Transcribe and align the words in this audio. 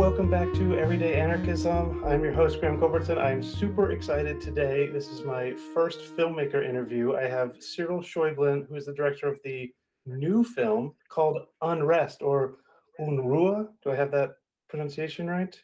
Welcome 0.00 0.30
back 0.30 0.54
to 0.54 0.78
Everyday 0.78 1.20
Anarchism. 1.20 2.02
I'm 2.06 2.24
your 2.24 2.32
host, 2.32 2.58
Graham 2.58 2.78
Culbertson. 2.80 3.18
I'm 3.18 3.42
super 3.42 3.90
excited 3.90 4.40
today. 4.40 4.86
This 4.86 5.08
is 5.08 5.24
my 5.24 5.52
first 5.74 6.16
filmmaker 6.16 6.66
interview. 6.66 7.16
I 7.16 7.28
have 7.28 7.62
Cyril 7.62 8.00
Schäublin, 8.00 8.66
who 8.66 8.76
is 8.76 8.86
the 8.86 8.94
director 8.94 9.28
of 9.28 9.38
the 9.44 9.70
new 10.06 10.42
film 10.42 10.94
called 11.10 11.42
Unrest 11.60 12.22
or 12.22 12.54
Unruhe. 12.98 13.68
Do 13.82 13.90
I 13.90 13.94
have 13.94 14.10
that 14.12 14.36
pronunciation 14.70 15.28
right? 15.28 15.54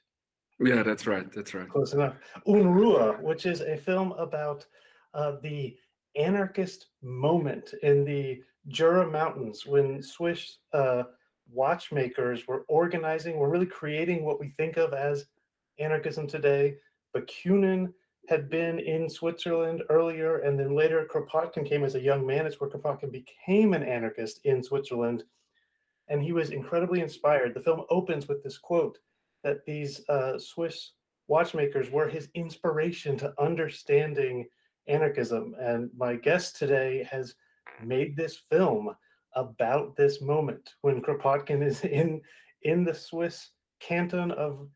Yeah, 0.60 0.82
that's 0.82 1.06
right. 1.06 1.32
That's 1.32 1.54
right. 1.54 1.66
Close 1.66 1.94
enough. 1.94 2.16
Unruhe, 2.46 3.18
which 3.22 3.46
is 3.46 3.62
a 3.62 3.74
film 3.74 4.12
about 4.12 4.66
uh, 5.14 5.36
the 5.42 5.74
anarchist 6.14 6.88
moment 7.02 7.72
in 7.82 8.04
the 8.04 8.42
Jura 8.68 9.10
Mountains 9.10 9.64
when 9.64 10.02
Swiss 10.02 10.58
uh, 10.74 11.04
watchmakers 11.50 12.46
were 12.46 12.64
organizing, 12.68 13.36
were 13.36 13.48
really 13.48 13.66
creating 13.66 14.24
what 14.24 14.40
we 14.40 14.48
think 14.48 14.76
of 14.76 14.92
as 14.92 15.26
anarchism 15.78 16.26
today. 16.26 16.76
But 17.12 17.26
Bakunin 17.26 17.92
had 18.28 18.50
been 18.50 18.78
in 18.80 19.08
Switzerland 19.08 19.82
earlier, 19.88 20.38
and 20.38 20.58
then 20.58 20.74
later 20.74 21.08
Kropotkin 21.10 21.68
came 21.68 21.84
as 21.84 21.94
a 21.94 22.00
young 22.00 22.26
man. 22.26 22.46
It's 22.46 22.60
where 22.60 22.70
Kropotkin 22.70 23.12
became 23.12 23.72
an 23.72 23.82
anarchist 23.82 24.40
in 24.44 24.62
Switzerland. 24.62 25.24
And 26.08 26.22
he 26.22 26.32
was 26.32 26.50
incredibly 26.50 27.00
inspired. 27.00 27.54
The 27.54 27.60
film 27.60 27.82
opens 27.90 28.28
with 28.28 28.42
this 28.42 28.58
quote 28.58 28.98
that 29.42 29.64
these 29.64 30.06
uh, 30.08 30.38
Swiss 30.38 30.92
watchmakers 31.28 31.90
were 31.90 32.08
his 32.08 32.28
inspiration 32.34 33.16
to 33.18 33.34
understanding 33.40 34.46
anarchism. 34.88 35.54
And 35.60 35.90
my 35.96 36.16
guest 36.16 36.56
today 36.56 37.06
has 37.10 37.34
made 37.82 38.16
this 38.16 38.36
film 38.36 38.94
about 39.36 39.94
this 39.96 40.20
moment 40.20 40.74
when 40.80 41.00
Kropotkin 41.00 41.64
is 41.64 41.84
in 41.84 42.20
in 42.62 42.84
the 42.84 42.94
Swiss 42.94 43.50
canton 43.80 44.32
of 44.32 44.66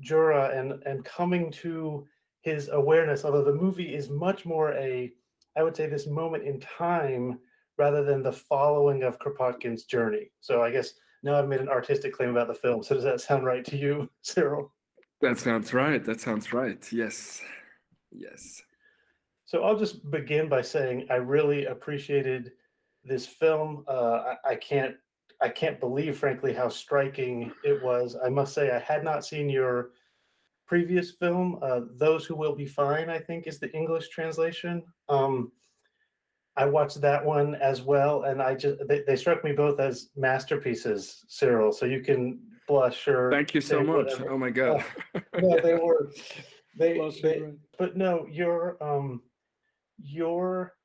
Jura 0.00 0.50
and 0.58 0.82
and 0.84 1.04
coming 1.04 1.52
to 1.52 2.06
his 2.42 2.68
awareness. 2.70 3.24
Although 3.24 3.44
the 3.44 3.52
movie 3.52 3.94
is 3.94 4.08
much 4.08 4.46
more 4.46 4.72
a, 4.74 5.12
I 5.56 5.62
would 5.62 5.76
say, 5.76 5.86
this 5.86 6.06
moment 6.06 6.44
in 6.44 6.60
time 6.60 7.38
rather 7.76 8.04
than 8.04 8.22
the 8.22 8.32
following 8.32 9.02
of 9.02 9.18
Kropotkin's 9.18 9.84
journey. 9.84 10.30
So 10.40 10.62
I 10.62 10.70
guess 10.70 10.94
now 11.22 11.38
I've 11.38 11.48
made 11.48 11.60
an 11.60 11.68
artistic 11.68 12.14
claim 12.14 12.30
about 12.30 12.48
the 12.48 12.54
film. 12.54 12.82
So 12.82 12.94
does 12.94 13.04
that 13.04 13.20
sound 13.20 13.44
right 13.44 13.64
to 13.66 13.76
you, 13.76 14.08
Cyril? 14.22 14.72
That 15.20 15.38
sounds 15.38 15.74
right. 15.74 16.04
That 16.04 16.20
sounds 16.20 16.52
right. 16.52 16.86
Yes. 16.92 17.42
Yes. 18.12 18.62
So 19.44 19.62
I'll 19.64 19.78
just 19.78 20.08
begin 20.10 20.48
by 20.48 20.62
saying 20.62 21.06
I 21.10 21.16
really 21.16 21.66
appreciated 21.66 22.52
this 23.06 23.26
film. 23.26 23.84
Uh, 23.88 24.34
I, 24.44 24.50
I, 24.50 24.56
can't 24.56 24.96
I 25.40 25.48
can't 25.48 25.80
believe, 25.80 26.18
frankly, 26.18 26.52
how 26.52 26.68
striking 26.68 27.52
it 27.64 27.82
was. 27.82 28.16
I 28.24 28.28
must 28.28 28.54
say 28.54 28.70
I 28.70 28.78
had 28.78 29.04
not 29.04 29.24
seen 29.24 29.48
your 29.48 29.90
previous 30.66 31.12
film. 31.12 31.58
Uh, 31.62 31.80
Those 31.96 32.26
Who 32.26 32.36
Will 32.36 32.54
Be 32.54 32.66
Fine, 32.66 33.08
I 33.08 33.18
think, 33.18 33.46
is 33.46 33.58
the 33.58 33.72
English 33.72 34.08
translation. 34.08 34.82
Um, 35.08 35.52
I 36.56 36.64
watched 36.64 37.00
that 37.02 37.24
one 37.24 37.54
as 37.56 37.82
well, 37.82 38.22
and 38.24 38.40
I 38.40 38.54
just 38.54 38.78
they, 38.88 39.02
they, 39.06 39.16
struck 39.16 39.44
me 39.44 39.52
both 39.52 39.78
as 39.78 40.08
masterpieces, 40.16 41.24
Cyril. 41.28 41.70
So 41.70 41.84
you 41.84 42.00
can 42.00 42.40
blush 42.66 43.06
or 43.06 43.30
thank 43.30 43.54
you 43.54 43.60
so 43.60 43.82
much. 43.82 44.06
Whatever. 44.12 44.30
Oh 44.30 44.38
my 44.38 44.50
god! 44.50 44.82
Uh, 45.14 45.20
no, 45.38 45.60
they 45.60 45.74
were 45.74 46.10
they, 46.78 46.98
they 47.22 47.42
but 47.78 47.96
no, 47.96 48.26
your 48.30 48.82
um 48.82 49.22
your 49.98 50.75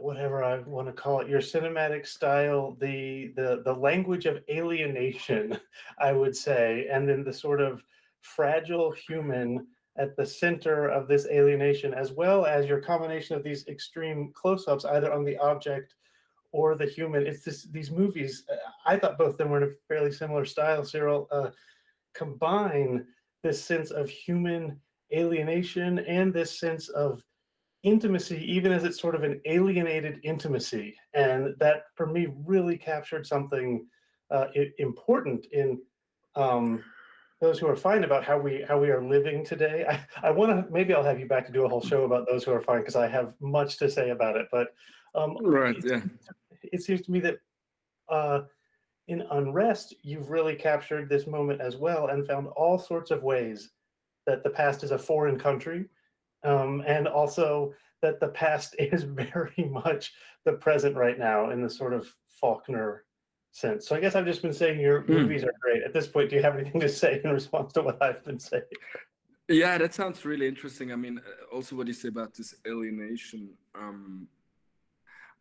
whatever 0.00 0.42
I 0.44 0.58
want 0.60 0.86
to 0.88 0.92
call 0.92 1.20
it, 1.20 1.28
your 1.28 1.40
cinematic 1.40 2.06
style, 2.06 2.76
the 2.80 3.32
the 3.36 3.62
the 3.64 3.72
language 3.72 4.26
of 4.26 4.42
alienation, 4.50 5.58
I 5.98 6.12
would 6.12 6.36
say, 6.36 6.88
and 6.90 7.08
then 7.08 7.24
the 7.24 7.32
sort 7.32 7.60
of 7.60 7.82
fragile 8.20 8.90
human 8.92 9.66
at 9.96 10.16
the 10.16 10.26
center 10.26 10.88
of 10.88 11.08
this 11.08 11.26
alienation, 11.26 11.92
as 11.92 12.12
well 12.12 12.46
as 12.46 12.66
your 12.66 12.80
combination 12.80 13.36
of 13.36 13.42
these 13.42 13.66
extreme 13.66 14.30
close-ups, 14.34 14.84
either 14.84 15.12
on 15.12 15.24
the 15.24 15.36
object 15.38 15.94
or 16.52 16.76
the 16.76 16.86
human. 16.86 17.26
It's 17.26 17.44
this 17.44 17.64
these 17.64 17.90
movies. 17.90 18.44
I 18.86 18.96
thought 18.96 19.18
both 19.18 19.32
of 19.32 19.38
them 19.38 19.50
were 19.50 19.62
in 19.62 19.70
a 19.70 19.74
fairly 19.88 20.12
similar 20.12 20.44
style. 20.44 20.84
Cyril 20.84 21.28
uh, 21.30 21.50
combine 22.14 23.06
this 23.42 23.62
sense 23.62 23.90
of 23.90 24.08
human 24.08 24.80
alienation 25.12 26.00
and 26.00 26.32
this 26.32 26.58
sense 26.58 26.88
of 26.88 27.22
intimacy, 27.82 28.44
even 28.50 28.72
as 28.72 28.84
it's 28.84 29.00
sort 29.00 29.14
of 29.14 29.22
an 29.22 29.40
alienated 29.44 30.20
intimacy. 30.22 30.96
And 31.14 31.54
that 31.58 31.84
for 31.94 32.06
me 32.06 32.28
really 32.44 32.76
captured 32.76 33.26
something 33.26 33.86
uh, 34.30 34.46
important 34.78 35.46
in 35.52 35.80
um, 36.34 36.82
those 37.40 37.58
who 37.58 37.68
are 37.68 37.76
fine 37.76 38.04
about 38.04 38.24
how 38.24 38.38
we 38.38 38.64
how 38.66 38.78
we 38.78 38.90
are 38.90 39.02
living 39.02 39.44
today. 39.44 39.84
I, 39.88 40.28
I 40.28 40.30
want 40.30 40.50
to 40.50 40.72
maybe 40.72 40.94
I'll 40.94 41.04
have 41.04 41.20
you 41.20 41.26
back 41.26 41.46
to 41.46 41.52
do 41.52 41.64
a 41.64 41.68
whole 41.68 41.82
show 41.82 42.04
about 42.04 42.26
those 42.26 42.44
who 42.44 42.52
are 42.52 42.60
fine 42.60 42.80
because 42.80 42.96
I 42.96 43.06
have 43.06 43.34
much 43.40 43.78
to 43.78 43.90
say 43.90 44.10
about 44.10 44.36
it. 44.36 44.48
But 44.50 44.68
um, 45.14 45.36
right, 45.40 45.76
yeah, 45.84 46.02
it 46.64 46.82
seems 46.82 47.02
to 47.02 47.12
me 47.12 47.20
that 47.20 47.38
uh, 48.08 48.42
in 49.06 49.22
unrest 49.30 49.94
you've 50.02 50.30
really 50.30 50.54
captured 50.54 51.08
this 51.08 51.26
moment 51.26 51.60
as 51.60 51.76
well 51.76 52.08
and 52.08 52.26
found 52.26 52.48
all 52.48 52.78
sorts 52.78 53.10
of 53.10 53.22
ways 53.22 53.70
that 54.26 54.42
the 54.42 54.50
past 54.50 54.84
is 54.84 54.90
a 54.90 54.98
foreign 54.98 55.38
country 55.38 55.86
um, 56.44 56.82
and 56.86 57.08
also 57.08 57.72
that 58.02 58.20
the 58.20 58.28
past 58.28 58.76
is 58.78 59.02
very 59.02 59.68
much 59.70 60.12
the 60.44 60.52
present 60.52 60.96
right 60.96 61.18
now 61.18 61.50
in 61.50 61.62
the 61.62 61.70
sort 61.70 61.92
of 61.92 62.08
Faulkner 62.40 63.04
sense. 63.52 63.88
So 63.88 63.96
I 63.96 64.00
guess 64.00 64.14
I've 64.14 64.26
just 64.26 64.42
been 64.42 64.52
saying 64.52 64.80
your 64.80 65.02
mm. 65.02 65.08
movies 65.08 65.44
are 65.44 65.54
great. 65.60 65.82
At 65.82 65.92
this 65.92 66.06
point, 66.06 66.30
do 66.30 66.36
you 66.36 66.42
have 66.42 66.56
anything 66.56 66.80
to 66.80 66.88
say 66.88 67.20
in 67.24 67.30
response 67.30 67.72
to 67.74 67.82
what 67.82 68.00
I've 68.02 68.24
been 68.24 68.38
saying? 68.38 68.62
Yeah, 69.48 69.78
that 69.78 69.94
sounds 69.94 70.24
really 70.24 70.46
interesting. 70.46 70.92
I 70.92 70.96
mean, 70.96 71.18
uh, 71.18 71.54
also 71.54 71.74
what 71.74 71.86
you 71.86 71.94
say 71.94 72.08
about 72.08 72.34
this 72.34 72.54
alienation. 72.66 73.50
Um, 73.74 74.28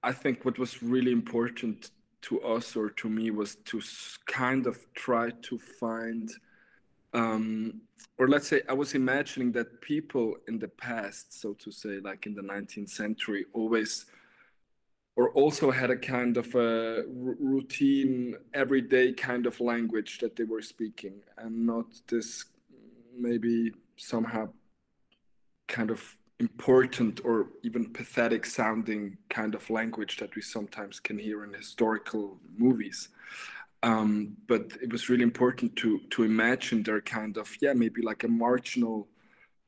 I 0.02 0.14
think 0.14 0.46
what 0.46 0.58
was 0.58 0.82
really 0.82 1.12
important 1.12 1.92
to 2.24 2.42
us 2.42 2.76
or 2.76 2.90
to 2.90 3.10
me 3.10 3.32
was 3.32 3.56
to 3.56 3.82
kind 4.26 4.66
of 4.66 4.78
try 4.94 5.32
to 5.44 5.58
find 5.58 6.32
um, 7.14 7.82
or 8.18 8.28
let's 8.28 8.48
say 8.48 8.62
I 8.68 8.74
was 8.74 8.94
imagining 8.94 9.52
that 9.54 9.82
people 9.82 10.36
in 10.48 10.60
the 10.60 10.68
past, 10.68 11.40
so 11.40 11.54
to 11.54 11.72
say, 11.72 12.00
like 12.00 12.26
in 12.26 12.36
the 12.36 12.42
19th 12.42 12.90
century, 12.90 13.46
always 13.54 14.06
or 15.16 15.32
also 15.32 15.72
had 15.72 15.90
a 15.90 15.98
kind 15.98 16.38
of 16.38 16.54
a 16.54 17.04
routine, 17.08 18.36
everyday 18.54 19.12
kind 19.12 19.48
of 19.48 19.60
language 19.60 20.20
that 20.20 20.36
they 20.36 20.44
were 20.44 20.62
speaking, 20.62 21.22
and 21.40 21.66
not 21.66 21.86
this 22.08 22.46
maybe 23.18 23.72
somehow 23.98 24.48
kind 25.68 25.90
of 25.90 26.18
important 26.40 27.20
or 27.26 27.48
even 27.64 27.92
pathetic 27.92 28.46
sounding 28.46 29.18
kind 29.28 29.56
of 29.56 29.68
language 29.72 30.18
that 30.18 30.36
we 30.36 30.42
sometimes 30.42 31.00
can 31.00 31.18
hear 31.18 31.44
in 31.44 31.52
historical 31.52 32.38
movies. 32.56 33.10
Um, 33.88 34.36
but 34.48 34.66
it 34.82 34.92
was 34.92 35.10
really 35.10 35.24
important 35.24 35.78
to 35.78 36.00
to 36.10 36.24
imagine 36.24 36.84
their 36.84 37.02
kind 37.02 37.38
of 37.38 37.48
yeah 37.62 37.74
maybe 37.74 38.02
like 38.02 38.24
a 38.26 38.28
marginal 38.28 39.08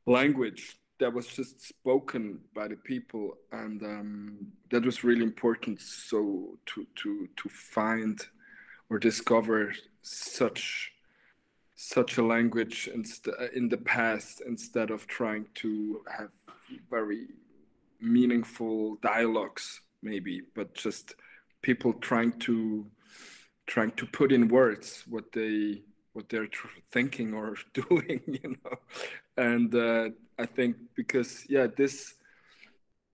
language 0.05 0.77
that 0.99 1.13
was 1.13 1.27
just 1.27 1.61
spoken 1.61 2.41
by 2.53 2.67
the 2.67 2.75
people. 2.75 3.37
And 3.53 3.81
um, 3.81 4.47
that 4.71 4.83
was 4.83 5.05
really 5.05 5.23
important. 5.23 5.81
So 5.81 6.57
to 6.65 6.85
to 7.01 7.29
to 7.37 7.49
find 7.49 8.19
or 8.89 8.99
discover 8.99 9.73
such 10.01 10.91
such 11.75 12.17
a 12.17 12.25
language 12.35 12.89
in 13.55 13.69
the 13.69 13.77
past 13.77 14.41
instead 14.45 14.91
of 14.91 15.07
trying 15.07 15.45
to 15.55 16.01
have 16.17 16.31
very 16.89 17.27
meaningful 18.01 18.97
dialogues 19.01 19.81
maybe 20.01 20.41
but 20.55 20.73
just 20.73 21.15
people 21.61 21.93
trying 21.93 22.31
to 22.39 22.85
trying 23.73 23.91
to 23.91 24.05
put 24.05 24.31
in 24.31 24.47
words 24.47 25.03
what 25.07 25.31
they 25.31 25.81
what 26.13 26.27
they're 26.29 26.49
thinking 26.91 27.33
or 27.33 27.55
doing 27.73 28.19
you 28.27 28.55
know? 28.63 28.77
And 29.37 29.73
uh, 29.73 30.09
i 30.37 30.45
think 30.45 30.75
because 30.95 31.45
yeah 31.49 31.67
this 31.77 32.15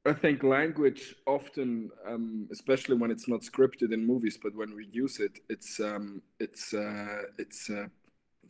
i 0.06 0.14
think 0.14 0.44
language 0.44 1.16
often 1.26 1.92
um, 2.08 2.48
especially 2.52 2.96
when 2.96 3.12
it's 3.12 3.28
not 3.28 3.42
scripted 3.42 3.94
in 3.94 4.06
movies 4.14 4.38
but 4.42 4.56
when 4.56 4.76
we 4.76 4.86
use 4.92 5.20
it 5.20 5.40
it's 5.50 5.80
um, 5.80 6.22
it's 6.40 6.74
uh, 6.74 7.24
it's 7.38 7.70
uh, 7.70 7.88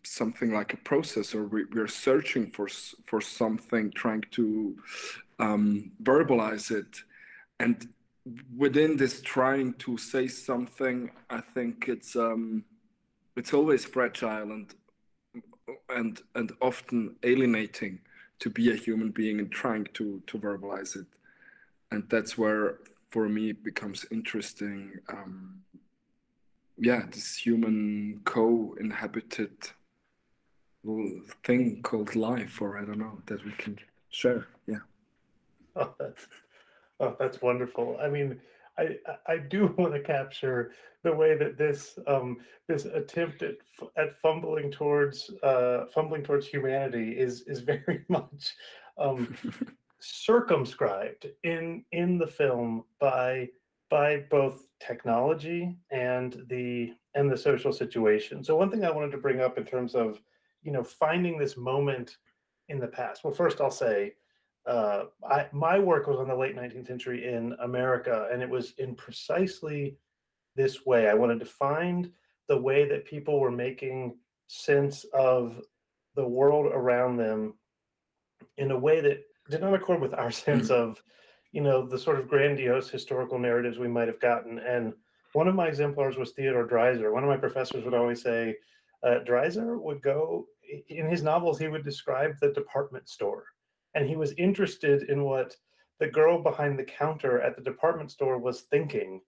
something 0.07 0.53
like 0.53 0.73
a 0.73 0.77
process 0.77 1.33
or 1.33 1.45
we, 1.45 1.65
we're 1.73 1.87
searching 1.87 2.51
for 2.51 2.67
for 3.05 3.19
something 3.21 3.91
trying 3.91 4.23
to 4.31 4.75
um, 5.39 5.91
verbalize 6.01 6.71
it. 6.71 7.01
And 7.59 7.87
within 8.57 8.97
this 8.97 9.21
trying 9.21 9.73
to 9.73 9.97
say 9.97 10.27
something, 10.27 11.11
I 11.29 11.41
think 11.41 11.85
it's 11.87 12.15
um, 12.15 12.65
it's 13.35 13.53
always 13.53 13.85
fragile 13.85 14.51
and 14.51 14.73
and 15.89 16.21
and 16.33 16.51
often 16.61 17.15
alienating 17.23 17.99
to 18.39 18.49
be 18.49 18.71
a 18.71 18.75
human 18.75 19.11
being 19.11 19.39
and 19.39 19.51
trying 19.51 19.85
to 19.93 20.21
to 20.27 20.37
verbalize 20.37 20.95
it, 20.95 21.07
and 21.91 22.03
that's 22.09 22.37
where 22.37 22.79
for 23.09 23.29
me 23.29 23.51
it 23.51 23.63
becomes 23.63 24.05
interesting. 24.11 24.99
Um, 25.09 25.61
yeah, 26.77 27.03
this 27.09 27.37
human 27.37 28.21
co-inhabited 28.25 29.69
thing 31.43 31.81
called 31.81 32.15
life, 32.15 32.61
or 32.61 32.77
I 32.77 32.85
don't 32.85 32.99
know, 32.99 33.21
that 33.27 33.45
we 33.45 33.51
can 33.51 33.79
share. 34.09 34.47
Yeah. 34.67 34.79
Oh, 35.77 35.93
that's 35.99 36.25
oh, 36.99 37.15
that's 37.19 37.41
wonderful. 37.41 37.97
I 38.01 38.09
mean, 38.09 38.39
I 38.77 38.97
I 39.27 39.37
do 39.37 39.67
want 39.77 39.93
to 39.93 40.01
capture 40.01 40.71
the 41.03 41.13
way 41.13 41.37
that 41.37 41.57
this 41.57 41.97
um, 42.07 42.37
this 42.67 42.85
attempt 42.85 43.43
at 43.43 43.55
at 43.97 44.19
fumbling 44.19 44.71
towards 44.71 45.29
uh, 45.43 45.85
fumbling 45.93 46.23
towards 46.23 46.47
humanity 46.47 47.11
is 47.11 47.41
is 47.47 47.59
very 47.73 48.03
much 48.09 48.53
um, 48.97 49.35
circumscribed 49.99 51.27
in 51.43 51.83
in 51.91 52.17
the 52.17 52.27
film 52.27 52.83
by 52.99 53.47
by 53.89 54.23
both 54.31 54.67
technology 54.79 55.75
and 55.91 56.43
the 56.49 56.93
and 57.13 57.31
the 57.31 57.37
social 57.37 57.71
situation. 57.71 58.43
So 58.43 58.55
one 58.55 58.69
thing 58.69 58.83
I 58.83 58.91
wanted 58.91 59.11
to 59.11 59.17
bring 59.17 59.39
up 59.39 59.57
in 59.57 59.65
terms 59.65 59.95
of 59.95 60.19
you 60.63 60.71
know 60.71 60.83
finding 60.83 61.37
this 61.37 61.55
moment 61.55 62.17
in 62.67 62.79
the 62.79 62.87
past. 62.87 63.23
Well, 63.23 63.33
first 63.33 63.61
I'll 63.61 63.71
say 63.71 64.13
uh, 64.65 65.05
I, 65.29 65.47
my 65.51 65.77
work 65.77 66.07
was 66.07 66.17
on 66.17 66.27
the 66.27 66.35
late 66.35 66.55
19th 66.55 66.87
century 66.87 67.27
in 67.31 67.55
America, 67.59 68.27
and 68.31 68.41
it 68.41 68.49
was 68.49 68.73
in 68.77 68.95
precisely 68.95 69.97
this 70.55 70.85
way. 70.85 71.07
I 71.07 71.13
wanted 71.13 71.39
to 71.39 71.45
find 71.45 72.11
the 72.47 72.57
way 72.57 72.87
that 72.89 73.05
people 73.05 73.39
were 73.39 73.51
making 73.51 74.17
sense 74.47 75.05
of 75.13 75.61
the 76.15 76.27
world 76.27 76.67
around 76.67 77.17
them 77.17 77.53
in 78.57 78.71
a 78.71 78.77
way 78.77 79.01
that 79.01 79.23
did 79.49 79.61
not 79.61 79.73
accord 79.73 80.01
with 80.01 80.13
our 80.13 80.31
sense 80.45 80.69
mm-hmm. 80.69 80.89
of, 80.89 81.01
you 81.51 81.61
know, 81.61 81.85
the 81.85 81.99
sort 81.99 82.19
of 82.19 82.27
grandiose 82.27 82.89
historical 82.89 83.37
narratives 83.37 83.77
we 83.77 83.87
might 83.87 84.07
have 84.07 84.19
gotten. 84.19 84.59
And 84.59 84.93
one 85.33 85.47
of 85.47 85.55
my 85.55 85.67
exemplars 85.67 86.17
was 86.17 86.31
Theodore 86.31 86.67
Dreiser. 86.67 87.11
One 87.11 87.23
of 87.23 87.29
my 87.29 87.37
professors 87.37 87.83
would 87.83 87.93
always 87.93 88.21
say, 88.21 88.55
uh, 89.03 89.19
Dreiser 89.25 89.79
would 89.79 90.01
go 90.01 90.47
in 90.89 91.07
his 91.07 91.21
novels, 91.21 91.59
he 91.59 91.67
would 91.67 91.83
describe 91.83 92.39
the 92.39 92.51
department 92.51 93.07
store 93.07 93.45
and 93.95 94.07
he 94.07 94.15
was 94.15 94.33
interested 94.37 95.09
in 95.09 95.23
what 95.23 95.55
the 95.99 96.07
girl 96.07 96.43
behind 96.43 96.77
the 96.77 96.83
counter 96.83 97.41
at 97.41 97.55
the 97.55 97.63
department 97.63 98.11
store 98.11 98.37
was 98.37 98.61
thinking 98.61 99.21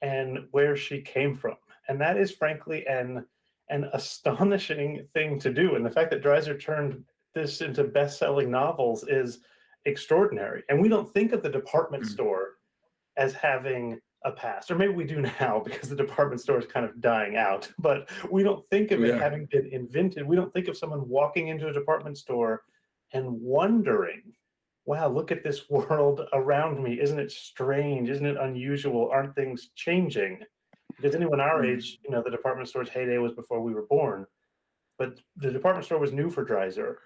and 0.00 0.46
where 0.52 0.76
she 0.76 1.02
came 1.02 1.34
from. 1.34 1.56
And 1.88 2.00
that 2.00 2.16
is 2.16 2.30
frankly 2.30 2.86
an 2.86 3.26
an 3.68 3.88
astonishing 3.92 5.06
thing 5.14 5.38
to 5.38 5.52
do. 5.52 5.76
And 5.76 5.86
the 5.86 5.90
fact 5.90 6.10
that 6.10 6.22
Dreiser 6.22 6.60
turned 6.60 7.02
this 7.34 7.62
into 7.62 7.84
best-selling 7.84 8.50
novels 8.50 9.04
is 9.04 9.38
extraordinary. 9.86 10.62
And 10.68 10.80
we 10.80 10.88
don't 10.88 11.10
think 11.12 11.32
of 11.32 11.42
the 11.42 11.48
department 11.48 12.04
mm-hmm. 12.04 12.12
store 12.12 12.48
as 13.16 13.32
having 13.32 13.98
a 14.24 14.32
past, 14.32 14.70
or 14.70 14.76
maybe 14.76 14.92
we 14.92 15.04
do 15.04 15.20
now 15.40 15.62
because 15.64 15.88
the 15.88 15.96
department 15.96 16.40
store 16.40 16.58
is 16.58 16.66
kind 16.66 16.84
of 16.84 17.00
dying 17.00 17.36
out. 17.36 17.70
But 17.78 18.10
we 18.30 18.42
don't 18.42 18.66
think 18.66 18.90
of 18.90 19.00
yeah. 19.00 19.14
it 19.14 19.20
having 19.20 19.46
been 19.46 19.66
invented. 19.66 20.26
We 20.26 20.36
don't 20.36 20.52
think 20.52 20.68
of 20.68 20.76
someone 20.76 21.08
walking 21.08 21.48
into 21.48 21.68
a 21.68 21.72
department 21.72 22.18
store 22.18 22.62
and 23.12 23.40
wondering, 23.40 24.22
wow, 24.84 25.08
look 25.08 25.30
at 25.30 25.44
this 25.44 25.62
world 25.70 26.22
around 26.32 26.82
me. 26.82 27.00
Isn't 27.00 27.18
it 27.18 27.30
strange? 27.30 28.08
Isn't 28.08 28.26
it 28.26 28.36
unusual? 28.36 29.10
Aren't 29.10 29.36
things 29.36 29.70
changing? 29.74 30.40
Because 30.96 31.14
anyone 31.14 31.40
our 31.40 31.62
hmm. 31.62 31.70
age, 31.70 31.98
you 32.04 32.10
know, 32.10 32.22
the 32.22 32.30
department 32.30 32.68
store's 32.68 32.88
heyday 32.88 33.18
was 33.18 33.32
before 33.32 33.60
we 33.60 33.74
were 33.74 33.86
born. 33.86 34.26
But 34.98 35.18
the 35.36 35.50
department 35.50 35.86
store 35.86 35.98
was 35.98 36.12
new 36.12 36.30
for 36.30 36.44
Dreiser. 36.44 36.96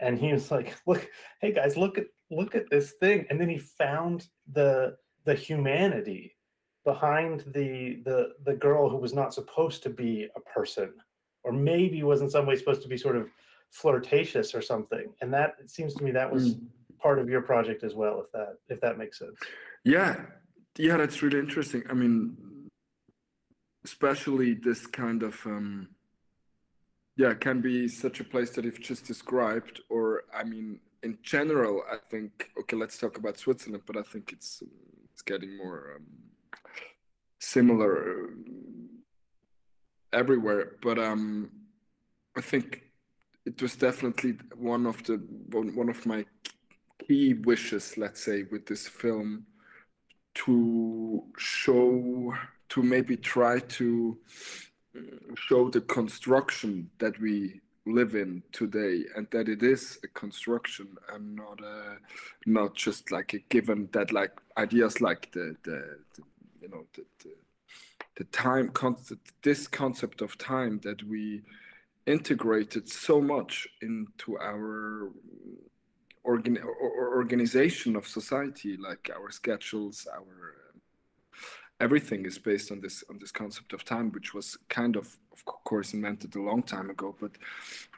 And 0.00 0.18
he 0.18 0.32
was 0.32 0.50
like, 0.50 0.76
look, 0.86 1.08
hey 1.40 1.52
guys, 1.52 1.76
look 1.76 1.98
at 1.98 2.06
look 2.30 2.54
at 2.54 2.68
this 2.70 2.92
thing. 3.00 3.26
And 3.30 3.40
then 3.40 3.48
he 3.48 3.58
found 3.58 4.28
the 4.52 4.96
the 5.24 5.34
humanity 5.34 6.36
behind 6.84 7.40
the 7.48 8.00
the 8.04 8.30
the 8.44 8.54
girl 8.54 8.88
who 8.88 8.96
was 8.96 9.14
not 9.14 9.34
supposed 9.34 9.82
to 9.82 9.90
be 9.90 10.28
a 10.36 10.40
person, 10.40 10.92
or 11.44 11.52
maybe 11.52 12.02
was 12.02 12.20
in 12.20 12.30
some 12.30 12.46
way 12.46 12.56
supposed 12.56 12.82
to 12.82 12.88
be 12.88 12.96
sort 12.96 13.16
of 13.16 13.28
flirtatious 13.70 14.54
or 14.54 14.62
something. 14.62 15.12
And 15.20 15.32
that 15.32 15.56
it 15.60 15.70
seems 15.70 15.94
to 15.94 16.04
me 16.04 16.10
that 16.12 16.32
was 16.32 16.54
mm. 16.54 16.66
part 17.00 17.18
of 17.18 17.28
your 17.28 17.42
project 17.42 17.84
as 17.84 17.94
well, 17.94 18.20
if 18.20 18.32
that 18.32 18.58
if 18.68 18.80
that 18.80 18.98
makes 18.98 19.18
sense. 19.18 19.38
Yeah, 19.84 20.22
yeah, 20.76 20.96
that's 20.96 21.22
really 21.22 21.38
interesting. 21.38 21.82
I 21.90 21.94
mean, 21.94 22.36
especially 23.84 24.54
this 24.54 24.86
kind 24.86 25.22
of 25.22 25.34
um, 25.46 25.88
yeah 27.16 27.34
can 27.34 27.60
be 27.60 27.88
such 27.88 28.20
a 28.20 28.24
place 28.24 28.50
that 28.50 28.64
you've 28.64 28.80
just 28.80 29.06
described, 29.06 29.80
or 29.88 30.24
I 30.34 30.44
mean, 30.44 30.80
in 31.02 31.18
general, 31.22 31.82
I 31.90 31.96
think 32.10 32.50
okay, 32.60 32.76
let's 32.76 32.98
talk 32.98 33.18
about 33.18 33.38
Switzerland, 33.38 33.84
but 33.86 33.96
I 33.96 34.02
think 34.02 34.32
it's 34.32 34.62
it's 35.12 35.22
getting 35.22 35.56
more 35.56 35.94
um, 35.96 36.06
similar 37.40 38.30
everywhere. 40.12 40.72
But 40.82 40.98
um, 40.98 41.50
I 42.36 42.40
think 42.40 42.87
it 43.48 43.62
was 43.62 43.76
definitely 43.76 44.34
one 44.56 44.84
of 44.84 45.02
the 45.04 45.16
one 45.50 45.88
of 45.88 46.04
my 46.04 46.24
key 47.06 47.32
wishes, 47.32 47.96
let's 47.96 48.22
say, 48.22 48.42
with 48.52 48.66
this 48.66 48.86
film 48.86 49.46
to 50.34 51.22
show 51.38 52.34
to 52.68 52.82
maybe 52.82 53.16
try 53.16 53.58
to 53.60 54.18
show 55.34 55.70
the 55.70 55.80
construction 55.80 56.90
that 56.98 57.18
we 57.20 57.60
live 57.86 58.14
in 58.14 58.42
today 58.52 59.04
and 59.16 59.26
that 59.30 59.48
it 59.48 59.62
is 59.62 59.98
a 60.04 60.08
construction 60.08 60.88
and 61.14 61.36
not 61.36 61.58
a 61.62 61.96
not 62.44 62.74
just 62.74 63.10
like 63.10 63.32
a 63.32 63.38
given 63.48 63.88
that 63.92 64.12
like 64.12 64.32
ideas 64.58 65.00
like 65.00 65.32
the 65.32 65.56
the, 65.62 65.78
the 66.14 66.22
you 66.60 66.68
know 66.68 66.84
the, 66.94 67.04
the 67.24 67.34
the 68.16 68.24
time 68.24 68.68
concept 68.68 69.32
this 69.42 69.66
concept 69.66 70.20
of 70.20 70.36
time 70.36 70.78
that 70.82 71.02
we 71.04 71.42
integrated 72.08 72.88
so 72.88 73.20
much 73.20 73.68
into 73.82 74.38
our 74.38 75.10
organ 76.24 76.58
organization 77.20 77.96
of 77.96 78.06
society 78.06 78.76
like 78.76 79.10
our 79.14 79.30
schedules 79.30 80.06
our 80.12 80.54
everything 81.80 82.26
is 82.26 82.38
based 82.38 82.72
on 82.72 82.80
this 82.80 83.04
on 83.10 83.18
this 83.18 83.30
concept 83.30 83.72
of 83.72 83.84
time 83.84 84.10
which 84.12 84.34
was 84.34 84.56
kind 84.68 84.96
of 84.96 85.06
of 85.32 85.44
course 85.44 85.94
invented 85.94 86.34
a 86.34 86.42
long 86.50 86.62
time 86.62 86.90
ago 86.90 87.14
but 87.20 87.32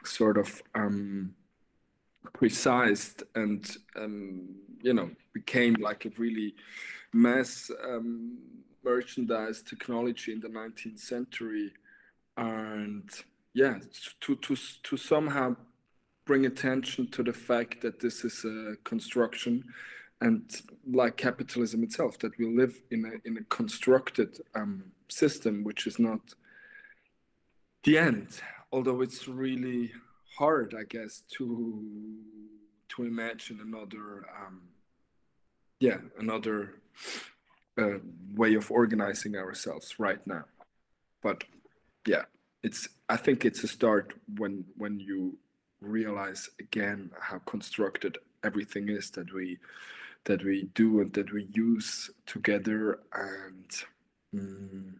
sort 0.03 0.37
of 0.37 0.61
um 0.75 1.33
precised 2.33 3.23
and 3.35 3.77
um 3.95 4.49
you 4.81 4.93
know 4.93 5.09
became 5.33 5.73
like 5.75 6.05
a 6.05 6.11
really 6.17 6.53
mass 7.13 7.71
um 7.83 8.37
merchandise 8.83 9.61
technology 9.61 10.31
in 10.31 10.39
the 10.39 10.47
19th 10.47 10.99
century. 10.99 11.71
And 12.37 13.09
yeah 13.53 13.75
to 14.21 14.35
to 14.37 14.55
to 14.83 14.97
somehow 14.97 15.55
bring 16.25 16.45
attention 16.45 17.07
to 17.07 17.23
the 17.23 17.33
fact 17.33 17.81
that 17.81 17.99
this 17.99 18.23
is 18.23 18.45
a 18.45 18.75
construction 18.83 19.63
and 20.21 20.61
like 20.89 21.17
capitalism 21.17 21.83
itself 21.83 22.17
that 22.19 22.37
we 22.37 22.45
live 22.45 22.79
in 22.91 23.05
a 23.05 23.27
in 23.27 23.37
a 23.37 23.43
constructed 23.45 24.39
um, 24.55 24.83
system 25.09 25.63
which 25.63 25.87
is 25.87 25.99
not 25.99 26.21
the 27.83 27.97
end. 27.97 28.27
Although 28.71 29.01
it's 29.01 29.27
really 29.27 29.91
hard 30.37 30.73
i 30.79 30.83
guess 30.87 31.23
to 31.29 31.83
to 32.87 33.03
imagine 33.03 33.59
another 33.59 34.25
um, 34.39 34.61
yeah 35.79 35.97
another 36.19 36.75
uh, 37.77 37.97
way 38.33 38.53
of 38.53 38.71
organizing 38.71 39.35
ourselves 39.35 39.99
right 39.99 40.25
now. 40.25 40.45
But 41.21 41.43
yeah 42.07 42.25
it's 42.63 42.87
I 43.09 43.17
think 43.17 43.45
it's 43.45 43.63
a 43.63 43.67
start 43.67 44.13
when 44.37 44.65
when 44.77 44.99
you 44.99 45.37
realize 45.81 46.49
again 46.59 47.09
how 47.19 47.39
constructed 47.39 48.17
everything 48.43 48.89
is 48.89 49.09
that 49.11 49.33
we 49.33 49.57
that 50.25 50.43
we 50.43 50.69
do 50.75 51.01
and 51.01 51.11
that 51.13 51.31
we 51.33 51.47
use 51.51 52.11
together 52.27 52.99
and 53.13 53.65
mm, 54.35 54.93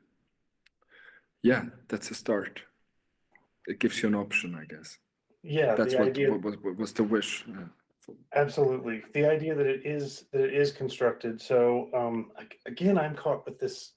yeah 1.43 1.65
that's 1.87 2.11
a 2.11 2.15
start. 2.15 2.63
It 3.67 3.79
gives 3.79 4.01
you 4.01 4.09
an 4.09 4.15
option 4.15 4.55
i 4.55 4.65
guess. 4.65 4.97
Yeah 5.43 5.75
that's 5.75 5.95
what, 5.95 6.09
idea, 6.09 6.31
what, 6.31 6.63
what, 6.63 6.77
was 6.77 6.93
the 6.93 7.03
wish 7.03 7.45
yeah. 7.47 8.15
absolutely. 8.35 9.03
The 9.13 9.25
idea 9.29 9.53
that 9.55 9.67
it 9.67 9.85
is 9.85 10.25
that 10.31 10.41
it 10.41 10.53
is 10.53 10.71
constructed. 10.71 11.39
So 11.39 11.89
um 11.93 12.31
again 12.65 12.97
i'm 12.97 13.15
caught 13.15 13.45
with 13.45 13.59
this 13.59 13.93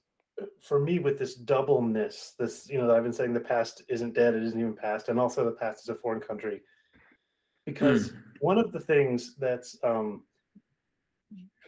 for 0.61 0.79
me 0.79 0.99
with 0.99 1.17
this 1.17 1.35
doubleness, 1.35 2.33
this 2.37 2.67
you 2.69 2.77
know 2.77 2.93
I've 2.95 3.03
been 3.03 3.13
saying 3.13 3.33
the 3.33 3.39
past 3.39 3.83
isn't 3.87 4.13
dead, 4.13 4.33
it 4.33 4.43
isn't 4.43 4.59
even 4.59 4.75
past, 4.75 5.09
and 5.09 5.19
also 5.19 5.45
the 5.45 5.51
past 5.51 5.83
is 5.83 5.89
a 5.89 5.95
foreign 5.95 6.21
country. 6.21 6.61
Because 7.65 8.09
mm. 8.09 8.17
one 8.41 8.57
of 8.59 8.71
the 8.71 8.79
things 8.79 9.35
that's 9.37 9.77
um, 9.83 10.23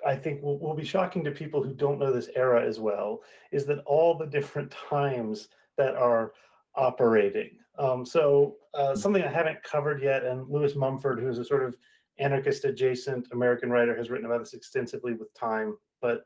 I 0.06 0.16
think 0.16 0.42
will, 0.42 0.60
will 0.60 0.76
be 0.76 0.86
shocking 0.86 1.24
to 1.24 1.32
people 1.32 1.64
who 1.64 1.74
don't 1.74 2.00
know 2.00 2.12
this 2.12 2.30
era 2.36 2.66
as 2.66 2.80
well 2.80 3.22
is 3.52 3.66
that 3.66 3.80
all 3.86 4.18
the 4.18 4.26
different 4.26 4.72
times 4.72 5.50
that 5.78 5.96
are 5.96 6.34
operating. 6.76 7.52
Um, 7.80 8.06
so 8.06 8.56
uh, 8.74 8.94
hmm. 8.94 9.00
something 9.00 9.24
I 9.24 9.32
haven't 9.32 9.62
covered 9.64 10.02
yet, 10.02 10.24
and 10.24 10.50
Lewis 10.50 10.76
Mumford, 10.76 11.20
who's 11.20 11.38
a 11.38 11.46
sort 11.46 11.64
of 11.64 11.78
anarchist 12.20 12.66
adjacent 12.66 13.28
American 13.32 13.70
writer, 13.70 13.96
has 13.96 14.10
written 14.10 14.26
about 14.26 14.40
this 14.40 14.54
extensively 14.54 15.14
with 15.14 15.34
time. 15.34 15.78
But 16.02 16.26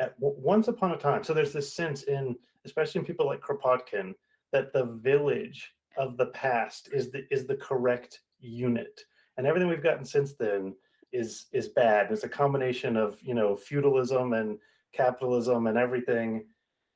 at 0.00 0.14
once 0.18 0.66
upon 0.66 0.92
a 0.92 0.96
time. 0.96 1.22
So 1.22 1.34
there's 1.34 1.52
this 1.52 1.72
sense 1.72 2.04
in, 2.04 2.34
especially 2.64 3.00
in 3.00 3.04
people 3.04 3.26
like 3.26 3.40
Kropotkin, 3.40 4.14
that 4.50 4.72
the 4.72 4.84
village 4.84 5.72
of 5.96 6.16
the 6.16 6.26
past 6.26 6.88
is 6.92 7.10
the 7.10 7.24
is 7.30 7.46
the 7.46 7.56
correct 7.56 8.20
unit, 8.40 9.04
and 9.36 9.46
everything 9.46 9.68
we've 9.68 9.82
gotten 9.82 10.04
since 10.04 10.32
then 10.34 10.74
is 11.12 11.46
is 11.52 11.68
bad. 11.68 12.10
It's 12.10 12.24
a 12.24 12.28
combination 12.28 12.96
of 12.96 13.18
you 13.22 13.34
know 13.34 13.54
feudalism 13.54 14.32
and 14.32 14.58
capitalism 14.92 15.66
and 15.66 15.78
everything, 15.78 16.46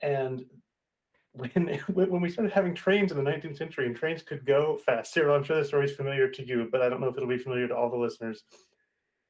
and 0.00 0.44
when 1.32 1.78
when 1.92 2.20
we 2.20 2.30
started 2.30 2.52
having 2.52 2.74
trains 2.74 3.12
in 3.12 3.22
the 3.22 3.30
19th 3.30 3.58
century 3.58 3.86
and 3.86 3.94
trains 3.94 4.22
could 4.22 4.46
go 4.46 4.78
fast. 4.84 5.12
Cyril, 5.12 5.36
I'm 5.36 5.44
sure 5.44 5.56
the 5.56 5.64
story 5.64 5.84
is 5.84 5.96
familiar 5.96 6.28
to 6.28 6.46
you, 6.46 6.68
but 6.72 6.80
I 6.80 6.88
don't 6.88 7.00
know 7.00 7.08
if 7.08 7.16
it'll 7.16 7.28
be 7.28 7.38
familiar 7.38 7.68
to 7.68 7.76
all 7.76 7.90
the 7.90 7.96
listeners. 7.96 8.44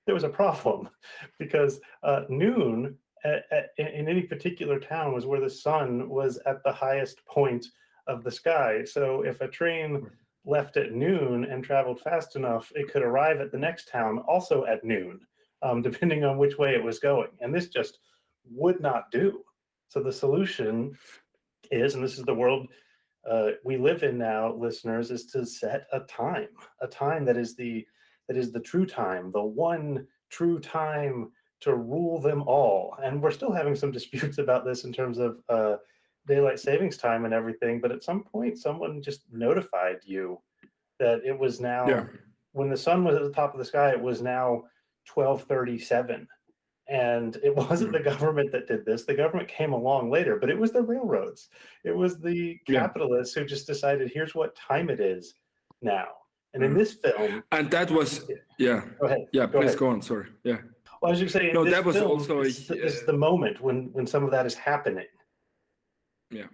There 0.06 0.14
was 0.14 0.24
a 0.24 0.28
problem 0.28 0.88
because 1.38 1.80
uh, 2.02 2.22
noon 2.28 2.96
at, 3.24 3.44
at, 3.50 3.70
in 3.78 4.08
any 4.08 4.22
particular 4.22 4.78
town 4.78 5.14
was 5.14 5.26
where 5.26 5.40
the 5.40 5.50
sun 5.50 6.08
was 6.08 6.38
at 6.46 6.62
the 6.62 6.72
highest 6.72 7.24
point 7.26 7.66
of 8.06 8.22
the 8.22 8.30
sky. 8.30 8.84
So 8.84 9.22
if 9.22 9.40
a 9.40 9.48
train 9.48 10.06
left 10.44 10.76
at 10.76 10.92
noon 10.92 11.44
and 11.44 11.64
traveled 11.64 12.00
fast 12.00 12.36
enough, 12.36 12.70
it 12.74 12.92
could 12.92 13.02
arrive 13.02 13.40
at 13.40 13.50
the 13.50 13.58
next 13.58 13.88
town 13.88 14.18
also 14.28 14.64
at 14.66 14.84
noon, 14.84 15.20
um, 15.62 15.80
depending 15.82 16.24
on 16.24 16.38
which 16.38 16.58
way 16.58 16.74
it 16.74 16.84
was 16.84 16.98
going. 16.98 17.30
And 17.40 17.54
this 17.54 17.68
just 17.68 17.98
would 18.50 18.80
not 18.80 19.10
do. 19.10 19.42
So 19.88 20.02
the 20.02 20.12
solution 20.12 20.96
is, 21.70 21.94
and 21.94 22.04
this 22.04 22.18
is 22.18 22.24
the 22.24 22.34
world 22.34 22.68
uh, 23.28 23.52
we 23.64 23.78
live 23.78 24.02
in 24.02 24.18
now, 24.18 24.54
listeners, 24.54 25.10
is 25.10 25.24
to 25.26 25.46
set 25.46 25.86
a 25.92 26.00
time, 26.00 26.48
a 26.82 26.86
time 26.86 27.24
that 27.24 27.36
is 27.36 27.56
the 27.56 27.86
that 28.28 28.36
is 28.36 28.52
the 28.52 28.60
true 28.60 28.86
time, 28.86 29.30
the 29.30 29.42
one 29.42 30.06
true 30.30 30.58
time 30.58 31.30
to 31.60 31.74
rule 31.74 32.20
them 32.20 32.42
all. 32.42 32.96
And 33.02 33.22
we're 33.22 33.30
still 33.30 33.52
having 33.52 33.74
some 33.74 33.90
disputes 33.98 34.38
about 34.38 34.64
this 34.64 34.84
in 34.84 34.92
terms 34.92 35.18
of 35.18 35.38
uh, 35.48 35.76
daylight 36.26 36.58
savings 36.58 36.96
time 36.96 37.24
and 37.24 37.34
everything. 37.34 37.80
But 37.80 37.92
at 37.92 38.04
some 38.04 38.24
point, 38.24 38.58
someone 38.58 39.02
just 39.02 39.22
notified 39.32 39.98
you 40.04 40.40
that 40.98 41.20
it 41.24 41.38
was 41.38 41.60
now 41.60 41.88
yeah. 41.88 42.04
when 42.52 42.70
the 42.70 42.76
sun 42.76 43.04
was 43.04 43.16
at 43.16 43.22
the 43.22 43.32
top 43.32 43.52
of 43.52 43.58
the 43.58 43.64
sky. 43.64 43.90
It 43.90 44.00
was 44.00 44.22
now 44.22 44.64
twelve 45.06 45.42
thirty-seven 45.44 46.26
and 46.88 47.36
it 47.42 47.54
wasn't 47.70 47.92
the 47.92 47.98
hmm. 47.98 48.04
government 48.04 48.52
that 48.52 48.66
did 48.66 48.84
this 48.84 49.04
the 49.04 49.14
government 49.14 49.48
came 49.48 49.72
along 49.72 50.10
later 50.10 50.36
but 50.38 50.50
it 50.50 50.58
was 50.58 50.72
the 50.72 50.82
railroads 50.82 51.48
it 51.84 51.94
was 51.94 52.18
the 52.18 52.58
capitalists 52.66 53.34
yeah. 53.34 53.42
who 53.42 53.48
just 53.48 53.66
decided 53.66 54.10
here's 54.12 54.34
what 54.34 54.54
time 54.56 54.90
it 54.90 55.00
is 55.00 55.34
now 55.82 56.06
and 56.52 56.62
in 56.62 56.72
hmm. 56.72 56.78
this 56.78 56.94
film 56.94 57.42
and 57.52 57.70
that 57.70 57.90
was 57.90 58.24
yeah 58.58 58.82
go 59.00 59.06
ahead 59.06 59.26
yeah 59.32 59.46
go 59.46 59.60
please 59.60 59.68
ahead. 59.68 59.78
go 59.78 59.88
on 59.88 60.02
sorry 60.02 60.26
yeah 60.42 60.58
well, 61.04 61.10
I 61.10 61.12
was 61.12 61.20
just 61.20 61.34
saying, 61.34 61.52
no, 61.52 61.68
that 61.68 61.84
was 61.84 61.98
also 61.98 62.38
a, 62.38 62.46
it's, 62.46 62.70
it's 62.70 63.02
the 63.02 63.12
moment 63.12 63.60
when 63.60 63.90
when 63.92 64.06
some 64.06 64.24
of 64.24 64.30
that 64.30 64.46
is 64.46 64.54
happening. 64.54 65.04
Yeah, 66.30 66.46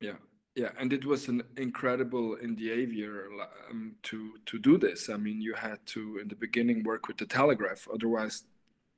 yeah, 0.00 0.16
yeah, 0.54 0.70
and 0.78 0.90
it 0.94 1.04
was 1.04 1.28
an 1.28 1.42
incredible 1.58 2.36
endeavor 2.36 3.26
um, 3.68 3.96
to 4.04 4.38
to 4.46 4.58
do 4.58 4.78
this. 4.78 5.10
I 5.10 5.18
mean, 5.18 5.42
you 5.42 5.52
had 5.52 5.84
to 5.88 6.16
in 6.16 6.28
the 6.28 6.34
beginning 6.34 6.82
work 6.82 7.08
with 7.08 7.18
the 7.18 7.26
telegraph, 7.26 7.86
otherwise 7.92 8.44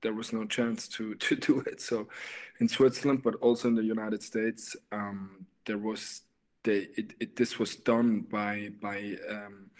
there 0.02 0.14
was 0.14 0.32
no 0.32 0.44
chance 0.44 0.86
to 0.90 1.16
to 1.16 1.34
do 1.34 1.58
it. 1.66 1.80
So 1.80 2.06
in 2.60 2.68
Switzerland, 2.68 3.22
but 3.24 3.34
also 3.46 3.66
in 3.66 3.74
the 3.74 3.82
United 3.82 4.22
States, 4.22 4.76
um, 4.92 5.46
there 5.66 5.78
was 5.78 6.22
they 6.64 6.88
it, 6.96 7.14
it 7.20 7.36
this 7.36 7.58
was 7.58 7.76
done 7.76 8.20
by 8.20 8.70
by 8.80 9.16
um, 9.28 9.70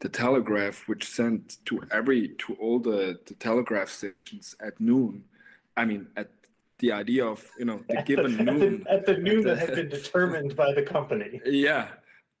the 0.00 0.08
telegraph, 0.08 0.88
which 0.88 1.06
sent 1.06 1.58
to 1.66 1.82
every 1.92 2.28
to 2.28 2.54
all 2.54 2.78
the, 2.78 3.18
the 3.26 3.34
telegraph 3.34 3.90
stations 3.90 4.56
at 4.60 4.80
noon. 4.80 5.24
I 5.76 5.84
mean, 5.84 6.08
at 6.16 6.30
the 6.78 6.92
idea 6.92 7.26
of 7.26 7.44
you 7.58 7.66
know 7.66 7.82
the 7.88 8.02
given 8.02 8.40
at 8.48 8.54
noon 8.54 8.82
the, 8.84 8.92
at 8.92 9.06
the 9.06 9.16
noon 9.16 9.42
that 9.44 9.58
had 9.58 9.74
been 9.74 9.88
determined 10.00 10.56
by 10.56 10.72
the 10.72 10.82
company. 10.82 11.40
Yeah, 11.44 11.88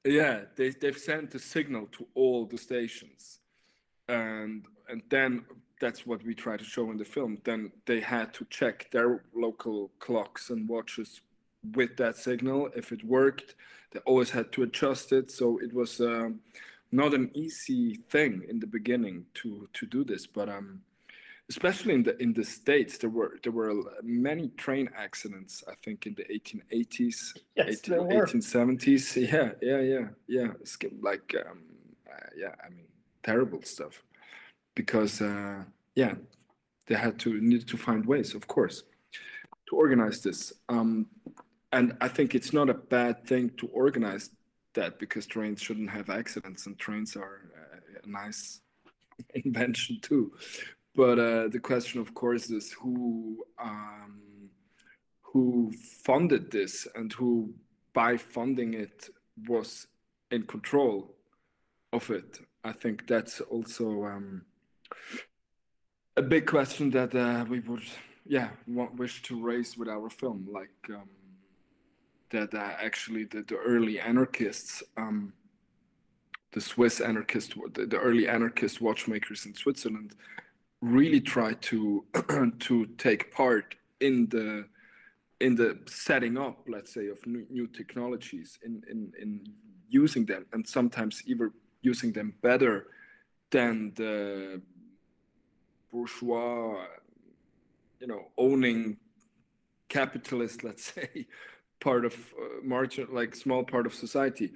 yeah, 0.04 0.42
they 0.56 0.70
they've 0.70 0.98
sent 0.98 1.34
a 1.34 1.38
signal 1.38 1.86
to 1.92 2.06
all 2.14 2.46
the 2.46 2.58
stations, 2.58 3.40
and 4.08 4.64
and 4.88 5.02
then 5.08 5.44
that's 5.80 6.06
what 6.06 6.22
we 6.24 6.34
try 6.34 6.56
to 6.56 6.64
show 6.64 6.90
in 6.90 6.98
the 6.98 7.04
film. 7.04 7.38
Then 7.44 7.72
they 7.86 8.00
had 8.00 8.34
to 8.34 8.46
check 8.50 8.90
their 8.90 9.22
local 9.34 9.90
clocks 9.98 10.50
and 10.50 10.68
watches 10.68 11.20
with 11.74 11.96
that 11.96 12.16
signal. 12.16 12.70
If 12.74 12.92
it 12.92 13.04
worked, 13.04 13.54
they 13.90 14.00
always 14.00 14.30
had 14.30 14.52
to 14.52 14.62
adjust 14.62 15.12
it. 15.12 15.30
So 15.30 15.58
it 15.58 15.72
was 15.72 16.00
um, 16.00 16.40
not 16.92 17.14
an 17.14 17.30
easy 17.34 17.96
thing 18.08 18.42
in 18.48 18.60
the 18.60 18.66
beginning 18.66 19.26
to 19.34 19.68
to 19.72 19.86
do 19.86 20.04
this, 20.04 20.26
but 20.26 20.48
um, 20.48 20.82
especially 21.48 21.94
in 21.94 22.02
the 22.02 22.20
in 22.22 22.32
the 22.32 22.44
states, 22.44 22.98
there 22.98 23.10
were 23.10 23.38
there 23.42 23.52
were 23.52 23.74
many 24.02 24.48
train 24.56 24.88
accidents. 24.96 25.64
I 25.68 25.74
think 25.84 26.06
in 26.06 26.14
the 26.14 26.24
1880s, 26.24 27.36
yes, 27.56 27.68
18, 27.68 27.98
1870s. 27.98 29.04
Yeah, 29.32 29.50
yeah, 29.60 29.80
yeah, 29.80 30.06
yeah. 30.26 30.52
Like 31.02 31.34
um, 31.46 31.62
uh, 32.10 32.30
yeah, 32.36 32.54
I 32.64 32.68
mean, 32.70 32.88
terrible 33.22 33.62
stuff 33.62 34.02
because 34.74 35.20
uh, 35.20 35.64
yeah, 35.94 36.14
they 36.86 36.94
had 36.94 37.18
to 37.20 37.40
need 37.40 37.66
to 37.68 37.76
find 37.76 38.06
ways, 38.06 38.34
of 38.34 38.46
course, 38.46 38.84
to 39.68 39.76
organize 39.76 40.22
this. 40.22 40.52
Um, 40.68 41.06
and 41.72 41.96
I 42.00 42.08
think 42.08 42.34
it's 42.34 42.52
not 42.52 42.68
a 42.68 42.74
bad 42.74 43.26
thing 43.26 43.50
to 43.58 43.66
organize 43.68 44.30
that 44.74 44.98
because 44.98 45.26
trains 45.26 45.60
shouldn't 45.60 45.90
have 45.90 46.10
accidents, 46.10 46.66
and 46.66 46.78
trains 46.78 47.16
are 47.16 47.50
a 48.02 48.08
nice 48.08 48.60
invention 49.34 49.98
too. 50.02 50.32
But 50.94 51.18
uh, 51.18 51.48
the 51.48 51.60
question, 51.60 52.00
of 52.00 52.14
course, 52.14 52.50
is 52.50 52.72
who 52.72 53.44
um, 53.58 54.20
who 55.32 55.72
funded 56.04 56.50
this 56.50 56.86
and 56.94 57.12
who, 57.12 57.54
by 57.92 58.16
funding 58.16 58.74
it, 58.74 59.08
was 59.48 59.86
in 60.30 60.42
control 60.42 61.14
of 61.92 62.10
it. 62.10 62.38
I 62.64 62.72
think 62.72 63.06
that's 63.06 63.40
also 63.40 64.04
um, 64.04 64.42
a 66.16 66.22
big 66.22 66.46
question 66.46 66.90
that 66.90 67.14
uh, 67.14 67.44
we 67.48 67.60
would, 67.60 67.84
yeah, 68.26 68.50
wish 68.66 69.22
to 69.22 69.40
raise 69.40 69.78
with 69.78 69.88
our 69.88 70.10
film, 70.10 70.48
like 70.52 70.74
um, 70.90 71.08
that 72.30 72.54
uh, 72.54 72.72
actually 72.82 73.24
the, 73.24 73.42
the 73.42 73.56
early 73.56 74.00
anarchists, 74.00 74.82
um, 74.96 75.32
the 76.52 76.60
Swiss 76.60 77.00
anarchist, 77.00 77.54
the, 77.74 77.86
the 77.86 77.98
early 77.98 78.28
anarchist 78.28 78.80
watchmakers 78.80 79.46
in 79.46 79.54
Switzerland, 79.54 80.14
really 80.80 81.20
tried 81.20 81.60
to 81.62 82.04
to 82.58 82.86
take 82.98 83.32
part 83.32 83.74
in 84.00 84.28
the 84.28 84.66
in 85.40 85.54
the 85.54 85.78
setting 85.86 86.36
up, 86.36 86.66
let's 86.68 86.92
say, 86.92 87.08
of 87.08 87.26
new, 87.26 87.46
new 87.50 87.66
technologies, 87.66 88.58
in, 88.62 88.82
in 88.90 89.12
in 89.20 89.46
using 89.88 90.24
them, 90.26 90.46
and 90.52 90.66
sometimes 90.66 91.22
even 91.26 91.50
using 91.82 92.12
them 92.12 92.34
better 92.42 92.86
than 93.50 93.92
the 93.96 94.60
bourgeois, 95.90 96.84
you 98.00 98.06
know, 98.06 98.28
owning 98.38 98.96
capitalist, 99.88 100.62
let's 100.68 100.92
say, 100.94 101.26
part 101.80 102.04
of 102.04 102.14
uh, 102.14 102.62
margin, 102.62 103.08
like 103.10 103.34
small 103.34 103.64
part 103.64 103.86
of 103.86 103.94
society. 103.94 104.52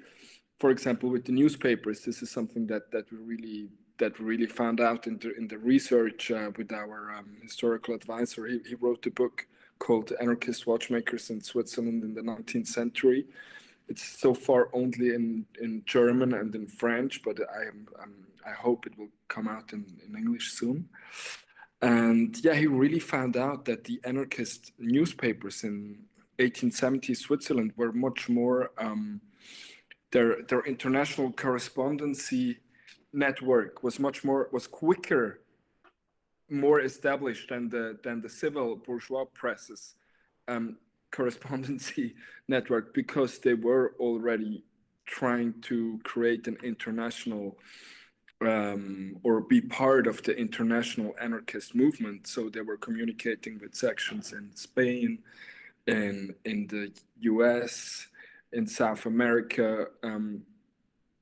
For 0.59 0.71
example, 0.71 1.11
with 1.11 1.25
the 1.25 1.33
newspapers, 1.33 2.05
this 2.05 2.23
is 2.23 2.31
something 2.31 2.67
that 2.69 2.91
that 2.93 3.11
we 3.11 3.19
really 3.19 3.69
that 3.99 4.19
we 4.19 4.25
really 4.25 4.47
found 4.47 4.81
out 4.81 5.07
in 5.07 5.19
the 5.19 5.35
in 5.37 5.49
the 5.49 5.59
research 5.59 6.31
uh, 6.31 6.51
with 6.57 6.73
our 6.73 7.13
um, 7.17 7.37
historical 7.43 7.95
advisor. 7.95 8.47
He, 8.47 8.61
he 8.69 8.75
wrote 8.75 9.07
a 9.07 9.11
book 9.11 9.47
called 9.79 10.13
"Anarchist 10.21 10.67
Watchmakers 10.67 11.31
in 11.31 11.41
Switzerland 11.41 12.05
in 12.05 12.15
the 12.15 12.23
19th 12.23 12.69
Century." 12.69 13.27
It's 13.89 14.03
so 14.03 14.33
far 14.33 14.71
only 14.73 15.15
in 15.15 15.47
in 15.61 15.83
German 15.85 16.35
and 16.35 16.55
in 16.55 16.67
French, 16.67 17.23
but 17.23 17.39
I 17.59 17.63
am 17.67 17.87
I 18.47 18.53
hope 18.53 18.87
it 18.87 18.97
will 18.99 19.09
come 19.29 19.49
out 19.49 19.73
in, 19.73 19.85
in 20.07 20.17
English 20.17 20.53
soon. 20.53 20.89
And 21.81 22.37
yeah, 22.45 22.55
he 22.55 22.67
really 22.67 22.99
found 22.99 23.37
out 23.37 23.65
that 23.67 23.85
the 23.85 24.01
anarchist 24.05 24.73
newspapers 24.79 25.65
in 25.65 25.99
1870 26.39 27.15
Switzerland 27.15 27.73
were 27.77 27.93
much 27.93 28.29
more 28.29 28.71
um, 28.79 29.21
their 30.13 30.43
their 30.43 30.63
international 30.63 31.33
correspondency 31.33 32.59
network 33.13 33.83
was 33.83 33.99
much 33.99 34.25
more 34.25 34.49
was 34.53 34.67
quicker, 34.67 35.41
more 36.49 36.81
established 36.81 37.49
than 37.49 37.69
the 37.69 37.99
than 38.03 38.21
the 38.21 38.29
civil 38.29 38.77
bourgeois 38.77 39.25
presses 39.35 39.95
um, 40.49 40.77
correspondency 41.11 42.15
network 42.49 42.95
because 42.95 43.39
they 43.39 43.55
were 43.55 43.95
already 43.99 44.65
trying 45.07 45.55
to 45.61 46.01
create 46.05 46.47
an 46.47 46.57
international 46.63 47.59
um, 48.41 49.17
or 49.23 49.41
be 49.41 49.61
part 49.61 50.07
of 50.07 50.23
the 50.23 50.37
international 50.37 51.15
anarchist 51.21 51.75
movement. 51.75 52.27
So 52.27 52.49
they 52.49 52.61
were 52.61 52.77
communicating 52.77 53.59
with 53.61 53.75
sections 53.75 54.33
in 54.33 54.51
Spain, 54.55 55.19
in 55.87 56.35
in 56.45 56.67
the 56.69 56.93
U.S., 57.21 58.07
in 58.53 58.67
South 58.67 59.07
America, 59.07 59.87
um, 60.03 60.43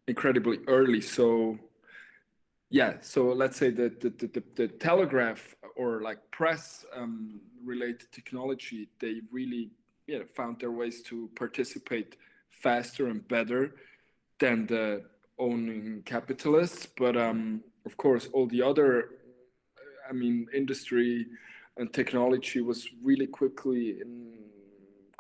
incredibly 0.07 0.59
early. 0.67 1.01
So 1.01 1.59
yeah, 2.71 2.95
so 3.03 3.33
let's 3.33 3.59
say 3.59 3.71
that 3.71 4.01
the, 4.01 4.09
the, 4.09 4.43
the, 4.57 4.69
telegraph 4.69 5.55
or 5.77 6.01
like 6.01 6.19
press 6.31 6.87
um, 6.97 7.41
related 7.63 8.11
technology, 8.13 8.89
they 8.99 9.21
really 9.31 9.71
yeah, 10.07 10.21
found 10.35 10.61
their 10.61 10.71
ways 10.71 11.03
to 11.03 11.29
participate 11.37 12.17
faster 12.49 13.09
and 13.09 13.27
better 13.29 13.75
than 14.41 14.67
the 14.67 15.05
owning 15.39 16.03
capitalists, 16.05 16.87
but 16.87 17.17
um, 17.17 17.63
of 17.85 17.97
course, 17.97 18.29
all 18.33 18.47
the 18.47 18.63
other, 18.63 19.11
I 20.09 20.13
mean, 20.13 20.47
industry 20.55 21.27
and 21.77 21.93
technology 21.93 22.61
was 22.61 22.89
really 23.03 23.27
quickly 23.27 24.01
in, 24.01 24.33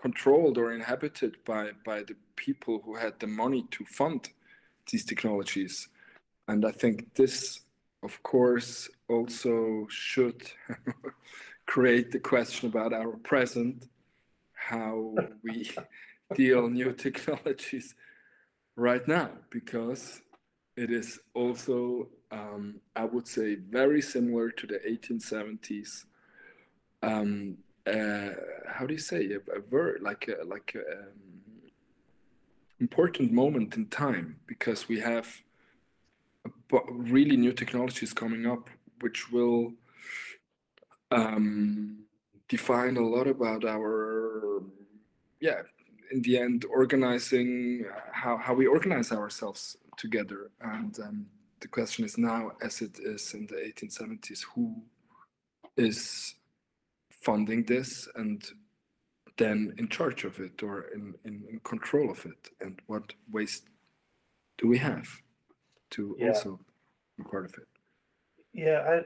controlled 0.02 0.58
or 0.58 0.72
inhabited 0.72 1.36
by 1.44 1.70
by 1.86 2.02
the 2.02 2.16
people 2.36 2.82
who 2.84 2.96
had 2.96 3.14
the 3.20 3.26
money 3.26 3.64
to 3.70 3.84
fund 3.84 4.28
these 4.90 5.04
technologies, 5.04 5.88
and 6.48 6.66
I 6.66 6.72
think 6.72 7.14
this, 7.14 7.60
of 8.02 8.22
course, 8.22 8.90
also 9.08 9.86
should 9.88 10.42
create 11.66 12.10
the 12.10 12.18
question 12.18 12.68
about 12.68 12.92
our 12.92 13.16
present, 13.18 13.88
how 14.52 15.14
we 15.44 15.70
deal 16.34 16.68
new 16.68 16.92
technologies 17.06 17.94
right 18.76 19.06
now, 19.06 19.30
because 19.50 20.20
it 20.76 20.90
is 20.90 21.20
also, 21.34 22.08
um, 22.30 22.80
I 22.96 23.04
would 23.04 23.28
say, 23.28 23.56
very 23.56 24.02
similar 24.02 24.50
to 24.50 24.66
the 24.66 24.78
1870s. 24.78 26.04
Um, 27.02 27.58
uh, 27.86 28.30
how 28.68 28.86
do 28.86 28.94
you 28.94 29.00
say 29.00 29.32
a, 29.32 29.38
a 29.56 29.60
word 29.70 30.00
like 30.02 30.28
a, 30.28 30.44
like 30.44 30.74
a, 30.74 30.92
um, 30.92 31.08
important 32.80 33.30
moment 33.32 33.76
in 33.76 33.86
time 33.86 34.36
because 34.46 34.88
we 34.88 34.98
have 35.00 35.42
really 36.90 37.36
new 37.36 37.52
technologies 37.52 38.12
coming 38.12 38.46
up 38.46 38.68
which 39.00 39.30
will 39.30 39.72
um, 41.10 41.98
define 42.48 42.96
a 42.96 43.00
lot 43.00 43.26
about 43.26 43.64
our 43.64 44.62
yeah 45.40 45.62
in 46.12 46.22
the 46.22 46.38
end 46.38 46.64
organizing 46.66 47.84
how, 48.12 48.36
how 48.36 48.54
we 48.54 48.66
organize 48.66 49.10
ourselves 49.10 49.78
together. 49.96 50.50
And 50.60 50.98
um, 51.00 51.26
the 51.60 51.68
question 51.68 52.04
is 52.04 52.18
now 52.18 52.52
as 52.62 52.82
it 52.82 52.98
is 52.98 53.34
in 53.34 53.46
the 53.46 53.54
1870s 53.54 54.44
who 54.54 54.82
is 55.76 56.34
funding 57.22 57.64
this 57.64 58.08
and 58.14 58.42
then 59.38 59.74
in 59.78 59.88
charge 59.88 60.24
of 60.24 60.38
it 60.40 60.62
or 60.62 60.82
in, 60.94 61.14
in, 61.24 61.44
in 61.50 61.58
control 61.60 62.10
of 62.10 62.24
it? 62.26 62.50
And 62.60 62.78
what 62.86 63.12
ways 63.30 63.62
do 64.58 64.68
we 64.68 64.78
have 64.78 65.08
to 65.90 66.16
yeah. 66.18 66.28
also 66.28 66.58
be 67.16 67.24
part 67.24 67.46
of 67.46 67.54
it? 67.54 67.68
Yeah 68.52 68.84
I, 68.86 69.00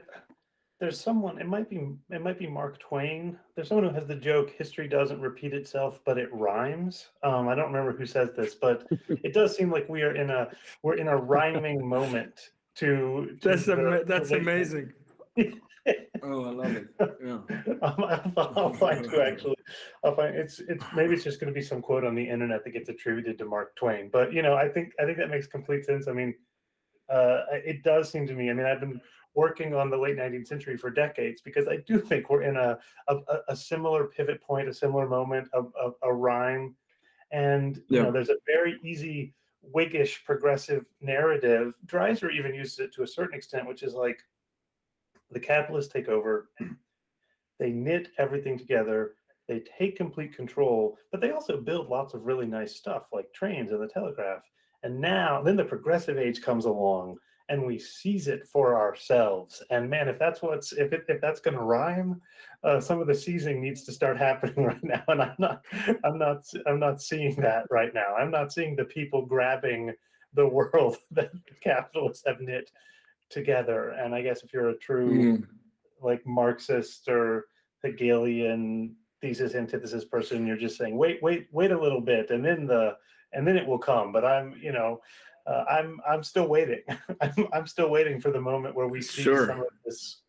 there's 0.79 0.99
someone 0.99 1.39
it 1.39 1.47
might 1.47 1.69
be 1.69 1.89
it 2.11 2.21
might 2.21 2.37
be 2.37 2.47
mark 2.47 2.79
twain. 2.79 3.37
There's 3.55 3.69
someone 3.69 3.87
who 3.87 3.93
has 3.95 4.07
the 4.07 4.15
joke 4.15 4.51
history 4.51 4.87
doesn't 4.87 5.19
repeat 5.19 5.53
itself 5.53 5.99
but 6.05 6.17
it 6.17 6.29
rhymes. 6.31 7.07
Um, 7.23 7.47
i 7.47 7.55
don't 7.55 7.71
remember 7.71 7.97
who 7.97 8.05
says 8.05 8.29
this 8.35 8.55
but 8.55 8.87
it 9.09 9.33
does 9.33 9.55
seem 9.55 9.71
like 9.71 9.87
we 9.89 10.03
are 10.03 10.15
in 10.15 10.29
a 10.29 10.49
we're 10.83 10.97
in 10.97 11.07
a 11.07 11.17
rhyming 11.17 11.87
moment 11.87 12.51
to, 12.75 13.37
to 13.41 13.49
that's 13.49 13.65
the, 13.65 14.03
that's 14.05 14.31
amazing 14.31 14.93
oh, 16.23 16.45
I 16.45 16.51
love 16.51 16.75
it. 16.75 16.87
Yeah. 17.23 17.39
I'll, 17.81 18.53
I'll, 18.55 18.73
find 18.73 19.05
who 19.05 19.21
actually. 19.21 19.55
I'll 20.03 20.15
find 20.15 20.35
it's 20.35 20.59
it's 20.59 20.83
maybe 20.95 21.13
it's 21.13 21.23
just 21.23 21.39
going 21.39 21.53
to 21.53 21.57
be 21.57 21.65
some 21.65 21.81
quote 21.81 22.03
on 22.03 22.15
the 22.15 22.27
internet 22.27 22.63
that 22.63 22.71
gets 22.71 22.89
attributed 22.89 23.37
to 23.39 23.45
Mark 23.45 23.75
Twain. 23.75 24.09
But 24.11 24.33
you 24.33 24.41
know, 24.41 24.55
I 24.55 24.67
think 24.69 24.93
I 24.99 25.05
think 25.05 25.17
that 25.17 25.29
makes 25.29 25.47
complete 25.47 25.85
sense. 25.85 26.07
I 26.07 26.13
mean, 26.13 26.35
uh, 27.09 27.41
it 27.51 27.83
does 27.83 28.09
seem 28.11 28.27
to 28.27 28.33
me. 28.33 28.49
I 28.49 28.53
mean, 28.53 28.65
I've 28.65 28.79
been 28.79 29.01
working 29.35 29.75
on 29.75 29.89
the 29.89 29.97
late 29.97 30.17
19th 30.17 30.47
century 30.47 30.77
for 30.77 30.89
decades 30.89 31.41
because 31.41 31.67
I 31.67 31.77
do 31.87 31.99
think 31.99 32.29
we're 32.29 32.43
in 32.43 32.57
a 32.57 32.77
a, 33.07 33.17
a 33.49 33.55
similar 33.55 34.05
pivot 34.05 34.41
point, 34.41 34.67
a 34.67 34.73
similar 34.73 35.07
moment, 35.07 35.47
of 35.53 35.71
a, 35.81 36.07
a 36.07 36.13
rhyme, 36.13 36.75
and 37.31 37.81
you 37.87 38.01
know, 38.01 38.11
there's 38.11 38.29
a 38.29 38.37
very 38.45 38.79
easy 38.83 39.33
Whiggish 39.73 40.23
progressive 40.23 40.85
narrative. 41.01 41.75
Dreiser 41.85 42.31
even 42.31 42.53
uses 42.53 42.79
it 42.79 42.93
to 42.93 43.03
a 43.03 43.07
certain 43.07 43.37
extent, 43.37 43.67
which 43.67 43.83
is 43.83 43.93
like 43.93 44.23
the 45.31 45.39
capitalists 45.39 45.91
take 45.91 46.07
over, 46.07 46.49
they 47.59 47.71
knit 47.71 48.09
everything 48.17 48.57
together, 48.57 49.15
they 49.47 49.63
take 49.77 49.95
complete 49.95 50.35
control, 50.35 50.97
but 51.11 51.21
they 51.21 51.31
also 51.31 51.59
build 51.59 51.89
lots 51.89 52.13
of 52.13 52.25
really 52.25 52.45
nice 52.45 52.75
stuff 52.75 53.07
like 53.13 53.33
trains 53.33 53.71
and 53.71 53.81
the 53.81 53.87
telegraph. 53.87 54.41
And 54.83 54.99
now, 54.99 55.41
then 55.41 55.55
the 55.55 55.65
progressive 55.65 56.17
age 56.17 56.41
comes 56.41 56.65
along 56.65 57.17
and 57.49 57.65
we 57.65 57.79
seize 57.79 58.27
it 58.27 58.45
for 58.45 58.77
ourselves. 58.77 59.63
And 59.69 59.89
man, 59.89 60.09
if 60.09 60.19
that's 60.19 60.41
what's 60.41 60.73
if 60.73 60.91
it, 60.91 61.05
if 61.07 61.21
that's 61.21 61.39
going 61.39 61.55
to 61.55 61.63
rhyme, 61.63 62.21
uh, 62.63 62.79
some 62.79 62.99
of 62.99 63.07
the 63.07 63.15
seizing 63.15 63.61
needs 63.61 63.83
to 63.83 63.91
start 63.91 64.17
happening 64.27 64.65
right 64.65 64.83
now. 64.83 65.03
And 65.07 65.21
I'm 65.21 65.35
not, 65.39 65.65
I'm 66.03 66.17
not, 66.17 66.43
I'm 66.65 66.79
not 66.79 67.01
seeing 67.01 67.35
that 67.37 67.63
right 67.71 67.93
now. 67.93 68.15
I'm 68.17 68.31
not 68.31 68.51
seeing 68.51 68.75
the 68.75 68.85
people 68.85 69.25
grabbing 69.25 69.93
the 70.33 70.47
world 70.47 70.97
that 71.11 71.31
the 71.31 71.55
capitalists 71.61 72.23
have 72.27 72.41
knit 72.41 72.69
together. 73.29 73.89
And 73.89 74.13
I 74.13 74.21
guess 74.21 74.43
if 74.43 74.53
you're 74.53 74.69
a 74.69 74.77
true 74.77 75.37
mm. 75.39 75.47
like 76.01 76.25
Marxist 76.25 77.07
or 77.07 77.45
Hegelian 77.83 78.95
thesis 79.21 79.55
antithesis 79.55 80.05
person, 80.05 80.45
you're 80.45 80.57
just 80.57 80.77
saying, 80.77 80.97
wait, 80.97 81.21
wait, 81.21 81.47
wait 81.51 81.71
a 81.71 81.79
little 81.79 82.01
bit, 82.01 82.29
and 82.29 82.43
then 82.43 82.67
the 82.67 82.95
and 83.33 83.47
then 83.47 83.57
it 83.57 83.67
will 83.67 83.79
come. 83.79 84.11
But 84.11 84.25
I'm, 84.25 84.55
you 84.61 84.71
know, 84.71 85.01
uh, 85.45 85.63
I'm 85.69 85.99
I'm 86.07 86.23
still 86.23 86.47
waiting. 86.47 86.81
I'm 87.21 87.47
I'm 87.53 87.67
still 87.67 87.89
waiting 87.89 88.19
for 88.19 88.31
the 88.31 88.41
moment 88.41 88.75
where 88.75 88.87
we 88.87 89.01
see 89.01 89.23
sure. 89.23 89.47
some 89.47 89.61
of 89.61 89.67
this 89.85 90.21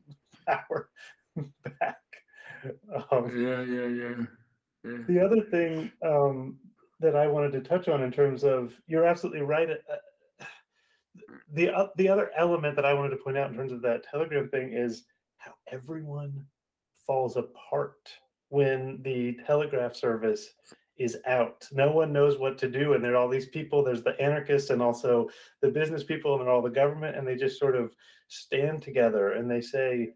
power 0.46 0.90
back. 1.80 1.96
Um, 3.10 3.30
yeah, 3.36 3.62
yeah, 3.62 3.86
yeah, 3.86 4.24
yeah. 4.84 4.98
The 5.06 5.20
other 5.24 5.42
thing 5.42 5.92
um, 6.04 6.58
that 7.00 7.14
I 7.14 7.26
wanted 7.26 7.52
to 7.52 7.60
touch 7.60 7.88
on 7.88 8.02
in 8.02 8.10
terms 8.10 8.44
of 8.44 8.80
you're 8.86 9.04
absolutely 9.04 9.42
right. 9.42 9.68
The 11.52 11.70
uh, 11.70 11.88
the 11.96 12.08
other 12.08 12.30
element 12.36 12.76
that 12.76 12.84
I 12.84 12.94
wanted 12.94 13.10
to 13.10 13.16
point 13.16 13.38
out 13.38 13.50
in 13.50 13.56
terms 13.56 13.72
of 13.72 13.82
that 13.82 14.04
Telegram 14.10 14.48
thing 14.48 14.72
is 14.72 15.04
how 15.38 15.52
everyone 15.70 16.44
falls 17.06 17.36
apart 17.36 17.96
when 18.48 19.00
the 19.02 19.36
telegraph 19.46 19.94
service 19.94 20.48
is 20.98 21.16
out. 21.26 21.66
No 21.72 21.92
one 21.92 22.12
knows 22.12 22.38
what 22.38 22.58
to 22.58 22.68
do, 22.68 22.94
and 22.94 23.04
there 23.04 23.12
are 23.12 23.16
all 23.16 23.28
these 23.28 23.48
people. 23.48 23.84
There's 23.84 24.02
the 24.02 24.20
anarchists 24.20 24.70
and 24.70 24.82
also 24.82 25.28
the 25.62 25.68
business 25.68 26.02
people, 26.02 26.40
and 26.40 26.48
all 26.48 26.62
the 26.62 26.70
government, 26.70 27.16
and 27.16 27.26
they 27.26 27.36
just 27.36 27.58
sort 27.58 27.76
of 27.76 27.94
stand 28.28 28.82
together 28.82 29.32
and 29.32 29.50
they 29.50 29.60
say, 29.60 30.10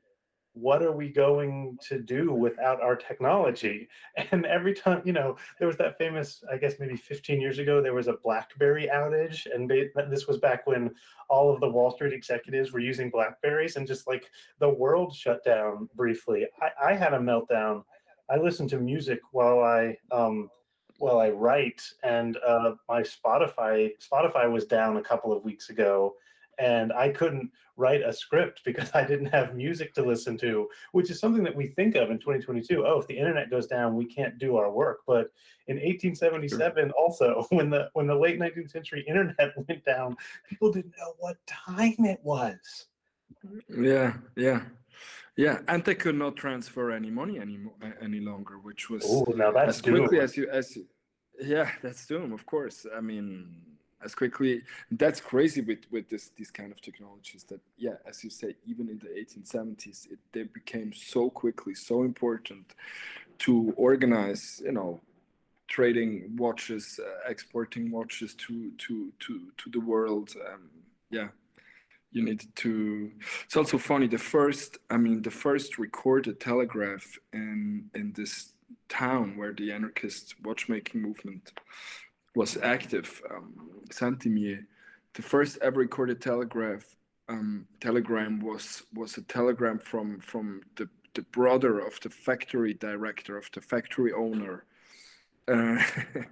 what 0.55 0.83
are 0.83 0.93
we 0.93 1.09
going 1.09 1.79
to 1.89 1.99
do 1.99 2.33
without 2.33 2.83
our 2.83 2.97
technology? 2.97 3.89
And 4.31 4.45
every 4.47 4.75
time, 4.75 5.03
you 5.05 5.13
know, 5.13 5.37
there 5.59 5.67
was 5.67 5.77
that 5.79 5.97
famous, 5.99 6.45
I 6.51 6.57
guess 6.57 6.75
maybe 6.79 6.97
15 6.97 7.41
years 7.41 7.59
ago, 7.59 7.83
there 7.83 7.95
was 7.95 8.09
a 8.09 8.15
BlackBerry 8.23 8.91
outage. 8.93 9.47
And 9.53 9.71
this 10.11 10.27
was 10.27 10.39
back 10.39 10.67
when 10.67 10.91
all 11.29 11.53
of 11.53 11.61
the 11.61 11.69
Wall 11.69 11.91
Street 11.91 12.13
executives 12.13 12.73
were 12.73 12.81
using 12.81 13.11
Blackberries 13.11 13.77
and 13.77 13.87
just 13.87 14.07
like 14.07 14.31
the 14.59 14.69
world 14.69 15.15
shut 15.15 15.43
down 15.45 15.89
briefly. 15.95 16.47
I, 16.61 16.91
I 16.91 16.95
had 16.95 17.15
a 17.15 17.19
meltdown. 17.19 17.85
I 18.31 18.37
listened 18.37 18.71
to 18.71 18.79
music 18.79 19.21
while 19.33 19.61
I, 19.61 19.97
um, 20.11 20.51
while 20.99 21.19
I 21.19 21.31
write 21.31 21.83
and 22.03 22.37
uh, 22.47 22.75
my 22.89 23.03
Spotify, 23.03 23.91
Spotify 23.99 24.51
was 24.51 24.67
down 24.67 24.99
a 24.99 25.03
couple 25.03 25.33
of 25.33 25.43
weeks 25.43 25.71
ago 25.71 26.15
and 26.59 26.93
I 26.93 27.09
couldn't 27.11 27.51
write 27.77 28.03
a 28.03 28.13
script 28.13 28.63
because 28.65 28.91
I 28.95 29.05
didn't 29.05 29.27
have 29.27 29.55
music 29.55 29.95
to 29.95 30.03
listen 30.03 30.37
to, 30.39 30.69
which 30.93 31.11
is 31.11 31.19
something 31.19 31.43
that 31.45 31.55
we 31.55 31.67
think 31.67 31.95
of 31.95 32.11
in 32.11 32.19
2022. 32.19 32.87
Oh, 32.87 33.01
if 33.01 33.07
the 33.07 33.19
internet 33.19 33.51
goes 33.51 33.67
down, 33.67 33.97
we 33.97 34.07
can't 34.07 34.39
do 34.39 34.57
our 34.57 34.71
work. 34.71 35.01
But 35.07 35.31
in 35.69 35.77
1877, 35.77 36.89
sure. 36.89 36.93
also 36.99 37.47
when 37.51 37.71
the 37.71 37.91
when 37.95 38.07
the 38.07 38.15
late 38.15 38.39
19th 38.39 38.71
century 38.71 39.05
internet 39.09 39.53
went 39.69 39.85
down, 39.85 40.17
people 40.49 40.73
didn't 40.73 40.95
know 40.99 41.15
what 41.19 41.37
time 41.47 42.05
it 42.05 42.21
was. 42.23 42.87
Yeah, 43.69 44.15
yeah. 44.37 44.63
Yeah, 45.35 45.61
and 45.67 45.83
they 45.83 45.95
could 45.95 46.17
not 46.17 46.37
transfer 46.37 46.91
any 46.91 47.11
money 47.11 47.41
anymore 47.41 47.73
any 48.03 48.21
longer, 48.21 48.59
which 48.59 48.91
was 48.91 49.03
Ooh, 49.11 49.33
now 49.35 49.51
that's 49.51 49.77
as 49.77 49.81
quickly 49.81 50.19
doom. 50.19 50.21
as 50.21 50.37
you 50.37 50.47
as 50.51 50.77
yeah, 51.41 51.71
that's 51.83 52.07
doom, 52.07 52.35
of 52.35 52.45
course. 52.45 52.85
I 52.95 53.01
mean, 53.01 53.57
as 54.05 54.15
quickly. 54.15 54.63
That's 54.91 55.21
crazy 55.21 55.61
with 55.61 55.81
with 55.91 56.09
this 56.09 56.31
these 56.37 56.51
kind 56.51 56.73
of 56.73 56.81
technologies 56.81 57.45
that 57.45 57.61
yeah 57.77 57.97
as 58.07 58.23
you 58.25 58.31
say 58.31 58.57
even 58.67 58.89
in 58.89 58.99
the 58.99 59.09
1870s 59.09 60.11
it 60.11 60.19
they 60.33 60.45
became 60.45 60.93
so 60.93 61.31
quickly 61.31 61.75
so 61.75 62.03
important 62.03 62.75
to 63.41 63.73
organize 63.77 64.63
you 64.65 64.73
know 64.73 65.01
trading 65.69 66.37
watches 66.37 67.01
uh, 67.03 67.31
exporting 67.31 67.91
watches 67.91 68.35
to 68.35 68.73
to 68.79 69.13
to 69.21 69.53
to 69.57 69.71
the 69.71 69.81
world. 69.81 70.35
Um, 70.49 70.71
yeah 71.11 71.29
you 72.13 72.23
need 72.23 72.45
to 72.55 73.11
it's 73.45 73.57
also 73.57 73.79
funny 73.79 74.07
the 74.07 74.19
first 74.19 74.79
i 74.91 74.97
mean 74.97 75.23
the 75.23 75.31
first 75.31 75.79
recorded 75.79 76.39
telegraph 76.39 77.19
in 77.33 77.91
in 77.95 78.13
this 78.13 78.53
town 78.89 79.37
where 79.37 79.53
the 79.53 79.73
anarchist 79.73 80.35
watchmaking 80.45 81.01
movement 81.01 81.53
was 82.35 82.57
active, 82.63 83.21
um, 83.31 83.53
Saint-Imier, 83.91 84.65
the 85.15 85.23
first 85.23 85.59
ever 85.61 85.81
recorded 85.81 86.21
telegraph 86.21 86.97
um, 87.29 87.67
telegram 87.81 88.41
was 88.41 88.83
was 88.95 89.17
a 89.17 89.23
telegram 89.23 89.79
from 89.79 90.21
from 90.21 90.63
the 90.77 90.89
the 91.15 91.23
brother 91.23 91.79
of 91.79 92.01
the 92.01 92.09
factory 92.09 92.75
director 92.75 93.37
of 93.37 93.51
the 93.53 93.61
factory 93.61 94.13
owner. 94.13 94.65
Uh, 95.49 95.83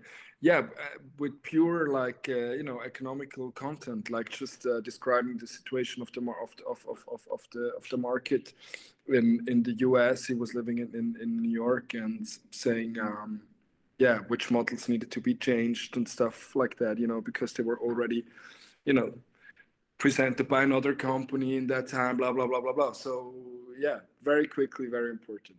yeah 0.41 0.59
uh, 0.59 0.99
with 1.19 1.43
pure 1.43 1.89
like 1.89 2.29
uh, 2.29 2.53
you 2.53 2.63
know 2.63 2.81
economical 2.81 3.51
content 3.51 4.09
like 4.11 4.31
just 4.31 4.65
uh, 4.67 4.81
describing 4.81 5.37
the 5.37 5.47
situation 5.47 6.01
of 6.01 6.11
the 6.13 6.21
of 6.21 6.55
of, 6.69 6.85
of, 6.89 7.05
of, 7.13 7.21
of 7.31 7.41
the 7.53 7.73
of 7.77 7.85
the 7.91 7.97
market 7.97 8.55
in 9.09 9.45
in 9.49 9.63
the 9.63 9.75
US 9.81 10.27
he 10.27 10.35
was 10.35 10.55
living 10.55 10.79
in 10.79 10.89
in, 10.95 11.17
in 11.21 11.43
New 11.43 11.51
York 11.51 11.95
and 11.95 12.27
saying 12.51 12.99
um, 13.01 13.43
yeah 14.01 14.19
which 14.29 14.51
models 14.51 14.89
needed 14.89 15.11
to 15.11 15.21
be 15.21 15.35
changed 15.35 15.97
and 15.97 16.09
stuff 16.09 16.57
like 16.57 16.77
that 16.79 16.99
you 16.99 17.07
know 17.07 17.21
because 17.21 17.53
they 17.53 17.63
were 17.63 17.79
already 17.79 18.25
you 18.85 18.93
know 18.93 19.13
presented 19.99 20.49
by 20.49 20.63
another 20.63 20.95
company 20.95 21.57
in 21.57 21.67
that 21.67 21.87
time 21.87 22.17
blah 22.17 22.33
blah 22.33 22.47
blah 22.47 22.61
blah 22.61 22.73
blah 22.73 22.93
so 22.93 23.35
yeah 23.79 23.99
very 24.23 24.47
quickly 24.47 24.87
very 24.87 25.11
important 25.11 25.59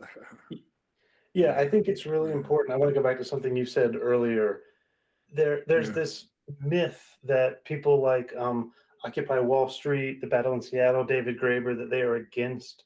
Yeah, 1.34 1.58
I 1.58 1.68
think 1.68 1.88
it's 1.88 2.06
really 2.06 2.30
important. 2.30 2.72
I 2.72 2.76
want 2.76 2.94
to 2.94 2.98
go 2.98 3.02
back 3.02 3.18
to 3.18 3.24
something 3.24 3.56
you 3.56 3.66
said 3.66 3.96
earlier. 4.00 4.60
There, 5.32 5.62
there's 5.66 5.88
yeah. 5.88 5.94
this 5.94 6.26
myth 6.60 7.02
that 7.24 7.64
people 7.64 8.00
like 8.00 8.32
um, 8.36 8.70
Occupy 9.04 9.40
Wall 9.40 9.68
Street, 9.68 10.20
the 10.20 10.28
Battle 10.28 10.54
in 10.54 10.62
Seattle, 10.62 11.04
David 11.04 11.38
Graeber, 11.40 11.76
that 11.76 11.90
they 11.90 12.02
are 12.02 12.16
against 12.16 12.84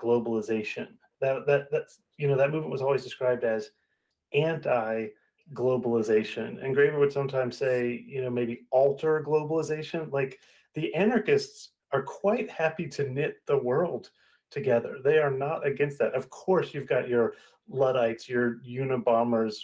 globalization. 0.00 0.88
That 1.20 1.46
that 1.46 1.70
that's 1.70 2.00
you 2.18 2.26
know 2.26 2.36
that 2.36 2.50
movement 2.50 2.72
was 2.72 2.82
always 2.82 3.04
described 3.04 3.44
as 3.44 3.70
anti-globalization, 4.32 6.64
and 6.64 6.76
Graeber 6.76 6.98
would 6.98 7.12
sometimes 7.12 7.56
say, 7.56 8.04
you 8.06 8.22
know, 8.22 8.30
maybe 8.30 8.66
alter 8.70 9.22
globalization. 9.26 10.12
Like 10.12 10.38
the 10.74 10.94
anarchists 10.94 11.70
are 11.92 12.02
quite 12.02 12.50
happy 12.50 12.86
to 12.88 13.08
knit 13.08 13.36
the 13.46 13.58
world 13.58 14.10
together. 14.50 14.98
They 15.02 15.18
are 15.18 15.30
not 15.30 15.66
against 15.66 15.98
that. 15.98 16.14
Of 16.14 16.30
course, 16.30 16.74
you've 16.74 16.86
got 16.86 17.08
your 17.08 17.34
Luddites, 17.68 18.28
your 18.28 18.58
Unabombers, 18.66 19.56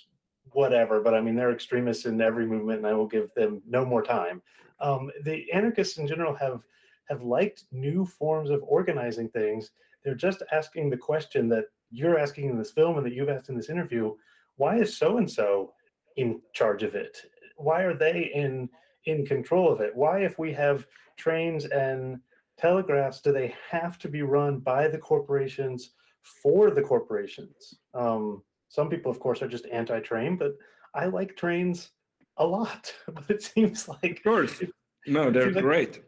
whatever. 0.53 1.01
But 1.01 1.14
I 1.14 1.20
mean, 1.20 1.37
they're 1.37 1.53
extremists 1.53 2.07
in 2.07 2.20
every 2.20 2.46
movement, 2.46 2.79
and 2.79 2.87
I 2.87 2.94
will 2.94 3.07
give 3.07 3.33
them 3.35 3.62
no 3.66 3.85
more 3.85 4.03
time. 4.03 4.42
Um, 4.81 5.11
the 5.25 5.51
anarchists 5.53 5.98
in 5.98 6.07
general 6.07 6.35
have 6.35 6.64
have 7.09 7.22
liked 7.22 7.64
new 7.72 8.05
forms 8.05 8.51
of 8.51 8.62
organizing 8.62 9.29
things. 9.29 9.70
They're 10.03 10.14
just 10.14 10.42
asking 10.51 10.90
the 10.90 10.96
question 10.96 11.48
that 11.51 11.66
you're 11.90 12.18
asking 12.18 12.51
in 12.51 12.59
this 12.59 12.70
film 12.70 12.96
and 12.96 13.07
that 13.07 13.12
you've 13.12 13.29
asked 13.29 13.48
in 13.48 13.57
this 13.57 13.70
interview: 13.70 14.14
Why 14.57 14.79
is 14.79 14.97
so 14.97 15.19
and 15.19 15.31
so 15.31 15.73
in 16.17 16.41
charge 16.53 16.83
of 16.83 16.95
it? 16.95 17.19
Why 17.57 17.83
are 17.83 17.95
they 17.95 18.31
in 18.35 18.69
in 19.07 19.27
control 19.27 19.73
of 19.73 19.81
it? 19.81 19.95
Why, 19.95 20.21
if 20.21 20.38
we 20.38 20.53
have 20.53 20.87
trains 21.17 21.65
and 21.65 22.19
telegraphs, 22.57 23.21
do 23.21 23.33
they 23.33 23.55
have 23.71 23.99
to 23.99 24.09
be 24.09 24.23
run 24.23 24.59
by 24.59 24.88
the 24.88 24.99
corporations? 24.99 25.91
for 26.23 26.71
the 26.71 26.83
corporations. 26.83 27.75
Um, 27.95 28.43
some 28.69 28.88
people, 28.88 29.11
of 29.11 29.21
course, 29.21 29.43
are 29.43 29.49
just 29.49 29.67
anti-train, 29.67 30.37
but 30.37 30.57
I 30.95 31.07
like 31.07 31.37
trains 31.37 31.91
a 32.38 32.47
lot. 32.47 32.93
but 33.12 33.29
it 33.29 33.43
seems 33.43 33.88
like 33.88 34.19
of 34.19 34.23
course, 34.23 34.62
no, 35.07 35.31
they're 35.31 35.53
great. 35.53 36.03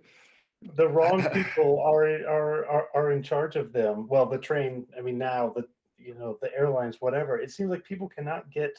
Like 0.63 0.77
the 0.77 0.89
wrong 0.89 1.23
people 1.33 1.81
are, 1.85 2.07
are 2.27 2.67
are 2.67 2.89
are 2.95 3.13
in 3.13 3.23
charge 3.23 3.57
of 3.57 3.73
them. 3.73 4.07
Well, 4.09 4.27
the 4.27 4.39
train. 4.39 4.87
I 4.97 5.03
mean, 5.03 5.19
now 5.19 5.53
the 5.55 5.65
you 6.05 6.15
know 6.15 6.39
the 6.41 6.55
airlines, 6.57 7.01
whatever. 7.01 7.39
It 7.39 7.51
seems 7.51 7.71
like 7.71 7.85
people 7.85 8.09
cannot 8.09 8.51
get 8.51 8.79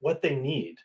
what 0.00 0.22
they 0.22 0.34
need 0.34 0.76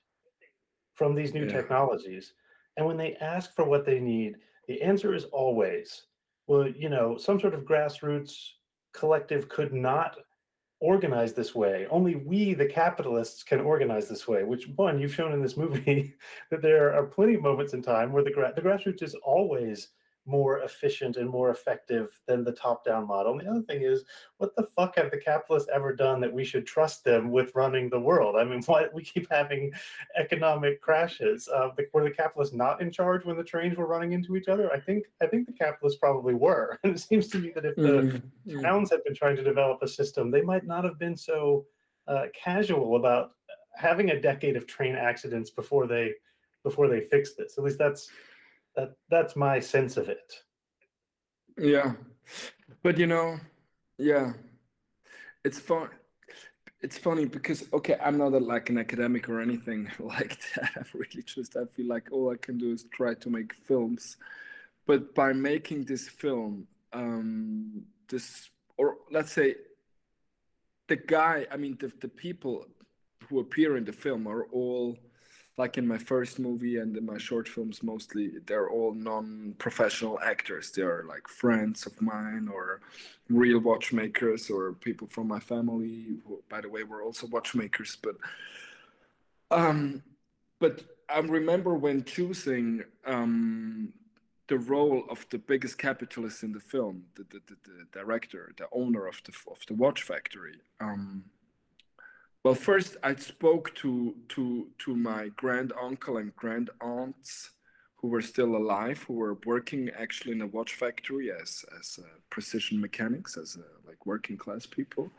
from 0.94 1.14
these 1.14 1.34
new 1.34 1.46
yeah. 1.46 1.52
technologies, 1.52 2.34
and 2.78 2.86
when 2.86 2.98
they 2.98 3.16
ask 3.16 3.54
for 3.54 3.66
what 3.66 3.86
they 3.86 4.00
need, 4.00 4.38
the 4.68 4.82
answer 4.82 5.14
is 5.14 5.26
always, 5.26 6.04
well, 6.48 6.68
you 6.68 6.90
know, 6.90 7.18
some 7.18 7.40
sort 7.40 7.54
of 7.54 7.62
grassroots 7.62 8.34
collective 8.94 9.50
could 9.50 9.74
not 9.74 10.18
organize 10.80 11.34
this 11.34 11.56
way. 11.56 11.88
Only 11.90 12.16
we, 12.16 12.54
the 12.54 12.66
capitalists, 12.66 13.44
can 13.44 13.62
organize 13.62 14.08
this 14.08 14.28
way. 14.28 14.44
Which 14.44 14.68
one 14.76 15.00
you've 15.00 15.14
shown 15.14 15.34
in 15.34 15.42
this 15.42 15.58
movie 15.58 16.14
that 16.52 16.62
there 16.62 16.94
are 16.94 17.06
plenty 17.06 17.36
of 17.36 17.42
moments 17.42 17.74
in 17.74 17.82
time 17.82 18.12
where 18.12 18.24
the 18.24 18.32
gra- 18.32 18.54
the 18.56 18.62
grassroots 18.62 19.04
is 19.04 19.16
always 19.16 19.90
more 20.28 20.60
efficient 20.60 21.16
and 21.18 21.30
more 21.30 21.50
effective 21.50 22.20
than 22.28 22.44
the 22.44 22.52
top-down 22.52 23.08
model. 23.08 23.32
And 23.32 23.42
the 23.42 23.50
other 23.50 23.62
thing 23.62 23.82
is, 23.82 24.04
what 24.38 24.56
the 24.56 24.64
fuck 24.64 24.98
have 24.98 25.10
the 25.10 25.18
capitalists 25.18 25.70
ever 25.74 25.96
done 25.96 26.20
that 26.22 26.34
we 26.34 26.44
should 26.44 26.68
trust 26.68 27.04
them 27.04 27.32
with 27.32 27.56
running 27.56 27.90
the 27.90 28.00
world? 28.00 28.36
I 28.36 28.44
mean, 28.44 28.62
why 28.66 28.88
we 28.94 29.04
keep 29.04 29.28
having 29.32 29.72
economic 30.18 30.82
crashes? 30.82 31.48
Uh, 31.48 31.70
were 31.94 32.04
the 32.04 32.12
capitalists 32.12 32.54
not 32.54 32.82
in 32.82 32.92
charge 32.92 33.26
when 33.26 33.38
the 33.38 33.44
trains 33.44 33.78
were 33.78 33.88
running 33.88 34.12
into 34.12 34.36
each 34.36 34.48
other? 34.48 34.72
I 34.72 34.80
think 34.80 35.06
I 35.22 35.28
think 35.28 35.48
the 35.48 35.54
capitalists 35.54 36.00
probably 36.00 36.34
were. 36.34 36.78
And 36.84 36.96
it 36.96 37.00
seems 37.00 37.28
to 37.30 37.40
me 37.40 37.52
that 37.56 37.66
if 37.66 37.76
the 37.76 38.22
mm-hmm. 38.48 38.62
towns 38.62 38.92
had 38.92 39.04
been 39.04 39.16
trying 39.16 39.36
to 39.36 39.44
develop 39.44 39.80
a 39.82 39.88
system, 39.88 40.32
they 40.32 40.42
might 40.42 40.66
not 40.66 40.84
have 40.84 41.00
been 41.00 41.18
so 41.18 41.66
uh, 42.08 42.26
casual 42.34 42.96
about 42.96 43.32
having 43.76 44.12
a 44.12 44.22
decade 44.22 44.56
of 44.56 44.68
train 44.68 44.96
accidents 44.96 45.50
before 45.50 45.88
they 45.88 46.14
before 46.64 46.88
they 46.88 47.02
fix 47.02 47.34
this. 47.34 47.58
At 47.58 47.64
least 47.64 47.78
that's 47.78 48.10
that 48.78 48.94
that's 49.10 49.36
my 49.36 49.60
sense 49.60 49.98
of 49.98 50.08
it. 50.08 50.34
Yeah, 51.58 51.94
but 52.84 52.98
you 52.98 53.08
know, 53.08 53.40
yeah, 53.98 54.34
it's 55.44 55.60
fun. 55.60 55.90
It's 56.82 56.98
funny 56.98 57.26
because 57.26 57.66
okay, 57.74 57.98
I'm 58.02 58.18
not 58.18 58.34
a, 58.34 58.38
like 58.38 58.70
an 58.70 58.78
academic 58.78 59.28
or 59.28 59.42
anything 59.42 59.92
like 60.00 60.38
that. 60.56 60.72
I 60.78 60.84
really 60.94 61.24
just 61.26 61.58
I 61.58 61.66
feel 61.66 61.88
like 61.88 62.10
all 62.12 62.32
I 62.32 62.38
can 62.38 62.58
do 62.60 62.72
is 62.72 62.86
try 62.94 63.16
to 63.16 63.30
make 63.30 63.54
films, 63.54 64.18
but 64.86 65.16
by 65.16 65.34
making 65.34 65.86
this 65.86 66.08
film, 66.08 66.68
um, 66.94 67.82
this 68.08 68.50
or 68.78 68.98
let's 69.12 69.32
say 69.32 69.56
the 70.88 70.98
guy, 70.98 71.48
I 71.52 71.58
mean 71.58 71.78
the 71.80 71.92
the 72.00 72.10
people 72.10 72.68
who 73.28 73.40
appear 73.40 73.76
in 73.76 73.86
the 73.86 73.92
film 73.92 74.28
are 74.28 74.46
all 74.52 74.98
like 75.58 75.78
in 75.78 75.88
my 75.88 75.98
first 75.98 76.38
movie 76.38 76.78
and 76.78 76.96
in 76.96 77.06
my 77.06 77.18
short 77.18 77.48
films 77.50 77.82
mostly 77.82 78.32
they're 78.46 78.70
all 78.70 78.94
non-professional 78.94 80.20
actors. 80.24 80.72
They 80.72 80.84
are 80.84 81.04
like 81.08 81.28
friends 81.28 81.86
of 81.86 82.00
mine 82.02 82.48
or 82.54 82.82
real 83.30 83.60
watchmakers 83.60 84.50
or 84.50 84.74
people 84.74 85.08
from 85.08 85.28
my 85.28 85.40
family 85.40 86.18
who 86.28 86.44
by 86.50 86.62
the 86.62 86.70
way 86.70 86.84
were 86.84 87.02
also 87.02 87.28
watchmakers. 87.28 87.98
But 88.02 88.18
um 89.52 90.04
but 90.60 90.84
i 91.10 91.20
remember 91.20 91.74
when 91.74 92.04
choosing 92.04 92.84
um 93.06 93.94
the 94.48 94.58
role 94.58 95.04
of 95.10 95.26
the 95.30 95.38
biggest 95.38 95.78
capitalist 95.78 96.44
in 96.44 96.52
the 96.54 96.60
film 96.60 97.04
the, 97.16 97.24
the, 97.24 97.42
the, 97.48 97.56
the 97.66 97.86
director 97.92 98.54
the 98.58 98.68
owner 98.72 99.08
of 99.08 99.22
the 99.26 99.34
of 99.50 99.60
the 99.68 99.74
watch 99.74 100.04
factory 100.04 100.60
um 100.80 101.24
well, 102.48 102.56
first 102.56 102.96
I 103.04 103.14
spoke 103.16 103.76
to 103.82 104.16
to 104.30 104.68
to 104.84 104.96
my 104.96 105.28
grand 105.36 105.74
uncle 105.88 106.16
and 106.16 106.34
grand 106.38 106.70
aunts 106.80 107.52
who 107.98 108.08
were 108.08 108.22
still 108.22 108.56
alive, 108.56 109.00
who 109.06 109.16
were 109.16 109.38
working 109.46 109.90
actually 109.90 110.32
in 110.32 110.42
a 110.42 110.48
watch 110.48 110.74
factory 110.74 111.30
as 111.30 111.66
as 111.78 112.00
uh, 112.02 112.08
precision 112.30 112.80
mechanics, 112.80 113.36
as 113.36 113.58
uh, 113.60 113.64
like 113.86 114.06
working 114.06 114.38
class 114.38 114.66
people, 114.66 115.12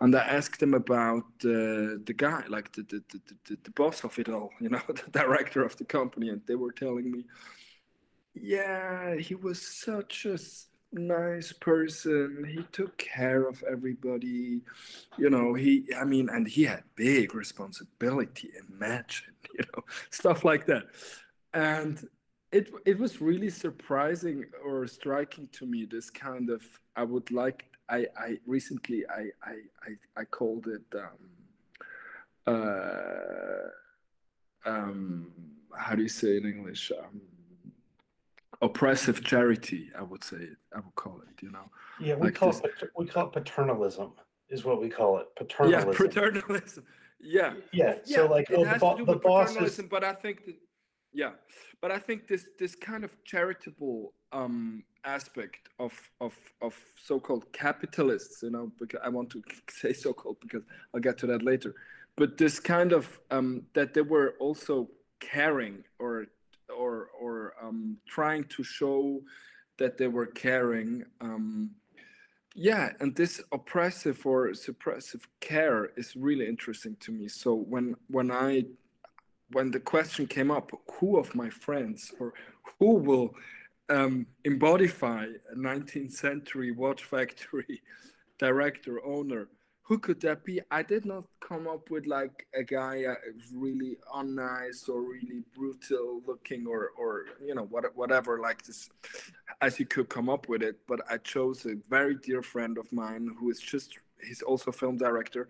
and 0.00 0.12
I 0.16 0.24
asked 0.38 0.58
them 0.58 0.74
about 0.74 1.28
uh, 1.44 2.02
the 2.08 2.16
guy, 2.16 2.42
like 2.48 2.72
the 2.72 2.82
the, 2.82 3.00
the 3.10 3.20
the, 3.46 3.56
the 3.62 3.70
boss 3.70 4.02
of 4.02 4.18
it 4.18 4.28
all, 4.28 4.50
you 4.58 4.68
know, 4.68 4.82
the 5.02 5.10
director 5.12 5.62
of 5.64 5.76
the 5.76 5.84
company, 5.84 6.30
and 6.30 6.40
they 6.48 6.56
were 6.56 6.72
telling 6.72 7.08
me, 7.12 7.26
yeah, 8.34 9.14
he 9.14 9.36
was 9.36 9.62
such 9.62 10.26
a 10.26 10.36
nice 10.92 11.52
person. 11.52 12.46
He 12.48 12.62
took 12.72 12.96
care 12.98 13.48
of 13.48 13.62
everybody. 13.70 14.62
You 15.18 15.30
know, 15.30 15.54
he, 15.54 15.86
I 15.98 16.04
mean, 16.04 16.28
and 16.28 16.46
he 16.46 16.64
had 16.64 16.84
big 16.94 17.34
responsibility. 17.34 18.50
Imagine, 18.70 19.34
you 19.54 19.64
know, 19.74 19.84
stuff 20.10 20.44
like 20.44 20.66
that. 20.66 20.84
And 21.54 22.06
it, 22.50 22.70
it 22.84 22.98
was 22.98 23.20
really 23.20 23.50
surprising 23.50 24.44
or 24.64 24.86
striking 24.86 25.48
to 25.52 25.66
me 25.66 25.86
this 25.86 26.10
kind 26.10 26.50
of, 26.50 26.62
I 26.96 27.04
would 27.04 27.30
like, 27.30 27.64
I, 27.88 28.06
I 28.16 28.38
recently, 28.46 29.04
I, 29.08 29.30
I, 29.42 29.54
I, 29.82 30.20
I 30.20 30.24
called 30.24 30.66
it, 30.66 30.84
um, 30.96 32.54
uh, 32.54 33.68
um, 34.64 35.32
how 35.76 35.94
do 35.94 36.02
you 36.02 36.08
say 36.08 36.36
in 36.36 36.44
English? 36.44 36.92
Um, 36.96 37.20
oppressive 38.62 39.22
charity 39.24 39.90
i 39.98 40.02
would 40.02 40.24
say 40.24 40.48
i 40.74 40.78
would 40.78 40.94
call 40.94 41.20
it 41.28 41.42
you 41.42 41.50
know? 41.50 41.68
Yeah 42.00 42.14
we 42.14 42.28
like 42.28 42.34
call 42.34 42.52
this... 42.52 42.60
it 42.60 42.90
we 42.96 43.06
call 43.06 43.26
it 43.26 43.32
paternalism 43.32 44.12
is 44.48 44.64
what 44.64 44.80
we 44.80 44.88
call 44.88 45.18
it 45.18 45.26
paternalism 45.36 45.88
yeah 45.88 45.96
paternalism. 45.96 46.84
yeah. 47.20 47.54
Yeah, 47.72 47.94
yeah. 48.04 48.16
so 48.16 48.26
like 48.26 48.46
oh, 48.52 48.64
the, 48.64 49.04
the 49.04 49.16
boss 49.16 49.56
is... 49.56 49.80
but 49.90 50.04
i 50.04 50.12
think 50.12 50.46
that, 50.46 50.56
yeah 51.12 51.32
but 51.80 51.90
i 51.90 51.98
think 51.98 52.28
this 52.28 52.44
this 52.58 52.74
kind 52.74 53.04
of 53.04 53.12
charitable 53.24 54.14
um 54.32 54.84
aspect 55.04 55.68
of 55.78 55.92
of 56.20 56.34
of 56.60 56.74
so-called 56.96 57.52
capitalists 57.52 58.42
you 58.44 58.50
know 58.50 58.70
because 58.78 59.00
i 59.04 59.08
want 59.08 59.28
to 59.30 59.42
say 59.70 59.92
so-called 59.92 60.36
because 60.40 60.62
i'll 60.94 61.00
get 61.00 61.18
to 61.18 61.26
that 61.26 61.42
later 61.42 61.74
but 62.16 62.38
this 62.38 62.60
kind 62.60 62.92
of 62.92 63.20
um 63.30 63.62
that 63.74 63.92
they 63.94 64.02
were 64.02 64.34
also 64.38 64.88
caring 65.20 65.84
or 65.98 66.26
or 66.76 67.08
or 67.20 67.31
um, 67.62 67.98
trying 68.08 68.44
to 68.44 68.62
show 68.62 69.20
that 69.78 69.98
they 69.98 70.08
were 70.08 70.26
caring. 70.26 71.04
Um, 71.20 71.72
yeah 72.54 72.90
and 73.00 73.14
this 73.16 73.40
oppressive 73.52 74.24
or 74.26 74.48
suppressive 74.48 75.22
care 75.40 75.90
is 75.96 76.14
really 76.16 76.46
interesting 76.46 76.96
to 77.00 77.10
me 77.10 77.28
so 77.28 77.54
when 77.54 77.96
when 78.08 78.30
i 78.30 78.62
when 79.52 79.70
the 79.70 79.80
question 79.80 80.26
came 80.26 80.50
up 80.50 80.70
who 80.94 81.16
of 81.18 81.34
my 81.34 81.48
friends 81.48 82.12
or 82.20 82.32
who 82.78 82.94
will 82.94 83.34
um, 83.88 84.26
embodify 84.44 85.26
a 85.52 85.56
19th 85.56 86.12
century 86.12 86.70
watch 86.70 87.04
factory 87.04 87.82
director 88.38 89.04
owner 89.04 89.48
who 89.82 89.98
could 89.98 90.20
that 90.20 90.44
be? 90.44 90.60
I 90.70 90.82
did 90.82 91.04
not 91.04 91.24
come 91.40 91.66
up 91.66 91.90
with 91.90 92.06
like 92.06 92.46
a 92.54 92.62
guy 92.62 93.04
uh, 93.04 93.14
really 93.52 93.98
unnice 94.14 94.88
or 94.88 95.02
really 95.02 95.42
brutal 95.54 96.22
looking 96.26 96.66
or 96.66 96.90
or 96.96 97.26
you 97.44 97.54
know 97.54 97.64
what, 97.64 97.84
whatever 97.96 98.38
like 98.38 98.62
this 98.62 98.88
as 99.60 99.80
you 99.80 99.86
could 99.86 100.08
come 100.08 100.28
up 100.28 100.48
with 100.48 100.62
it. 100.62 100.76
But 100.86 101.00
i 101.10 101.18
chose 101.18 101.66
a 101.66 101.74
very 101.90 102.14
dear 102.14 102.42
friend 102.42 102.78
of 102.78 102.90
mine 102.92 103.28
who 103.38 103.50
is 103.50 103.60
just 103.60 103.98
he's 104.24 104.42
also 104.42 104.70
film 104.70 104.96
director 104.96 105.48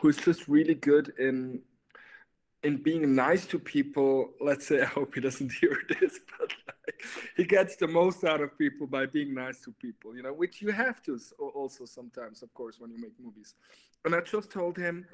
who 0.00 0.08
is 0.08 0.16
just 0.16 0.46
really 0.46 0.74
good 0.74 1.12
in 1.18 1.60
in 2.64 2.78
being 2.78 3.14
nice 3.14 3.46
to 3.46 3.58
people 3.58 4.30
let's 4.40 4.66
say 4.66 4.82
i 4.86 4.86
hope 4.86 5.14
he 5.14 5.20
doesn't 5.20 5.52
hear 5.60 5.78
this 5.88 6.18
but 6.38 6.52
like, 6.66 7.02
he 7.36 7.44
gets 7.44 7.76
the 7.76 7.86
most 7.86 8.24
out 8.24 8.40
of 8.40 8.58
people 8.58 8.86
by 8.86 9.06
being 9.06 9.34
nice 9.34 9.60
to 9.60 9.70
people 9.72 10.16
you 10.16 10.22
know 10.22 10.32
which 10.32 10.60
you 10.60 10.72
have 10.72 11.00
to 11.02 11.18
also 11.54 11.84
sometimes 11.84 12.42
of 12.42 12.52
course 12.54 12.80
when 12.80 12.90
you 12.90 13.00
make 13.00 13.12
movies. 13.22 13.54
And 14.04 14.14
i 14.14 14.20
just 14.20 14.50
told 14.50 14.76
him 14.76 15.06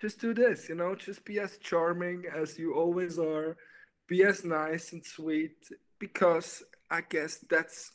just 0.00 0.20
do 0.20 0.34
this 0.34 0.68
you 0.68 0.74
know 0.74 0.94
just 0.94 1.24
be 1.24 1.38
as 1.38 1.58
charming 1.58 2.24
as 2.34 2.58
you 2.58 2.74
always 2.74 3.18
are. 3.18 3.56
Be 4.08 4.24
as 4.24 4.44
nice 4.44 4.92
and 4.92 5.02
sweet 5.02 5.56
because 5.98 6.62
i 6.90 7.00
guess 7.00 7.38
that's 7.48 7.92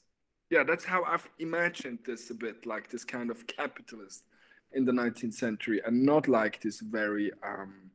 yeah 0.50 0.64
that's 0.64 0.86
how 0.86 1.04
i've 1.04 1.30
imagined 1.38 2.00
this 2.06 2.32
a 2.32 2.34
bit 2.34 2.66
like 2.66 2.90
this 2.90 3.04
kind 3.04 3.30
of 3.30 3.46
capitalist 3.46 4.24
in 4.72 4.86
the 4.86 4.92
19th 4.92 5.34
century 5.34 5.82
and 5.86 6.02
not 6.04 6.28
like 6.28 6.62
this 6.62 6.80
very 6.80 7.32
um 7.46 7.92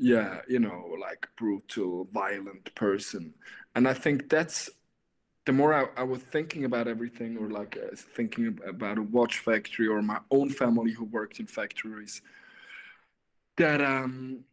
yeah 0.00 0.40
you 0.48 0.58
know 0.58 0.96
like 0.98 1.28
brutal 1.36 2.08
violent 2.12 2.74
person. 2.74 3.34
And 3.74 3.86
i 3.86 3.94
think 3.94 4.28
that's 4.28 4.70
the 5.46 5.52
more 5.52 5.74
I, 5.74 6.00
I 6.00 6.04
was 6.04 6.22
thinking 6.22 6.64
about 6.64 6.88
everything 6.88 7.36
or 7.36 7.50
like 7.50 7.76
uh, 7.76 7.94
thinking 7.94 8.58
about 8.66 8.98
a 8.98 9.02
watch 9.02 9.38
factory 9.38 9.86
or 9.86 10.00
my 10.02 10.18
own 10.30 10.48
family 10.50 10.92
who 10.92 11.04
worked 11.04 11.38
in 11.38 11.46
factories 11.46 12.22
that 13.56 13.80
um 13.80 14.44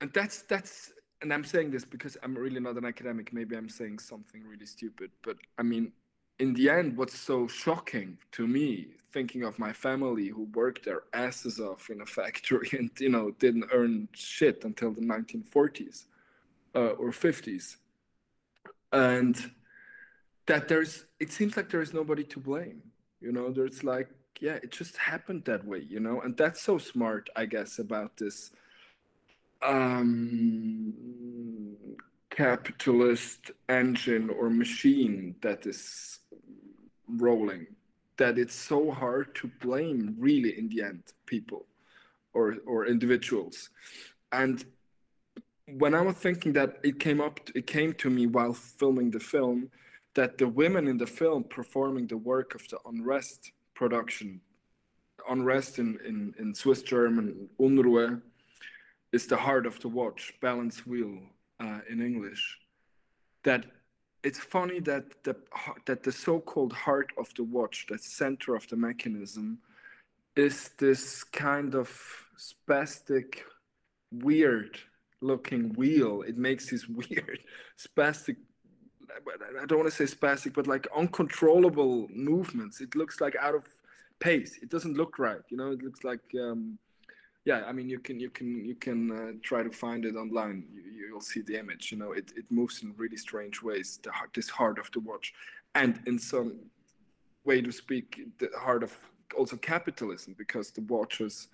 and 0.00 0.12
that's 0.12 0.42
that's 0.42 0.92
and 1.20 1.32
i'm 1.32 1.44
saying 1.44 1.70
this 1.70 1.84
because 1.84 2.16
i'm 2.22 2.34
really 2.34 2.60
not 2.60 2.76
an 2.76 2.86
academic. 2.86 3.32
Maybe 3.32 3.56
i'm 3.56 3.68
saying 3.68 3.98
something 3.98 4.42
really 4.44 4.66
stupid 4.66 5.10
but 5.22 5.36
i 5.58 5.62
mean 5.62 5.92
in 6.38 6.54
the 6.54 6.68
end 6.68 6.96
what's 6.96 7.18
so 7.18 7.46
shocking 7.46 8.18
to 8.32 8.46
me 8.46 8.88
thinking 9.12 9.44
of 9.44 9.58
my 9.58 9.72
family 9.72 10.28
who 10.28 10.44
worked 10.54 10.84
their 10.84 11.02
asses 11.14 11.58
off 11.58 11.88
in 11.88 12.00
a 12.02 12.06
factory 12.06 12.68
and 12.78 12.90
you 12.98 13.08
know 13.08 13.30
didn't 13.32 13.64
earn 13.72 14.08
shit 14.12 14.64
until 14.64 14.92
the 14.92 15.00
1940s 15.00 16.04
uh, 16.74 16.90
or 17.02 17.10
50s 17.10 17.76
and 18.92 19.50
that 20.46 20.68
there's 20.68 21.04
it 21.18 21.32
seems 21.32 21.56
like 21.56 21.70
there 21.70 21.82
is 21.82 21.94
nobody 21.94 22.24
to 22.24 22.38
blame 22.38 22.82
you 23.20 23.32
know? 23.32 23.50
There's 23.50 23.82
like 23.82 24.10
yeah 24.40 24.58
it 24.62 24.70
just 24.70 24.96
happened 24.98 25.44
that 25.46 25.64
way 25.64 25.78
you 25.88 26.00
know? 26.00 26.20
And 26.20 26.36
that's 26.36 26.60
so 26.60 26.76
smart 26.76 27.30
i 27.34 27.46
guess 27.46 27.78
about 27.78 28.18
this 28.18 28.50
um 29.62 30.92
capitalist 32.28 33.50
engine 33.70 34.28
or 34.28 34.50
machine 34.50 35.34
that 35.40 35.64
is 35.64 36.18
rolling 37.08 37.66
that 38.16 38.38
it's 38.38 38.54
so 38.54 38.90
hard 38.90 39.34
to 39.34 39.50
blame 39.60 40.16
really 40.18 40.58
in 40.58 40.68
the 40.68 40.82
end 40.82 41.02
people 41.26 41.66
or 42.32 42.56
or 42.66 42.86
individuals. 42.86 43.70
And 44.32 44.64
when 45.68 45.94
i 45.94 46.00
was 46.00 46.14
thinking 46.14 46.52
that 46.52 46.78
it 46.84 47.00
came 47.00 47.20
up 47.20 47.40
it 47.54 47.66
came 47.66 47.92
to 47.92 48.08
me 48.08 48.26
while 48.26 48.52
filming 48.52 49.10
the 49.10 49.18
film 49.18 49.68
that 50.14 50.38
the 50.38 50.46
women 50.46 50.86
in 50.86 50.96
the 50.96 51.06
film 51.06 51.42
performing 51.42 52.06
the 52.06 52.16
work 52.16 52.54
of 52.54 52.66
the 52.68 52.78
unrest 52.86 53.50
production 53.74 54.40
unrest 55.28 55.80
in 55.80 55.98
in, 56.06 56.32
in 56.38 56.54
swiss 56.54 56.82
german 56.82 57.48
unruhe 57.58 58.22
is 59.10 59.26
the 59.26 59.36
heart 59.36 59.66
of 59.66 59.80
the 59.80 59.88
watch 59.88 60.32
balance 60.40 60.86
wheel 60.86 61.18
uh, 61.58 61.80
in 61.90 62.00
english 62.00 62.58
that 63.42 63.66
it's 64.26 64.40
funny 64.40 64.80
that 64.80 65.04
the 65.22 65.36
that 65.86 66.02
the 66.02 66.10
so-called 66.10 66.72
heart 66.72 67.10
of 67.16 67.32
the 67.36 67.44
watch, 67.44 67.86
the 67.88 67.98
center 67.98 68.56
of 68.56 68.66
the 68.68 68.76
mechanism, 68.76 69.58
is 70.34 70.70
this 70.78 71.22
kind 71.22 71.76
of 71.76 71.88
spastic, 72.36 73.42
weird 74.10 74.78
looking 75.20 75.72
wheel. 75.74 76.22
It 76.22 76.36
makes 76.36 76.70
these 76.70 76.88
weird 77.00 77.40
spastic 77.78 78.36
I 79.62 79.66
don't 79.66 79.78
want 79.78 79.90
to 79.90 80.06
say 80.06 80.12
spastic, 80.16 80.52
but 80.54 80.66
like 80.66 80.88
uncontrollable 80.94 82.08
movements. 82.10 82.80
It 82.80 82.96
looks 82.96 83.20
like 83.20 83.36
out 83.40 83.54
of 83.54 83.64
pace. 84.18 84.58
It 84.60 84.68
doesn't 84.68 84.96
look 84.96 85.18
right. 85.18 85.44
You 85.50 85.56
know, 85.56 85.70
it 85.70 85.82
looks 85.82 86.02
like 86.02 86.24
um, 86.34 86.78
yeah 87.46 87.62
i 87.66 87.72
mean 87.72 87.88
you 87.88 87.98
can 87.98 88.20
you 88.20 88.28
can 88.28 88.62
you 88.64 88.74
can 88.74 89.00
uh, 89.10 89.32
try 89.42 89.62
to 89.62 89.70
find 89.70 90.04
it 90.04 90.16
online. 90.16 90.66
You, 90.74 91.14
will 91.14 91.20
see 91.22 91.40
the 91.40 91.58
image 91.58 91.90
you 91.92 91.96
know 91.96 92.12
it, 92.12 92.32
it 92.36 92.44
moves 92.50 92.82
in 92.82 92.92
really 92.98 93.16
strange 93.16 93.62
ways 93.62 93.98
the 94.02 94.12
heart 94.12 94.30
this 94.34 94.50
heart 94.50 94.78
of 94.78 94.90
the 94.92 95.00
watch. 95.00 95.32
And 95.74 96.00
in 96.04 96.18
some 96.18 96.48
way 97.44 97.62
to 97.62 97.72
speak 97.72 98.20
the 98.38 98.50
heart 98.58 98.82
of 98.82 98.92
also 99.38 99.56
capitalism 99.56 100.34
because 100.36 100.72
the 100.72 100.82
watches 100.82 101.48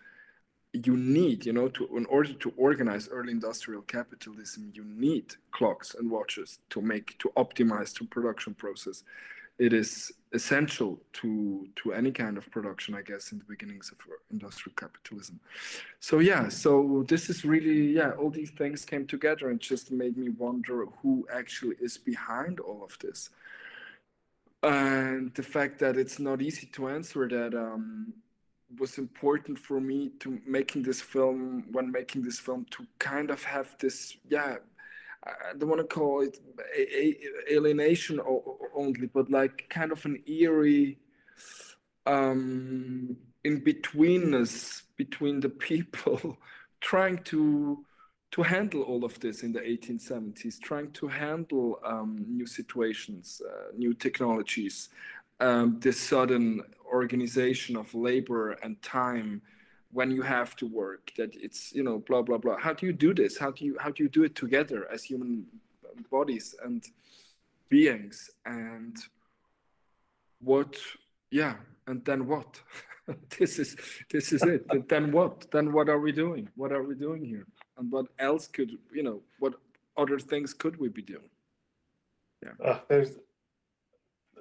you 0.73 0.97
need 0.97 1.45
you 1.47 1.53
know 1.53 1.69
to 1.69 1.87
in 1.97 2.07
order 2.07 2.33
to 2.33 2.53
organize 2.57 3.09
early 3.09 3.31
industrial 3.31 3.83
capitalism 3.83 4.73
you 4.75 4.85
need 4.85 5.27
clocks 5.53 5.95
and 5.95 6.11
watches 6.11 6.59
to 6.71 6.81
make 6.81 7.17
to 7.19 7.31
optimize 7.37 7.97
the 7.97 8.05
production 8.07 8.55
process 8.55 9.05
it 9.63 9.73
is 9.73 10.11
essential 10.33 10.99
to 11.13 11.69
to 11.77 11.93
any 11.93 12.11
kind 12.11 12.37
of 12.39 12.51
production 12.51 12.95
i 12.95 13.03
guess 13.03 13.33
in 13.33 13.39
the 13.39 13.45
beginnings 13.45 13.93
of 13.93 13.99
industrial 14.31 14.75
capitalism. 14.77 15.39
So 16.01 16.15
yeah 16.31 16.49
so 16.49 17.05
this 17.13 17.31
is 17.31 17.45
really 17.45 17.81
yeah 17.99 18.11
all 18.19 18.31
these 18.31 18.51
things 18.51 18.85
came 18.93 19.07
together 19.07 19.51
and 19.51 19.61
just 19.61 19.87
made 20.03 20.17
me 20.17 20.31
wonder 20.31 20.87
who 21.01 21.13
actually 21.41 21.77
is 21.81 21.97
behind 21.99 22.61
all 22.61 22.83
of 22.89 22.99
this. 23.05 23.31
And 24.65 25.35
the 25.35 25.47
fact 25.55 25.75
that 25.81 25.95
it's 26.03 26.19
not 26.29 26.41
easy 26.41 26.67
to 26.77 26.89
answer 26.97 27.23
that 27.29 27.53
um, 27.67 28.13
was 28.79 28.97
important 28.99 29.59
for 29.59 29.81
me 29.81 29.99
to 30.21 30.41
making 30.47 30.83
this 30.89 31.01
film 31.13 31.65
when 31.75 31.91
making 31.91 32.23
this 32.23 32.39
film 32.47 32.65
to 32.71 32.87
kind 32.99 33.29
of 33.31 33.43
have 33.45 33.69
this 33.83 34.17
yeah 34.29 34.57
I 35.25 35.57
don't 35.57 35.69
want 35.69 35.81
to 35.81 35.87
call 35.87 36.23
it 36.23 36.39
alienation 37.51 38.21
only, 38.75 39.07
but 39.07 39.31
like 39.31 39.67
kind 39.69 39.93
of 39.93 40.05
an 40.05 40.23
eerie 40.27 40.99
um, 42.07 43.17
in 43.45 43.61
betweenness 43.61 44.83
between 44.97 45.41
the 45.41 45.49
people 45.49 46.39
trying 46.81 47.19
to 47.25 47.85
to 48.33 48.43
handle 48.43 48.81
all 48.83 49.05
of 49.05 49.21
this 49.21 49.43
in 49.43 49.53
the 49.53 49.61
1870s, 49.61 50.59
trying 50.59 50.91
to 50.93 51.07
handle 51.07 51.79
um, 51.85 52.25
new 52.27 52.47
situations, 52.47 53.43
uh, 53.47 53.71
new 53.77 53.93
technologies, 53.93 54.89
um, 55.39 55.79
this 55.81 56.01
sudden 56.01 56.63
organization 56.91 57.77
of 57.77 57.95
labor 57.95 58.53
and 58.63 58.81
time 58.83 59.43
when 59.93 60.11
you 60.11 60.23
have 60.23 60.57
to 60.57 60.67
work 60.67 61.13
that 61.17 61.35
it's 61.37 61.73
you 61.75 61.83
know 61.83 61.99
blah 61.99 62.23
blah 62.23 62.39
blah. 62.39 62.57
How 62.57 62.73
do 62.73 62.87
you 62.87 62.93
do 62.93 63.15
this? 63.15 63.39
How 63.39 63.51
do 63.51 63.65
you 63.65 63.77
how 63.79 63.91
do 63.91 64.03
you 64.03 64.09
do 64.09 64.25
it 64.25 64.35
together 64.35 64.89
as 64.91 65.05
human 65.05 65.47
bodies 66.11 66.55
and 66.65 66.83
beings? 67.69 68.31
And 68.45 68.97
what 70.41 70.77
yeah 71.31 71.57
and 71.87 72.05
then 72.05 72.27
what? 72.27 72.61
This 73.37 73.59
is 73.59 73.77
this 74.11 74.33
is 74.33 74.43
it. 74.45 74.65
And 74.71 74.89
then 74.89 75.11
what? 75.11 75.51
Then 75.51 75.73
what 75.73 75.89
are 75.89 75.99
we 75.99 76.13
doing? 76.13 76.49
What 76.55 76.71
are 76.71 76.85
we 76.85 76.95
doing 76.95 77.25
here? 77.25 77.47
And 77.77 77.91
what 77.91 78.07
else 78.17 78.47
could 78.47 78.71
you 78.95 79.03
know 79.03 79.21
what 79.41 79.55
other 79.97 80.21
things 80.21 80.55
could 80.55 80.79
we 80.79 80.89
be 80.89 81.03
doing? 81.03 81.31
Yeah. 82.45 82.55
Uh, 82.65 82.79
there's 82.89 83.17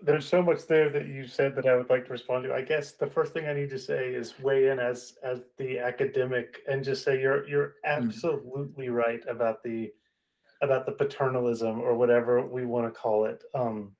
there's 0.04 0.28
so 0.28 0.42
much 0.42 0.66
there 0.68 0.90
that 0.90 1.08
you 1.08 1.28
said 1.28 1.56
that 1.56 1.68
I 1.68 1.76
would 1.76 1.90
like 1.90 2.06
to 2.06 2.12
respond 2.12 2.44
to. 2.46 2.54
I 2.54 2.62
guess 2.62 2.94
the 2.94 3.08
first 3.08 3.34
thing 3.34 3.48
I 3.48 3.54
need 3.54 3.70
to 3.70 3.80
say 3.80 4.14
is 4.14 4.40
weigh 4.40 4.70
in 4.70 4.80
as 4.80 5.18
as 5.24 5.42
the 5.58 5.80
academic 5.80 6.62
and 6.68 6.84
just 6.84 7.04
say 7.04 7.20
you're 7.20 7.48
you're 7.48 7.76
mm. 7.86 7.98
absolutely 7.98 8.88
mm. 8.88 8.94
right 8.94 9.22
about 9.28 9.64
the 9.64 9.92
about 10.62 10.86
the 10.86 10.92
paternalism 10.92 11.80
or 11.82 11.96
whatever 11.96 12.46
we 12.46 12.66
want 12.66 12.92
to 12.92 13.00
call 13.00 13.26
it. 13.26 13.44
Um, 13.54 13.94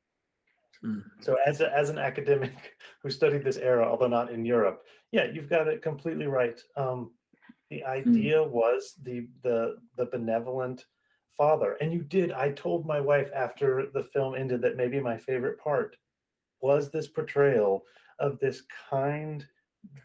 mm. 0.84 1.04
So 1.20 1.38
as 1.46 1.62
a, 1.62 1.76
as 1.76 1.90
an 1.90 1.98
academic 1.98 2.76
who 3.04 3.10
studied 3.10 3.44
this 3.44 3.58
era, 3.58 3.88
although 3.88 4.08
not 4.08 4.32
in 4.32 4.46
Europe, 4.46 4.84
yeah, 5.12 5.26
you've 5.26 5.50
got 5.50 5.68
it 5.68 5.82
completely 5.82 6.28
right. 6.28 6.60
Um, 6.76 7.12
the 7.70 7.84
mm. 7.86 7.88
idea 7.88 8.38
mm. 8.38 8.50
was 8.50 8.96
the 9.04 9.28
the 9.44 9.78
the 9.98 10.06
benevolent 10.06 10.86
father. 11.38 11.78
And 11.82 11.92
you 11.92 12.04
did. 12.04 12.32
I 12.32 12.52
told 12.52 12.86
my 12.86 13.00
wife 13.00 13.30
after 13.36 13.88
the 13.94 14.04
film 14.04 14.36
ended 14.36 14.62
that 14.62 14.78
maybe 14.78 15.00
my 15.00 15.18
favorite 15.18 15.60
part 15.60 15.96
was 16.62 16.92
this 16.92 17.08
portrayal 17.08 17.84
of 18.20 18.40
this 18.40 18.64
kind, 18.90 19.46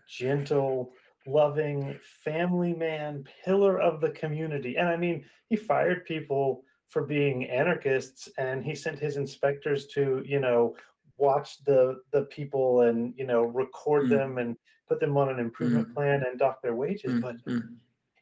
gentle, 0.09 0.93
loving 1.27 1.99
family 2.25 2.73
man, 2.73 3.25
pillar 3.45 3.81
of 3.81 4.01
the 4.01 4.11
community. 4.11 4.77
And 4.77 4.89
I 4.89 4.97
mean, 4.97 5.25
he 5.49 5.57
fired 5.57 6.05
people 6.05 6.63
for 6.89 7.03
being 7.03 7.51
anarchists 7.51 8.29
and 8.39 8.65
he 8.65 8.75
sent 8.75 8.99
his 8.99 9.17
inspectors 9.17 9.87
to, 9.89 10.23
you 10.25 10.41
know, 10.41 10.77
watch 11.19 11.65
the 11.65 12.01
the 12.13 12.23
people 12.23 12.83
and, 12.83 13.13
you 13.17 13.27
know, 13.27 13.43
record 13.43 14.07
mm. 14.07 14.11
them 14.11 14.39
and 14.39 14.57
put 14.89 15.01
them 15.01 15.17
on 15.17 15.29
an 15.29 15.39
improvement 15.39 15.89
mm. 15.89 15.95
plan 15.95 16.23
and 16.23 16.39
dock 16.39 16.63
their 16.63 16.75
wages. 16.75 17.13
Mm. 17.13 17.21
But 17.21 17.45
mm 17.45 17.69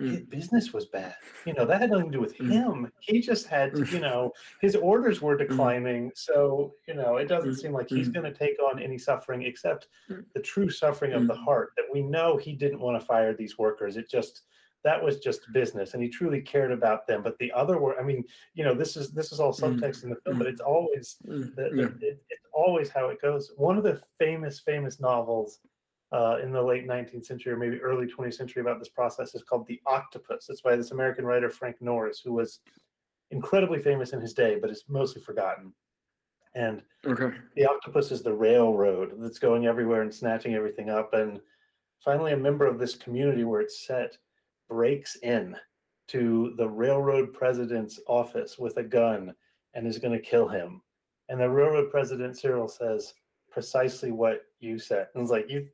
his 0.04 0.20
mm. 0.20 0.30
business 0.30 0.72
was 0.72 0.86
bad. 0.86 1.14
You 1.44 1.54
know, 1.54 1.64
that 1.66 1.80
had 1.80 1.90
nothing 1.90 2.06
to 2.06 2.12
do 2.12 2.20
with 2.20 2.36
mm. 2.38 2.50
him. 2.50 2.92
He 3.00 3.20
just 3.20 3.46
had, 3.46 3.74
to, 3.74 3.82
mm. 3.82 3.92
you 3.92 4.00
know, 4.00 4.32
his 4.60 4.76
orders 4.76 5.20
were 5.20 5.36
mm. 5.36 5.46
declining. 5.46 6.12
So, 6.14 6.74
you 6.86 6.94
know, 6.94 7.16
it 7.16 7.28
doesn't 7.28 7.52
mm. 7.52 7.60
seem 7.60 7.72
like 7.72 7.88
he's 7.88 8.08
mm. 8.08 8.14
going 8.14 8.32
to 8.32 8.38
take 8.38 8.56
on 8.60 8.82
any 8.82 8.98
suffering 8.98 9.42
except 9.42 9.88
the 10.08 10.40
true 10.40 10.70
suffering 10.70 11.12
of 11.12 11.26
the 11.26 11.34
heart 11.34 11.72
that 11.76 11.86
we 11.92 12.02
know 12.02 12.36
he 12.36 12.52
didn't 12.52 12.80
want 12.80 13.00
to 13.00 13.06
fire 13.06 13.34
these 13.34 13.58
workers. 13.58 13.96
It 13.96 14.10
just, 14.10 14.42
that 14.84 15.02
was 15.02 15.18
just 15.18 15.50
business 15.52 15.94
and 15.94 16.02
he 16.02 16.10
truly 16.10 16.42
cared 16.42 16.70
about 16.70 17.06
them. 17.06 17.22
But 17.22 17.38
the 17.38 17.50
other 17.52 17.78
were, 17.78 17.98
I 17.98 18.04
mean, 18.04 18.22
you 18.54 18.64
know, 18.64 18.74
this 18.74 18.96
is, 18.96 19.12
this 19.12 19.32
is 19.32 19.40
all 19.40 19.52
subtext 19.52 20.04
in 20.04 20.10
the 20.10 20.16
film, 20.16 20.38
but 20.38 20.46
it's 20.46 20.60
always, 20.60 21.16
the, 21.24 21.50
the, 21.56 21.84
it, 22.06 22.22
it's 22.28 22.46
always 22.52 22.90
how 22.90 23.08
it 23.08 23.22
goes. 23.22 23.52
One 23.56 23.78
of 23.78 23.84
the 23.84 24.00
famous, 24.18 24.60
famous 24.60 25.00
novels 25.00 25.60
uh, 26.14 26.38
in 26.40 26.52
the 26.52 26.62
late 26.62 26.86
19th 26.86 27.26
century 27.26 27.52
or 27.52 27.56
maybe 27.56 27.80
early 27.80 28.06
20th 28.06 28.34
century 28.34 28.62
about 28.62 28.78
this 28.78 28.88
process 28.88 29.34
is 29.34 29.42
called 29.42 29.66
The 29.66 29.80
Octopus. 29.84 30.48
It's 30.48 30.60
by 30.60 30.76
this 30.76 30.92
American 30.92 31.26
writer, 31.26 31.50
Frank 31.50 31.76
Norris, 31.80 32.20
who 32.24 32.32
was 32.32 32.60
incredibly 33.32 33.80
famous 33.80 34.12
in 34.12 34.20
his 34.20 34.32
day, 34.32 34.56
but 34.60 34.70
is 34.70 34.84
mostly 34.88 35.20
forgotten. 35.20 35.72
And 36.54 36.82
okay. 37.04 37.36
the 37.56 37.66
octopus 37.66 38.12
is 38.12 38.22
the 38.22 38.32
railroad 38.32 39.14
that's 39.18 39.40
going 39.40 39.66
everywhere 39.66 40.02
and 40.02 40.14
snatching 40.14 40.54
everything 40.54 40.88
up. 40.88 41.14
And 41.14 41.40
finally, 41.98 42.32
a 42.32 42.36
member 42.36 42.64
of 42.64 42.78
this 42.78 42.94
community 42.94 43.42
where 43.42 43.60
it's 43.60 43.84
set 43.84 44.16
breaks 44.68 45.16
in 45.16 45.56
to 46.06 46.54
the 46.58 46.68
railroad 46.68 47.32
president's 47.32 47.98
office 48.06 48.56
with 48.56 48.76
a 48.76 48.84
gun 48.84 49.34
and 49.74 49.84
is 49.84 49.98
going 49.98 50.16
to 50.16 50.24
kill 50.24 50.46
him. 50.46 50.80
And 51.28 51.40
the 51.40 51.50
railroad 51.50 51.90
president, 51.90 52.38
Cyril, 52.38 52.68
says 52.68 53.14
precisely 53.50 54.12
what 54.12 54.42
you 54.60 54.78
said. 54.78 55.08
And 55.14 55.22
it's 55.22 55.32
like, 55.32 55.50
you 55.50 55.66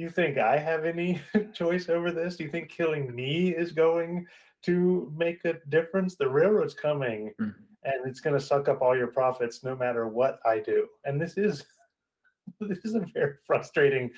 you 0.00 0.10
think 0.10 0.38
I 0.38 0.58
have 0.58 0.84
any 0.84 1.20
choice 1.54 1.88
over 1.88 2.10
this? 2.10 2.36
Do 2.36 2.44
you 2.44 2.50
think 2.50 2.68
killing 2.68 3.14
me 3.14 3.50
is 3.50 3.72
going 3.72 4.26
to 4.62 5.12
make 5.16 5.44
a 5.44 5.54
difference? 5.68 6.16
The 6.16 6.28
railroad's 6.28 6.74
coming 6.74 7.32
mm. 7.40 7.54
and 7.84 8.06
it's 8.06 8.20
going 8.20 8.38
to 8.38 8.44
suck 8.44 8.68
up 8.68 8.82
all 8.82 8.96
your 8.96 9.06
profits 9.08 9.62
no 9.62 9.76
matter 9.76 10.08
what 10.08 10.40
I 10.44 10.58
do. 10.58 10.88
And 11.04 11.20
this 11.20 11.36
is 11.36 11.64
this 12.60 12.78
is 12.84 12.94
a 12.94 13.06
very 13.14 13.34
frustrating 13.46 14.10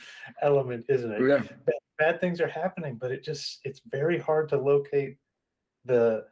element, 0.43 0.87
isn't 0.89 1.13
it? 1.13 1.21
Yeah. 1.21 1.39
Bad, 1.39 1.75
bad 1.99 2.21
things 2.21 2.41
are 2.41 2.49
happening, 2.49 2.97
but 2.97 3.13
it 3.13 3.23
just 3.23 3.61
it's 3.65 3.83
very 3.87 4.19
hard 4.19 4.49
to 4.49 4.59
locate 4.59 5.19
the 5.85 6.25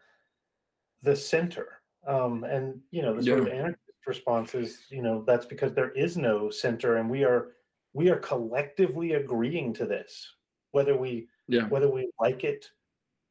the 1.02 1.14
center. 1.14 1.80
Um, 2.06 2.44
and 2.44 2.80
you 2.90 3.02
know, 3.02 3.14
the 3.14 3.22
sort 3.22 3.40
yeah. 3.40 3.46
of 3.46 3.52
anarchist 3.52 3.80
response 4.06 4.54
is, 4.54 4.78
you 4.90 5.02
know, 5.02 5.22
that's 5.26 5.46
because 5.46 5.72
there 5.74 5.90
is 5.92 6.16
no 6.16 6.50
center 6.50 6.96
and 6.96 7.08
we 7.10 7.24
are 7.24 7.48
we 7.94 8.10
are 8.10 8.16
collectively 8.16 9.12
agreeing 9.12 9.72
to 9.74 9.86
this, 9.86 10.34
whether 10.72 10.96
we 10.96 11.28
yeah. 11.48 11.66
whether 11.68 11.88
we 11.88 12.10
like 12.20 12.44
it 12.44 12.66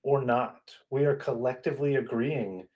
or 0.01 0.23
not. 0.23 0.61
We 0.89 1.05
are 1.05 1.15
collectively 1.15 1.95
agreeing 1.95 2.67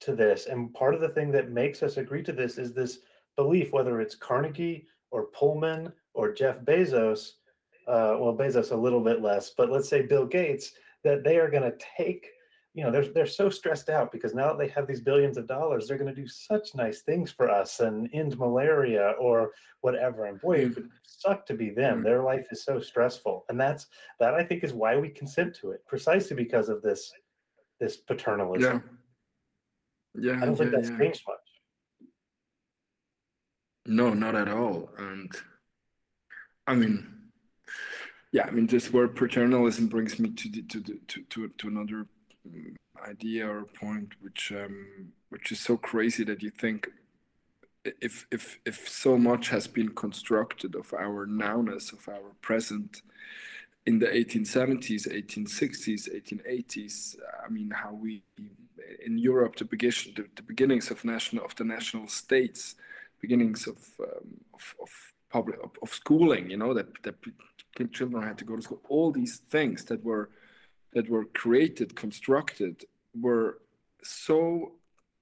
to 0.00 0.14
this. 0.14 0.46
And 0.46 0.74
part 0.74 0.94
of 0.94 1.00
the 1.00 1.08
thing 1.08 1.30
that 1.32 1.50
makes 1.50 1.82
us 1.82 1.96
agree 1.96 2.22
to 2.24 2.32
this 2.32 2.58
is 2.58 2.74
this 2.74 2.98
belief, 3.36 3.72
whether 3.72 4.00
it's 4.00 4.14
Carnegie 4.14 4.86
or 5.10 5.26
Pullman 5.26 5.92
or 6.14 6.32
Jeff 6.32 6.60
Bezos, 6.60 7.32
uh, 7.86 8.16
well, 8.18 8.36
Bezos 8.36 8.72
a 8.72 8.76
little 8.76 9.00
bit 9.00 9.22
less, 9.22 9.50
but 9.56 9.70
let's 9.70 9.88
say 9.88 10.02
Bill 10.02 10.26
Gates, 10.26 10.72
that 11.04 11.22
they 11.22 11.38
are 11.38 11.50
going 11.50 11.62
to 11.62 11.78
take 11.96 12.28
you 12.76 12.84
know 12.84 12.90
they're 12.90 13.08
they're 13.08 13.26
so 13.26 13.48
stressed 13.48 13.88
out 13.88 14.12
because 14.12 14.34
now 14.34 14.48
that 14.48 14.58
they 14.58 14.68
have 14.68 14.86
these 14.86 15.00
billions 15.00 15.38
of 15.38 15.46
dollars 15.46 15.88
they're 15.88 15.96
going 15.96 16.14
to 16.14 16.22
do 16.22 16.28
such 16.28 16.74
nice 16.74 17.00
things 17.00 17.32
for 17.32 17.50
us 17.50 17.80
and 17.80 18.10
end 18.12 18.38
malaria 18.38 19.14
or 19.18 19.52
whatever. 19.80 20.26
And 20.26 20.38
boy 20.42 20.58
it 20.58 20.74
would 20.74 20.90
suck 21.02 21.46
to 21.46 21.54
be 21.54 21.70
them. 21.70 22.00
Mm. 22.00 22.04
their 22.04 22.22
life 22.22 22.48
is 22.50 22.64
so 22.64 22.78
stressful. 22.78 23.46
And 23.48 23.58
that's 23.58 23.86
that 24.20 24.34
i 24.34 24.44
think 24.44 24.62
is 24.62 24.74
why 24.74 24.94
we 24.98 25.08
consent 25.08 25.56
to 25.56 25.70
it 25.70 25.86
precisely 25.86 26.36
because 26.36 26.68
of 26.68 26.82
this 26.82 27.10
this 27.80 27.96
paternalism. 27.96 28.82
Yeah. 30.14 30.32
Yeah 30.32 30.42
i 30.42 30.44
don't 30.44 30.50
yeah, 30.50 30.56
think 30.56 30.70
that's 30.72 30.90
yeah. 30.90 30.98
changed 30.98 31.22
much. 31.26 31.38
No 33.86 34.12
not 34.12 34.34
at 34.34 34.48
all. 34.48 34.90
And 34.98 35.32
i 36.66 36.74
mean 36.74 37.06
yeah 38.32 38.44
i 38.46 38.50
mean 38.50 38.66
this 38.66 38.92
word 38.92 39.16
paternalism 39.16 39.86
brings 39.86 40.18
me 40.18 40.28
to 40.30 40.48
the, 40.50 40.62
to 40.62 40.80
the, 40.80 41.00
to, 41.08 41.22
to 41.30 41.48
to 41.56 41.68
another 41.68 42.06
idea 43.06 43.48
or 43.48 43.64
point 43.64 44.14
which 44.20 44.52
um, 44.52 45.12
which 45.30 45.52
is 45.52 45.60
so 45.60 45.76
crazy 45.76 46.24
that 46.24 46.42
you 46.42 46.50
think 46.50 46.88
if 47.84 48.26
if 48.30 48.58
if 48.64 48.88
so 48.88 49.16
much 49.16 49.48
has 49.48 49.66
been 49.66 49.90
constructed 49.90 50.74
of 50.74 50.92
our 50.94 51.26
nowness 51.26 51.92
of 51.92 52.08
our 52.08 52.32
present 52.40 53.02
in 53.86 53.98
the 53.98 54.06
1870s 54.06 55.06
1860s 55.08 56.08
1880s 56.20 57.16
i 57.44 57.48
mean 57.48 57.70
how 57.70 57.92
we 57.92 58.22
in 59.04 59.18
europe 59.18 59.56
the 59.56 59.64
beginning 59.64 60.12
the, 60.16 60.26
the 60.34 60.42
beginnings 60.42 60.90
of 60.90 61.04
national 61.04 61.44
of 61.44 61.54
the 61.56 61.64
national 61.64 62.08
states 62.08 62.74
beginnings 63.20 63.66
of 63.66 63.78
um, 64.00 64.40
of, 64.54 64.74
of 64.82 64.90
public 65.30 65.58
of, 65.62 65.70
of, 65.82 65.90
schooling 65.90 66.50
you 66.50 66.56
know 66.56 66.72
that 66.74 66.86
that 67.02 67.14
children 67.92 68.22
had 68.22 68.38
to 68.38 68.44
go 68.44 68.56
to 68.56 68.62
school 68.62 68.80
all 68.88 69.12
these 69.12 69.38
things 69.50 69.84
that 69.84 70.02
were 70.04 70.30
that 70.96 71.10
were 71.10 71.26
created, 71.26 71.94
constructed, 71.94 72.86
were 73.20 73.58
so 74.02 74.72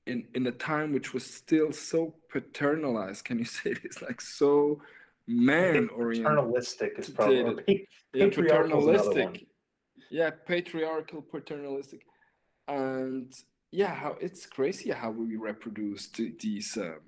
in 0.06 0.24
in 0.32 0.46
a 0.46 0.52
time 0.52 0.92
which 0.92 1.12
was 1.12 1.26
still 1.26 1.72
so 1.72 2.14
paternalized. 2.32 3.24
Can 3.24 3.40
you 3.40 3.44
say 3.60 3.74
this? 3.74 4.00
Like 4.00 4.20
so 4.20 4.80
man 5.26 5.88
oriented. 5.88 6.26
Paternalistic 6.26 6.92
is 6.98 7.10
probably 7.10 7.88
yeah, 8.14 8.28
paternalistic. 8.28 9.46
Yeah, 10.10 10.30
patriarchal, 10.46 11.22
paternalistic, 11.22 12.02
and 12.68 13.32
yeah, 13.72 13.94
how 13.96 14.16
it's 14.20 14.46
crazy 14.46 14.92
how 14.92 15.10
we 15.10 15.34
reproduce 15.34 16.06
these 16.08 16.76
um, 16.76 17.00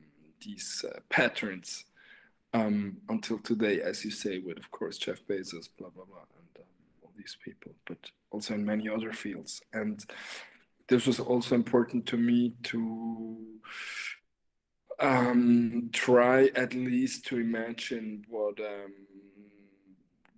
these 0.45 0.85
uh, 0.89 0.99
patterns 1.09 1.85
um, 2.53 2.97
until 3.09 3.39
today, 3.39 3.81
as 3.81 4.05
you 4.05 4.11
say, 4.11 4.41
with 4.41 4.59
of 4.59 4.73
course 4.73 4.99
Jeff 4.99 5.21
Bezos, 5.29 5.69
blah 5.79 5.91
blah 5.91 6.05
blah 6.05 6.27
and 6.41 6.65
um, 6.65 6.71
all 7.05 7.13
these 7.17 7.37
people, 7.45 7.73
but 7.87 8.11
also 8.37 8.53
in 8.55 8.65
many 8.65 8.87
other 8.89 9.13
fields. 9.13 9.63
And 9.73 10.05
this 10.89 11.07
was 11.07 11.19
also 11.19 11.55
important 11.55 12.05
to 12.07 12.19
me 12.19 12.53
to 12.65 13.37
um, 15.01 15.89
try 15.93 16.51
at 16.55 16.75
least 16.75 17.25
to 17.29 17.39
imagine 17.39 18.25
what 18.29 18.61
um, 18.61 18.93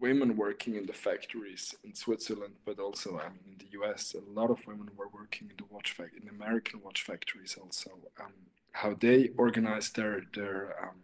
women 0.01 0.37
working 0.37 0.77
in 0.77 0.87
the 0.87 0.93
factories 0.93 1.75
in 1.85 1.93
Switzerland, 1.95 2.55
but 2.65 2.79
also 2.79 3.19
I 3.19 3.29
mean, 3.31 3.47
in 3.51 3.59
the 3.59 3.71
US, 3.81 4.15
a 4.15 4.41
lot 4.41 4.51
of 4.51 4.65
women 4.67 4.89
were 4.97 5.11
working 5.21 5.51
in 5.51 5.57
the 5.57 5.69
watch 5.75 5.91
fact 5.93 6.15
in 6.23 6.29
American 6.29 6.81
watch 6.85 7.03
factories 7.03 7.57
also. 7.61 7.91
Um, 8.21 8.35
how 8.73 8.95
they 8.95 9.31
organized 9.37 9.97
their 9.97 10.23
their 10.37 10.61
um, 10.85 10.99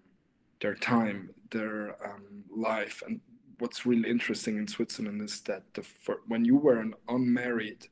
their 0.61 0.77
time, 0.77 1.31
their 1.51 1.97
um, 2.09 2.45
life, 2.71 3.03
and 3.05 3.21
what's 3.59 3.87
really 3.87 4.09
interesting 4.09 4.59
in 4.59 4.69
Switzerland 4.69 5.23
is 5.23 5.41
that 5.43 5.63
the 5.75 5.85
when 6.27 6.45
you 6.45 6.57
were 6.57 6.81
an 6.81 6.95
unmarried, 7.09 7.89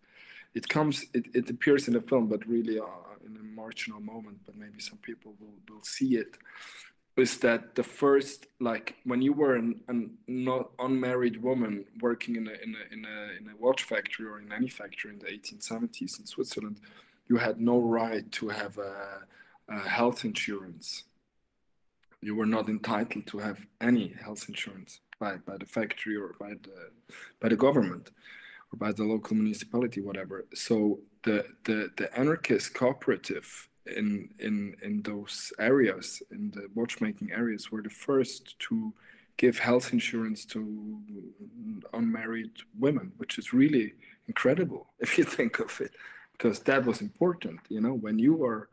it 0.54 0.68
comes 0.68 1.06
it, 1.14 1.26
it 1.34 1.50
appears 1.50 1.88
in 1.88 1.94
the 1.94 2.00
film, 2.00 2.28
but 2.28 2.46
really 2.46 2.78
uh, 2.78 2.84
in 3.24 3.36
a 3.36 3.42
marginal 3.42 4.00
moment. 4.00 4.38
But 4.44 4.56
maybe 4.56 4.80
some 4.80 4.98
people 4.98 5.34
will 5.40 5.54
will 5.68 5.82
see 5.82 6.16
it. 6.16 6.38
Is 7.16 7.36
that 7.38 7.74
the 7.74 7.82
first 7.82 8.46
like 8.58 8.96
when 9.04 9.20
you 9.20 9.34
were 9.34 9.54
an, 9.56 9.80
an 9.88 10.12
not 10.26 10.70
unmarried 10.78 11.42
woman 11.42 11.84
working 12.00 12.36
in 12.36 12.48
a, 12.48 12.52
in 12.52 12.74
a 12.74 12.94
in 12.94 13.04
a 13.04 13.18
in 13.38 13.48
a 13.48 13.56
watch 13.58 13.82
factory 13.82 14.26
or 14.26 14.40
in 14.40 14.52
any 14.52 14.68
factory 14.68 15.10
in 15.10 15.18
the 15.18 15.26
1870s 15.26 16.18
in 16.18 16.26
Switzerland, 16.26 16.80
you 17.28 17.36
had 17.36 17.60
no 17.60 17.80
right 17.80 18.30
to 18.32 18.48
have 18.48 18.78
a, 18.78 19.20
a 19.68 19.78
health 19.80 20.24
insurance. 20.24 21.04
You 22.22 22.34
were 22.36 22.46
not 22.46 22.68
entitled 22.68 23.26
to 23.26 23.38
have 23.38 23.66
any 23.80 24.14
health 24.24 24.48
insurance 24.48 25.00
by, 25.22 25.36
by 25.50 25.56
the 25.56 25.66
factory 25.66 26.16
or 26.16 26.34
by 26.44 26.52
the 26.66 26.78
by 27.40 27.48
the 27.48 27.60
government 27.66 28.10
or 28.70 28.76
by 28.84 28.90
the 28.98 29.04
local 29.04 29.36
municipality, 29.42 30.00
whatever. 30.00 30.36
So 30.54 30.74
the 31.26 31.38
the, 31.68 31.78
the 31.98 32.08
anarchist 32.22 32.74
cooperative 32.74 33.48
in 34.00 34.06
in 34.46 34.54
in 34.86 34.94
those 35.10 35.34
areas, 35.70 36.06
in 36.36 36.42
the 36.56 36.64
watchmaking 36.78 37.30
areas, 37.42 37.70
were 37.70 37.84
the 37.88 37.96
first 38.08 38.42
to 38.66 38.92
give 39.42 39.58
health 39.68 39.92
insurance 39.92 40.40
to 40.54 40.62
unmarried 42.00 42.56
women, 42.84 43.06
which 43.20 43.38
is 43.40 43.46
really 43.52 43.94
incredible 44.30 44.82
if 45.04 45.10
you 45.18 45.24
think 45.24 45.54
of 45.66 45.80
it, 45.86 45.92
because 46.32 46.56
that 46.68 46.84
was 46.84 47.00
important. 47.08 47.60
You 47.74 47.80
know, 47.84 47.94
when 48.06 48.18
you 48.18 48.34
are 48.50 48.68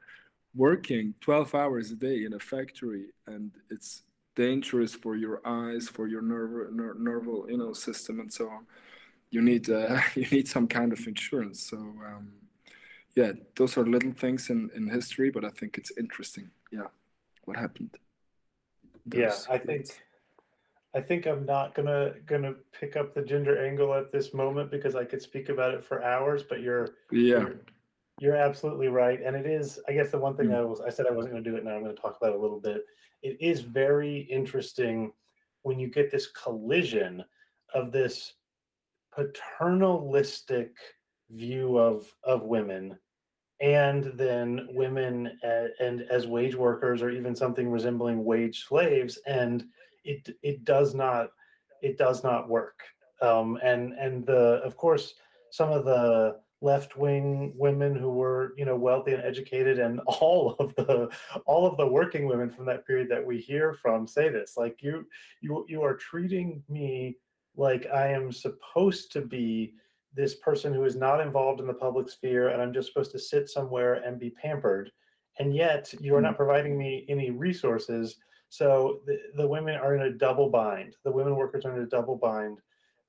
working 0.56 1.14
12 1.22 1.54
hours 1.54 1.92
a 1.92 1.96
day 1.96 2.24
in 2.26 2.34
a 2.34 2.40
factory 2.40 3.06
and 3.28 3.52
it's 3.70 4.02
dangerous 4.40 4.96
for 4.96 5.18
your 5.18 5.42
eyes, 5.44 5.90
for 5.90 6.08
your 6.08 6.22
nerve, 6.22 6.72
ner- 6.74 6.96
nerval, 6.96 7.50
you 7.50 7.58
know, 7.58 7.74
system, 7.74 8.22
and 8.22 8.32
so 8.32 8.46
on. 8.50 8.66
You 9.32 9.42
need 9.42 9.70
uh, 9.70 10.00
you 10.16 10.28
need 10.32 10.48
some 10.48 10.68
kind 10.68 10.94
of 10.94 11.06
insurance. 11.06 11.60
So 11.70 11.78
um, 11.78 12.32
yeah, 13.16 13.34
those 13.58 13.78
are 13.78 13.86
little 13.86 14.14
things 14.14 14.50
in 14.50 14.70
in 14.74 14.88
history, 14.88 15.30
but 15.30 15.44
I 15.44 15.50
think 15.50 15.78
it's 15.78 15.92
interesting. 15.98 16.50
Yeah, 16.72 16.90
what 17.44 17.58
happened? 17.58 17.94
Those, 19.06 19.20
yeah, 19.20 19.56
I 19.56 19.58
think. 19.58 19.88
I 20.96 21.02
think 21.02 21.28
I'm 21.28 21.46
not 21.46 21.76
gonna 21.76 22.14
gonna 22.26 22.56
pick 22.80 22.96
up 22.96 23.14
the 23.14 23.22
gender 23.22 23.64
angle 23.64 23.94
at 23.94 24.12
this 24.12 24.34
moment 24.34 24.72
because 24.72 24.96
I 24.96 25.06
could 25.06 25.22
speak 25.22 25.50
about 25.50 25.76
it 25.76 25.84
for 25.84 26.04
hours. 26.04 26.42
But 26.42 26.62
you're 26.62 26.88
yeah, 27.12 27.42
you're, 27.42 27.56
you're 28.20 28.36
absolutely 28.36 28.88
right, 28.88 29.20
and 29.24 29.36
it 29.36 29.46
is. 29.46 29.80
I 29.88 29.92
guess 29.94 30.10
the 30.10 30.18
one 30.18 30.36
thing 30.36 30.48
mm. 30.48 30.56
I 30.56 30.62
was 30.62 30.82
I 30.82 30.90
said 30.90 31.06
I 31.06 31.12
wasn't 31.12 31.34
going 31.34 31.44
to 31.44 31.50
do 31.52 31.56
it. 31.58 31.64
Now 31.64 31.76
I'm 31.76 31.84
going 31.84 31.96
to 31.96 32.02
talk 32.02 32.18
about 32.20 32.32
it 32.34 32.40
a 32.40 32.42
little 32.42 32.60
bit. 32.60 32.82
It 33.22 33.38
is 33.40 33.62
very 33.62 34.20
interesting 34.20 35.12
when 35.64 35.80
you 35.80 35.88
get 35.88 36.12
this 36.12 36.28
collision 36.28 37.24
of 37.74 37.92
this 37.92 38.34
paternalistic 39.14 40.76
view 41.30 41.78
of 41.78 42.12
of 42.24 42.44
women 42.44 42.98
and 43.62 44.06
then 44.16 44.68
women 44.72 45.38
and 45.80 46.02
as 46.10 46.28
wage 46.28 46.56
workers 46.56 47.02
or 47.02 47.10
even 47.10 47.36
something 47.36 47.70
resembling 47.70 48.24
wage 48.24 48.66
slaves 48.66 49.20
and 49.28 49.66
it 50.06 50.30
it 50.42 50.64
does 50.64 50.96
not 50.96 51.30
it 51.82 51.98
does 51.98 52.24
not 52.24 52.50
work. 52.50 52.80
Um, 53.22 53.58
and 53.62 53.94
and 53.94 54.26
the 54.26 54.62
of 54.64 54.78
course 54.78 55.14
some 55.52 55.72
of 55.72 55.86
the 55.86 56.40
left 56.62 56.98
wing 56.98 57.54
women 57.56 57.96
who 57.96 58.10
were 58.10 58.54
you 58.58 58.66
know 58.66 58.76
wealthy 58.76 59.14
and 59.14 59.24
educated 59.24 59.80
and 59.80 60.00
all 60.06 60.56
of 60.60 60.76
the 60.76 61.10
all 61.46 61.66
of 61.66 61.78
the 61.78 61.88
working 61.88 62.28
women 62.28 62.50
from 62.50 62.66
that 62.66 62.86
period 62.86 63.08
that 63.10 63.26
we 63.26 63.40
hear 63.40 63.74
from 63.74 64.06
say 64.06 64.30
this 64.30 64.56
like 64.58 64.82
you 64.82 65.06
you 65.42 65.66
you 65.70 65.82
are 65.82 65.96
treating 65.96 66.62
me 66.68 67.16
like 67.60 67.86
I 67.88 68.08
am 68.08 68.32
supposed 68.32 69.12
to 69.12 69.22
be 69.22 69.74
this 70.16 70.36
person 70.36 70.74
who 70.74 70.86
is 70.86 70.96
not 70.96 71.22
involved 71.22 71.60
in 71.60 71.68
the 71.68 71.74
public 71.74 72.10
sphere 72.10 72.50
and 72.50 72.62
I'm 72.62 72.74
just 72.74 72.88
supposed 72.88 73.12
to 73.12 73.20
sit 73.20 73.50
somewhere 73.50 73.96
and 73.96 74.20
be 74.20 74.32
pampered. 74.32 74.92
And 75.40 75.54
yet 75.54 75.94
you 76.00 76.16
are 76.16 76.22
not 76.22 76.34
mm. 76.34 76.38
providing 76.38 76.78
me 76.78 77.06
any 77.10 77.32
resources. 77.32 78.18
So 78.50 79.02
the, 79.06 79.20
the 79.36 79.48
women 79.48 79.76
are 79.76 79.96
in 79.96 80.02
a 80.02 80.18
double 80.18 80.50
bind. 80.50 80.96
The 81.04 81.12
women 81.12 81.36
workers 81.36 81.66
are 81.66 81.76
in 81.76 81.84
a 81.84 81.88
double 81.88 82.16
bind. 82.16 82.60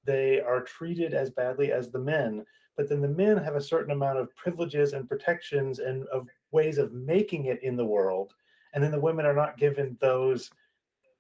They 0.04 0.40
are 0.40 0.62
treated 0.62 1.14
as 1.14 1.30
badly 1.30 1.72
as 1.72 1.90
the 1.90 1.98
men, 1.98 2.44
but 2.76 2.88
then 2.88 3.00
the 3.00 3.08
men 3.08 3.36
have 3.36 3.56
a 3.56 3.60
certain 3.60 3.92
amount 3.92 4.18
of 4.18 4.34
privileges 4.36 4.92
and 4.92 5.08
protections 5.08 5.78
and 5.78 6.06
of 6.06 6.26
ways 6.52 6.78
of 6.78 6.92
making 6.92 7.46
it 7.46 7.62
in 7.62 7.76
the 7.76 7.84
world. 7.84 8.34
And 8.72 8.82
then 8.82 8.92
the 8.92 9.00
women 9.00 9.26
are 9.26 9.34
not 9.34 9.58
given 9.58 9.96
those 10.00 10.50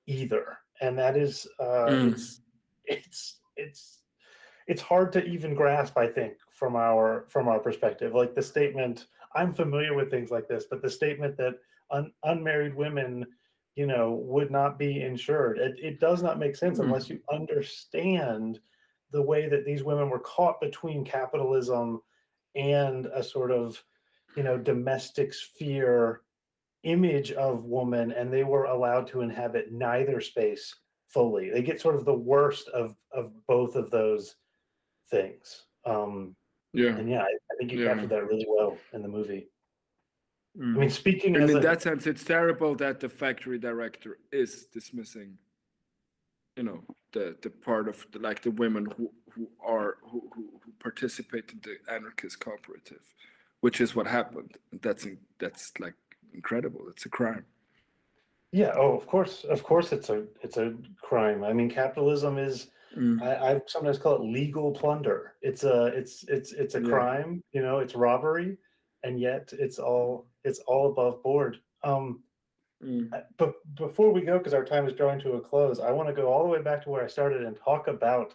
either. 0.06 0.58
And 0.80 0.98
that 0.98 1.16
is 1.16 1.46
uh, 1.58 1.86
mm. 1.88 2.12
it's 2.12 2.40
it's 2.86 3.40
it's 3.56 3.98
it's 4.66 4.82
hard 4.82 5.12
to 5.12 5.24
even 5.24 5.54
grasp 5.54 5.96
i 5.96 6.06
think 6.06 6.34
from 6.50 6.76
our 6.76 7.24
from 7.28 7.48
our 7.48 7.58
perspective 7.58 8.14
like 8.14 8.34
the 8.34 8.42
statement 8.42 9.06
i'm 9.34 9.52
familiar 9.52 9.94
with 9.94 10.10
things 10.10 10.30
like 10.30 10.48
this 10.48 10.64
but 10.70 10.82
the 10.82 10.90
statement 10.90 11.36
that 11.36 11.54
un, 11.90 12.12
unmarried 12.24 12.74
women 12.74 13.26
you 13.80 13.86
know 13.86 14.22
would 14.22 14.50
not 14.50 14.78
be 14.78 15.02
insured 15.02 15.56
it, 15.58 15.74
it 15.82 16.00
does 16.00 16.22
not 16.22 16.38
make 16.38 16.54
sense 16.54 16.78
mm-hmm. 16.78 16.88
unless 16.88 17.08
you 17.08 17.18
understand 17.32 18.60
the 19.10 19.22
way 19.22 19.48
that 19.48 19.64
these 19.64 19.82
women 19.82 20.10
were 20.10 20.20
caught 20.20 20.60
between 20.60 21.04
capitalism 21.04 22.00
and 22.54 23.06
a 23.06 23.22
sort 23.22 23.50
of 23.50 23.82
you 24.36 24.42
know 24.42 24.58
domestic 24.58 25.32
sphere 25.32 26.20
image 26.82 27.32
of 27.32 27.64
woman 27.64 28.12
and 28.12 28.30
they 28.30 28.44
were 28.44 28.64
allowed 28.64 29.06
to 29.06 29.22
inhabit 29.22 29.72
neither 29.72 30.20
space 30.20 30.74
fully. 31.10 31.50
They 31.50 31.62
get 31.62 31.80
sort 31.80 31.96
of 31.96 32.04
the 32.04 32.14
worst 32.14 32.68
of 32.68 32.94
of 33.12 33.32
both 33.46 33.76
of 33.76 33.90
those 33.90 34.36
things. 35.10 35.66
Um, 35.84 36.36
yeah, 36.72 36.96
and 36.96 37.10
yeah, 37.10 37.22
I, 37.22 37.26
I 37.26 37.56
think 37.58 37.72
you 37.72 37.82
yeah. 37.82 37.88
captured 37.88 38.10
that 38.10 38.26
really 38.26 38.46
well 38.48 38.78
in 38.92 39.02
the 39.02 39.08
movie. 39.08 39.48
Mm. 40.58 40.76
I 40.76 40.78
mean, 40.80 40.90
speaking 40.90 41.36
and 41.36 41.48
in 41.48 41.58
a, 41.58 41.60
that 41.60 41.82
sense, 41.82 42.06
it's 42.06 42.24
terrible 42.24 42.74
that 42.76 43.00
the 43.00 43.08
factory 43.08 43.58
director 43.58 44.18
is 44.32 44.66
dismissing, 44.66 45.38
you 46.56 46.64
know, 46.64 46.82
the 47.12 47.36
the 47.42 47.50
part 47.50 47.88
of 47.88 48.06
the, 48.12 48.18
like 48.18 48.42
the 48.42 48.50
women 48.50 48.86
who 48.96 49.12
who 49.30 49.48
are 49.64 49.98
who, 50.02 50.28
who 50.34 50.60
who 50.64 50.72
participate 50.80 51.52
in 51.52 51.60
the 51.62 51.76
anarchist 51.92 52.40
cooperative, 52.40 53.14
which 53.60 53.80
is 53.80 53.94
what 53.94 54.08
happened. 54.08 54.56
That's 54.82 55.04
in, 55.04 55.18
that's 55.38 55.72
like 55.78 55.94
incredible. 56.34 56.82
It's 56.88 57.06
a 57.06 57.10
crime. 57.10 57.44
Yeah. 58.52 58.72
Oh, 58.76 58.96
of 58.96 59.06
course. 59.06 59.44
Of 59.44 59.62
course, 59.62 59.92
it's 59.92 60.10
a 60.10 60.24
it's 60.42 60.56
a 60.56 60.74
crime. 61.00 61.44
I 61.44 61.52
mean, 61.52 61.70
capitalism 61.70 62.38
is. 62.38 62.68
Mm. 62.98 63.22
I, 63.22 63.52
I, 63.52 63.60
sometimes 63.68 63.98
call 63.98 64.16
it 64.16 64.22
legal 64.22 64.72
plunder. 64.72 65.34
It's 65.42 65.62
a 65.62 65.86
it's 65.86 66.24
it's 66.26 66.52
it's 66.52 66.74
a 66.74 66.80
yeah. 66.80 66.88
crime. 66.88 67.44
You 67.52 67.62
know, 67.62 67.78
it's 67.78 67.94
robbery, 67.94 68.58
and 69.04 69.20
yet 69.20 69.52
it's 69.52 69.78
all 69.78 70.26
it's 70.44 70.60
all 70.60 70.90
above 70.90 71.22
board. 71.22 71.58
Um, 71.82 72.22
mm. 72.84 73.10
But 73.36 73.54
before 73.76 74.12
we 74.12 74.22
go, 74.22 74.38
because 74.38 74.54
our 74.54 74.64
time 74.64 74.86
is 74.86 74.94
drawing 74.94 75.20
to 75.20 75.32
a 75.32 75.40
close, 75.40 75.80
I 75.80 75.90
want 75.90 76.08
to 76.08 76.14
go 76.14 76.32
all 76.32 76.42
the 76.42 76.48
way 76.48 76.62
back 76.62 76.82
to 76.84 76.90
where 76.90 77.04
I 77.04 77.08
started 77.08 77.42
and 77.42 77.56
talk 77.56 77.88
about 77.88 78.34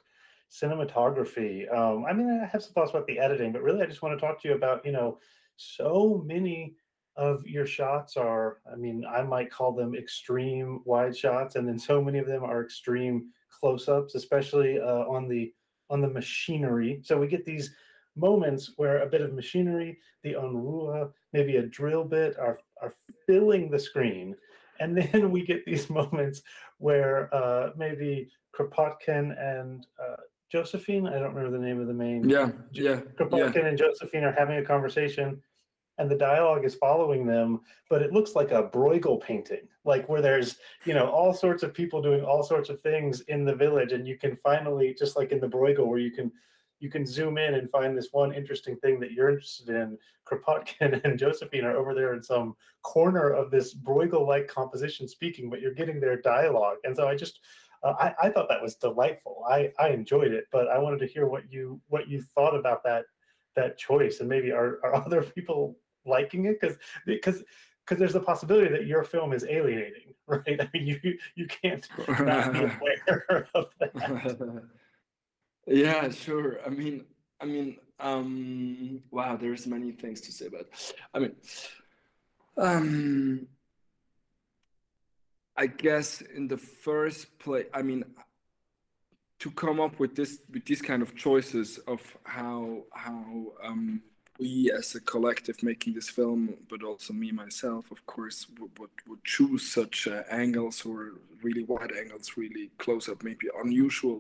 cinematography. 0.51 1.71
Um, 1.73 2.05
I 2.05 2.13
mean, 2.13 2.41
I 2.41 2.45
have 2.45 2.63
some 2.63 2.73
thoughts 2.73 2.91
about 2.91 3.07
the 3.07 3.19
editing, 3.19 3.51
but 3.51 3.63
really, 3.63 3.81
I 3.81 3.87
just 3.87 4.01
want 4.01 4.17
to 4.17 4.25
talk 4.25 4.41
to 4.41 4.47
you 4.47 4.55
about 4.55 4.85
you 4.85 4.91
know 4.91 5.19
so 5.57 6.23
many 6.25 6.75
of 7.17 7.45
your 7.47 7.65
shots 7.65 8.17
are, 8.17 8.57
I 8.71 8.75
mean, 8.75 9.05
I 9.09 9.21
might 9.21 9.49
call 9.49 9.71
them 9.71 9.95
extreme 9.95 10.81
wide 10.83 11.15
shots, 11.15 11.55
and 11.55 11.67
then 11.67 11.79
so 11.79 12.01
many 12.01 12.19
of 12.19 12.27
them 12.27 12.43
are 12.43 12.61
extreme 12.61 13.29
close-ups, 13.49 14.15
especially 14.15 14.79
uh, 14.79 15.05
on 15.07 15.27
the 15.27 15.53
on 15.89 16.01
the 16.01 16.09
machinery. 16.09 16.99
So 17.03 17.17
we 17.17 17.27
get 17.27 17.45
these 17.45 17.73
moments 18.15 18.71
where 18.77 18.99
a 18.99 19.09
bit 19.09 19.21
of 19.21 19.33
machinery, 19.33 19.97
the 20.23 20.33
Unruh, 20.33 21.11
maybe 21.33 21.57
a 21.57 21.63
drill 21.63 22.03
bit 22.03 22.37
are 22.37 22.59
are 22.81 22.93
filling 23.25 23.69
the 23.69 23.79
screen, 23.79 24.35
and 24.79 24.97
then 25.13 25.31
we 25.31 25.45
get 25.45 25.65
these 25.65 25.89
moments 25.89 26.41
where 26.77 27.33
uh, 27.33 27.71
maybe 27.77 28.29
Kropotkin 28.57 29.39
and 29.39 29.85
uh, 30.01 30.17
Josephine, 30.51 31.07
I 31.07 31.19
don't 31.19 31.33
remember 31.33 31.57
the 31.57 31.63
name 31.63 31.81
of 31.81 31.87
the 31.87 31.93
main. 31.93 32.27
Yeah, 32.29 32.51
yeah. 32.71 33.01
Kropotkin 33.17 33.55
yeah. 33.55 33.67
and 33.67 33.77
Josephine 33.77 34.23
are 34.23 34.31
having 34.31 34.57
a 34.57 34.65
conversation 34.65 35.41
and 35.97 36.11
the 36.11 36.15
dialogue 36.15 36.65
is 36.65 36.75
following 36.75 37.25
them, 37.25 37.61
but 37.89 38.01
it 38.01 38.11
looks 38.11 38.35
like 38.35 38.51
a 38.51 38.63
Bruegel 38.63 39.21
painting, 39.21 39.67
like 39.85 40.07
where 40.09 40.21
there's, 40.21 40.57
you 40.83 40.93
know, 40.93 41.09
all 41.09 41.33
sorts 41.33 41.63
of 41.63 41.73
people 41.73 42.01
doing 42.01 42.23
all 42.23 42.43
sorts 42.43 42.69
of 42.69 42.81
things 42.81 43.21
in 43.21 43.45
the 43.45 43.55
village. 43.55 43.93
And 43.93 44.07
you 44.07 44.17
can 44.17 44.35
finally, 44.35 44.93
just 44.97 45.15
like 45.15 45.31
in 45.31 45.39
the 45.39 45.47
Bruegel, 45.47 45.87
where 45.87 45.99
you 45.99 46.11
can 46.11 46.31
you 46.85 46.91
can 46.91 47.03
zoom 47.03 47.39
in 47.39 47.55
and 47.55 47.67
find 47.67 47.97
this 47.97 48.09
one 48.11 48.31
interesting 48.31 48.75
thing 48.77 48.99
that 48.99 49.11
you're 49.11 49.29
interested 49.29 49.69
in. 49.69 49.97
Kropotkin 50.27 51.01
and 51.03 51.17
Josephine 51.17 51.65
are 51.65 51.75
over 51.75 51.95
there 51.95 52.13
in 52.13 52.21
some 52.21 52.55
corner 52.83 53.31
of 53.31 53.49
this 53.49 53.73
Bruegel-like 53.73 54.47
composition 54.47 55.07
speaking, 55.07 55.49
but 55.49 55.61
you're 55.61 55.73
getting 55.73 55.99
their 55.99 56.21
dialogue. 56.21 56.77
And 56.83 56.95
so 56.95 57.07
I 57.07 57.15
just 57.15 57.39
uh, 57.81 57.93
I, 57.99 58.13
I 58.27 58.29
thought 58.29 58.47
that 58.49 58.61
was 58.61 58.75
delightful. 58.75 59.43
I, 59.49 59.71
I 59.79 59.89
enjoyed 59.89 60.31
it, 60.31 60.45
but 60.51 60.67
I 60.67 60.77
wanted 60.77 60.99
to 60.99 61.07
hear 61.07 61.25
what 61.25 61.51
you 61.51 61.81
what 61.87 62.07
you 62.07 62.21
thought 62.21 62.55
about 62.55 62.83
that 62.83 63.05
that 63.55 63.79
choice 63.79 64.19
and 64.19 64.29
maybe 64.29 64.51
are, 64.51 64.79
are 64.83 64.95
other 65.05 65.23
people 65.23 65.75
liking 66.05 66.45
it 66.45 66.61
because 66.61 66.77
because 67.07 67.43
because 67.83 67.97
there's 67.97 68.15
a 68.15 68.19
possibility 68.19 68.71
that 68.71 68.85
your 68.85 69.03
film 69.03 69.33
is 69.33 69.43
alienating, 69.49 70.13
right? 70.27 70.61
I 70.61 70.69
mean, 70.71 70.85
you 70.85 71.17
you 71.33 71.47
can't 71.47 71.87
not 72.07 72.53
be 72.53 72.59
aware 72.59 73.47
of 73.55 73.69
that. 73.79 74.69
Yeah, 75.67 76.09
sure. 76.09 76.59
I 76.65 76.69
mean, 76.69 77.05
I 77.41 77.45
mean, 77.45 77.77
um, 77.99 79.01
wow, 79.11 79.35
there's 79.35 79.67
many 79.67 79.91
things 79.91 80.21
to 80.21 80.31
say 80.31 80.47
about. 80.47 80.67
I 81.13 81.19
mean, 81.19 81.35
um, 82.57 83.47
I 85.55 85.67
guess 85.67 86.21
in 86.21 86.47
the 86.47 86.57
first 86.57 87.37
place, 87.39 87.67
I 87.73 87.81
mean, 87.81 88.03
to 89.39 89.51
come 89.51 89.79
up 89.79 89.99
with 89.99 90.15
this 90.15 90.39
with 90.51 90.65
these 90.65 90.81
kind 90.81 91.01
of 91.01 91.15
choices 91.15 91.77
of 91.87 92.01
how 92.23 92.83
how 92.93 93.53
um, 93.63 94.01
we 94.39 94.71
as 94.71 94.95
a 94.95 94.99
collective 95.01 95.63
making 95.63 95.93
this 95.93 96.09
film, 96.09 96.55
but 96.69 96.83
also 96.83 97.13
me 97.13 97.31
myself, 97.31 97.91
of 97.91 98.05
course, 98.05 98.47
would, 98.59 98.77
would, 98.79 98.89
would 99.07 99.23
choose 99.23 99.71
such 99.71 100.07
uh, 100.07 100.23
angles 100.29 100.85
or 100.85 101.13
really 101.45 101.63
wide 101.63 101.91
angles, 102.01 102.27
really 102.37 102.65
close 102.83 103.09
up, 103.09 103.23
maybe 103.23 103.47
unusual 103.63 104.19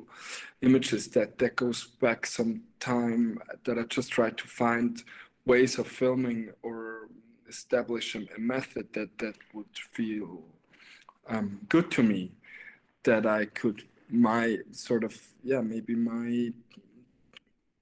images. 0.61 1.01
That 1.15 1.37
that 1.39 1.55
goes 1.55 1.79
back 2.05 2.25
some 2.25 2.51
time. 2.79 3.39
That 3.65 3.79
I 3.79 3.83
just 3.97 4.11
tried 4.11 4.37
to 4.39 4.47
find 4.47 4.91
ways 5.45 5.79
of 5.79 5.87
filming 5.87 6.41
or 6.63 7.09
establish 7.49 8.15
a, 8.15 8.21
method 8.39 8.87
that 8.93 9.11
that 9.19 9.35
would 9.53 9.75
feel 9.97 10.43
um, 11.29 11.47
good 11.69 11.91
to 11.91 12.03
me. 12.03 12.23
That 13.03 13.25
I 13.25 13.45
could 13.45 13.83
my 14.09 14.57
sort 14.71 15.03
of 15.03 15.13
yeah 15.43 15.61
maybe 15.61 15.95
my 15.95 16.51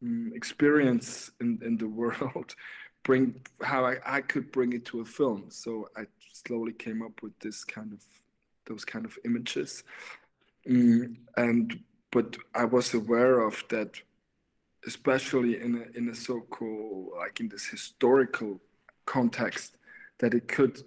Mm, 0.03 0.33
experience 0.35 1.31
in, 1.39 1.59
in 1.63 1.77
the 1.77 1.87
world 2.01 2.55
bring 3.03 3.35
how 3.61 3.85
I, 3.85 3.97
I 4.05 4.21
could 4.21 4.51
bring 4.51 4.73
it 4.73 4.85
to 4.85 5.01
a 5.01 5.05
film 5.05 5.45
so 5.49 5.89
i 5.95 6.03
slowly 6.33 6.73
came 6.73 7.01
up 7.01 7.21
with 7.21 7.37
this 7.39 7.63
kind 7.63 7.93
of 7.93 8.03
those 8.67 8.85
kind 8.85 9.05
of 9.05 9.17
images. 9.25 9.83
Mm, 10.67 11.17
and 11.37 11.79
but 12.11 12.37
I 12.53 12.65
was 12.65 12.93
aware 12.93 13.39
of 13.39 13.63
that, 13.69 13.99
especially 14.85 15.59
in 15.61 15.75
a 15.75 15.97
in 15.97 16.09
a 16.09 16.15
so-called 16.15 17.13
like 17.17 17.39
in 17.39 17.49
this 17.49 17.65
historical 17.65 18.61
context, 19.05 19.77
that 20.19 20.33
it 20.33 20.47
could 20.47 20.81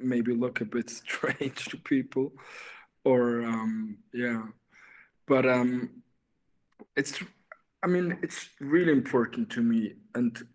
maybe 0.00 0.34
look 0.34 0.60
a 0.60 0.64
bit 0.64 0.90
strange 1.06 1.64
to 1.66 1.76
people, 1.76 2.32
or 3.04 3.44
um, 3.44 3.98
yeah, 4.12 4.42
but 5.26 5.46
um, 5.46 6.02
it's 6.96 7.18
I 7.82 7.88
mean 7.88 8.18
it's 8.22 8.48
really 8.60 8.92
important 8.92 9.50
to 9.50 9.62
me 9.62 9.94
and 10.14 10.46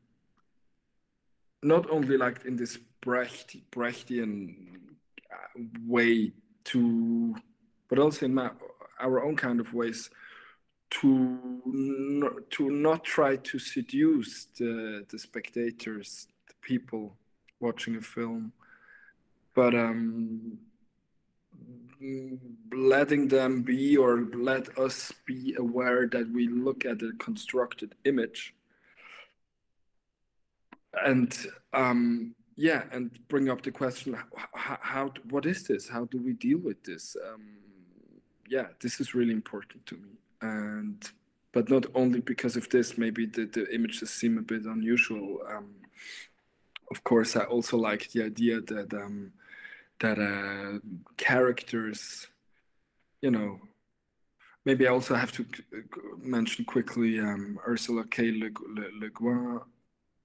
not 1.64 1.90
only 1.90 2.18
like 2.18 2.46
in 2.46 2.56
this 2.56 2.78
Brecht 3.02 3.56
Brechtian 3.72 4.56
uh, 5.32 5.62
way 5.86 6.32
to, 6.66 7.36
but 7.90 8.00
also 8.00 8.26
in 8.26 8.34
my, 8.34 8.52
our 9.00 9.24
own 9.24 9.36
kind 9.36 9.60
of 9.60 9.74
ways 9.74 10.10
to 10.92 12.44
to 12.50 12.70
not 12.70 13.04
try 13.04 13.38
to 13.38 13.60
seduce 13.60 14.46
the 14.58 15.06
the 15.10 15.18
spectators, 15.18 16.28
the 16.48 16.54
people 16.62 17.16
watching 17.60 17.96
a 17.96 18.02
film, 18.02 18.52
but 19.56 19.74
um, 19.74 20.58
letting 22.74 23.28
them 23.28 23.62
be 23.62 23.96
or 23.96 24.28
let 24.34 24.78
us 24.78 25.14
be 25.26 25.56
aware 25.58 26.08
that 26.08 26.30
we 26.32 26.48
look 26.48 26.86
at 26.86 27.02
a 27.02 27.12
constructed 27.20 27.96
image. 28.06 28.54
And 31.06 31.34
um, 31.74 32.36
yeah, 32.62 32.84
and 32.92 33.10
bring 33.28 33.50
up 33.50 33.64
the 33.64 33.72
question: 33.72 34.16
how, 34.54 34.78
how, 34.82 35.14
what 35.32 35.48
is 35.48 35.64
this? 35.64 35.90
How 35.90 36.06
do 36.06 36.20
we 36.20 36.34
deal 36.34 36.60
with 36.60 36.84
this? 36.84 37.18
Um, 37.28 37.58
yeah, 38.48 38.68
this 38.80 39.00
is 39.02 39.16
really 39.16 39.34
important 39.34 39.84
to 39.88 39.96
me, 39.96 40.12
and 40.42 41.12
but 41.52 41.72
not 41.72 41.88
only 41.96 42.22
because 42.22 42.56
of 42.56 42.70
this. 42.70 43.00
Maybe 43.00 43.26
the 43.26 43.46
the 43.46 43.66
images 43.74 44.12
seem 44.12 44.38
a 44.38 44.44
bit 44.44 44.66
unusual. 44.66 45.40
Um, 45.50 45.74
of 46.92 47.04
course, 47.04 47.36
I 47.36 47.46
also 47.46 47.78
like 47.78 48.12
the 48.12 48.24
idea 48.26 48.62
that 48.62 48.94
um, 48.94 49.32
that 50.00 50.20
uh, 50.20 50.78
characters, 51.18 52.28
you 53.24 53.32
know, 53.32 53.60
maybe 54.66 54.88
I 54.88 54.92
also 54.92 55.16
have 55.16 55.32
to 55.32 55.46
mention 56.20 56.66
quickly 56.66 57.20
um, 57.20 57.60
Ursula 57.68 58.04
K. 58.06 58.32
Le, 58.32 58.50
Le, 58.76 58.88
Le 59.00 59.10
Guin 59.10 59.62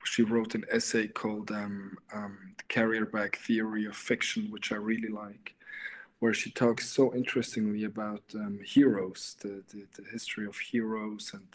she 0.07 0.22
wrote 0.22 0.54
an 0.54 0.64
essay 0.70 1.09
called 1.09 1.50
um, 1.50 1.98
um, 2.14 2.38
The 2.59 2.64
Carrier 2.64 3.07
Bag 3.07 3.36
Theory 3.36 3.86
of 3.86 3.96
Fiction, 3.96 4.50
which 4.50 4.72
I 4.72 4.76
really 4.76 5.09
like, 5.09 5.54
where 6.20 6.34
she 6.34 6.50
talks 6.50 6.88
so 6.88 7.14
interestingly 7.14 7.84
about 7.84 8.22
um, 8.34 8.61
heroes, 8.64 9.36
the, 9.40 9.62
the, 9.70 9.86
the, 9.96 10.09
history 10.11 10.46
of 10.46 10.57
heroes, 10.57 11.32
and 11.34 11.46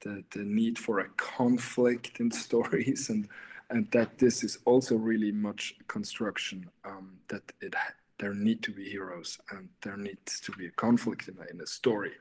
the, 0.00 0.24
the 0.38 0.44
need 0.44 0.78
for 0.78 1.00
a 1.00 1.08
conflict 1.16 2.20
in 2.20 2.30
stories, 2.46 3.08
and 3.08 3.28
and 3.70 3.90
that 3.92 4.18
this 4.18 4.44
is 4.44 4.58
also 4.66 4.94
really 4.94 5.32
much 5.32 5.74
construction, 5.88 6.68
um, 6.84 7.16
that 7.28 7.42
it 7.62 7.74
there 8.18 8.34
need 8.34 8.62
to 8.62 8.70
be 8.70 8.88
heroes 8.88 9.38
and 9.50 9.68
there 9.82 9.96
needs 9.96 10.38
to 10.40 10.52
be 10.52 10.66
a 10.66 10.70
conflict 10.70 11.28
in 11.28 11.36
a, 11.38 11.52
in 11.52 11.60
a 11.60 11.66
story. 11.66 12.12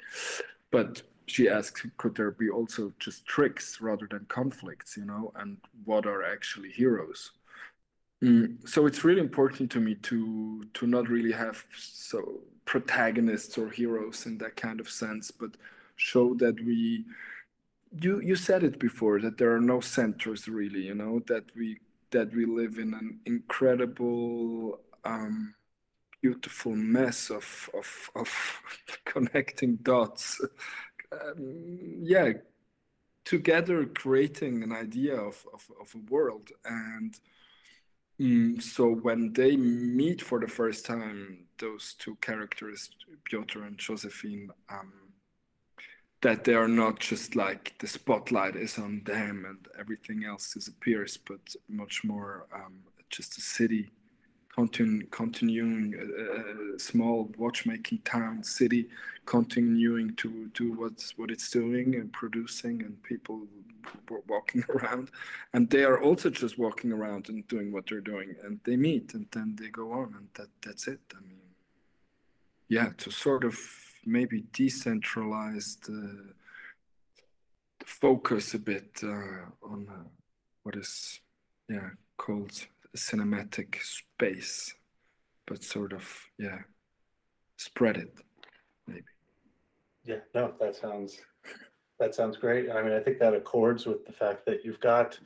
But 0.72 1.04
she 1.34 1.50
asks 1.50 1.86
could 1.98 2.16
there 2.16 2.32
be 2.32 2.50
also 2.50 2.94
just 3.00 3.26
tricks 3.26 3.82
rather 3.82 4.08
than 4.10 4.26
conflicts 4.28 4.96
you 4.96 5.06
know 5.06 5.32
and 5.36 5.58
what 5.84 6.06
are 6.06 6.24
actually 6.24 6.70
heroes? 6.70 7.32
Mm, 8.24 8.68
so 8.68 8.86
it's 8.86 9.04
really 9.04 9.20
important 9.20 9.72
to 9.72 9.80
me 9.80 9.96
to 9.96 10.64
to 10.74 10.88
not 10.88 11.10
really 11.10 11.32
have 11.32 11.66
so 11.76 12.40
protagonists 12.66 13.58
or 13.58 13.70
heroes 13.70 14.26
in 14.26 14.38
that 14.38 14.56
kind 14.56 14.80
of 14.80 14.90
sense 14.90 15.32
but 15.32 15.58
show 15.96 16.34
that 16.36 16.56
we 16.64 17.04
you 18.00 18.22
you 18.22 18.36
said 18.36 18.64
it 18.64 18.80
before 18.80 19.20
that 19.20 19.38
there 19.38 19.54
are 19.54 19.62
no 19.62 19.82
centers 19.82 20.48
really 20.48 20.82
you 20.82 20.96
know 20.96 21.20
that 21.28 21.44
we 21.56 21.80
that 22.12 22.34
we 22.34 22.46
live 22.46 22.78
in 22.78 22.94
an 22.94 23.20
incredible 23.26 24.80
um, 25.04 25.54
beautiful 26.22 26.76
mess 26.76 27.30
of 27.30 27.70
of 27.74 28.10
of 28.16 28.62
connecting 29.06 29.76
dots 29.78 30.40
um, 31.22 32.00
yeah, 32.02 32.34
together 33.26 33.86
creating 33.86 34.64
an 34.64 34.72
idea 34.72 35.16
of, 35.16 35.46
of, 35.54 35.70
of 35.80 35.94
a 35.96 36.12
world. 36.12 36.50
And 36.66 37.20
um, 38.20 38.60
so 38.60 38.94
when 38.94 39.34
they 39.34 39.56
meet 39.56 40.22
for 40.22 40.40
the 40.40 40.48
first 40.48 40.86
time, 40.86 41.46
those 41.60 41.96
two 41.98 42.16
characters, 42.22 42.90
Piotr 43.26 43.64
and 43.64 43.78
Josephine, 43.78 44.50
um, 44.70 44.94
that 46.22 46.46
they 46.46 46.54
are 46.54 46.70
not 46.70 47.00
just 47.00 47.36
like 47.36 47.76
the 47.80 47.88
spotlight 47.88 48.56
is 48.56 48.78
on 48.78 49.02
them 49.06 49.46
and 49.48 49.68
everything 49.78 50.24
else 50.24 50.54
disappears, 50.54 51.18
but 51.18 51.56
much 51.68 52.04
more 52.04 52.48
um, 52.54 52.80
just 53.10 53.38
a 53.38 53.42
city 53.42 53.92
continu- 54.56 55.10
continuing 55.12 55.96
a, 55.96 56.76
a, 56.76 56.80
small 56.80 57.32
watchmaking 57.38 58.00
town 58.06 58.44
city 58.44 58.88
continuing 59.26 60.16
to 60.16 60.50
do 60.54 60.74
what 60.74 61.14
what 61.18 61.32
it's 61.32 61.50
doing 61.50 61.96
and 61.96 62.12
producing 62.12 62.82
and 62.82 63.02
people 63.04 63.48
walking 64.28 64.64
around. 64.70 65.10
And 65.54 65.70
they 65.70 65.84
are 65.84 66.02
also 66.02 66.30
just 66.30 66.58
walking 66.58 66.92
around 66.92 67.30
and 67.30 67.48
doing 67.48 67.72
what 67.72 67.86
they're 67.88 68.02
doing 68.02 68.36
and 68.44 68.60
they 68.64 68.78
meet 68.78 69.14
and 69.14 69.28
then 69.32 69.56
they 69.60 69.70
go 69.70 69.92
on 69.92 70.14
and 70.18 70.28
that 70.36 70.50
that's 70.62 70.88
it. 70.88 71.00
I 71.16 71.22
mean 71.22 71.44
yeah 72.70 72.90
to 72.98 73.12
sort 73.12 73.44
of 73.44 73.58
maybe 74.06 74.44
decentralize 74.52 75.80
the, 75.82 76.34
the 77.80 77.86
focus 77.86 78.54
a 78.54 78.60
bit 78.60 79.00
uh, 79.04 79.46
on 79.72 79.88
uh, 79.90 80.08
what 80.64 80.76
is 80.76 81.20
yeah 81.70 81.90
called 82.18 82.68
cinematic 82.98 83.82
space, 83.82 84.74
but 85.48 85.64
sort 85.64 85.94
of 85.94 86.08
yeah, 86.38 86.60
spread 87.58 87.98
it 87.98 88.14
maybe. 88.88 89.04
Yeah, 90.04 90.20
no, 90.36 90.54
that 90.60 90.76
sounds 90.76 91.20
that 92.00 92.16
sounds 92.16 92.38
great. 92.38 92.70
I 92.70 92.82
mean, 92.84 92.94
I 92.94 93.00
think 93.00 93.20
that 93.20 93.34
accords 93.34 93.86
with 93.86 94.06
the 94.06 94.14
fact 94.14 94.46
that 94.46 94.64
you've 94.64 94.80
got 94.80 95.20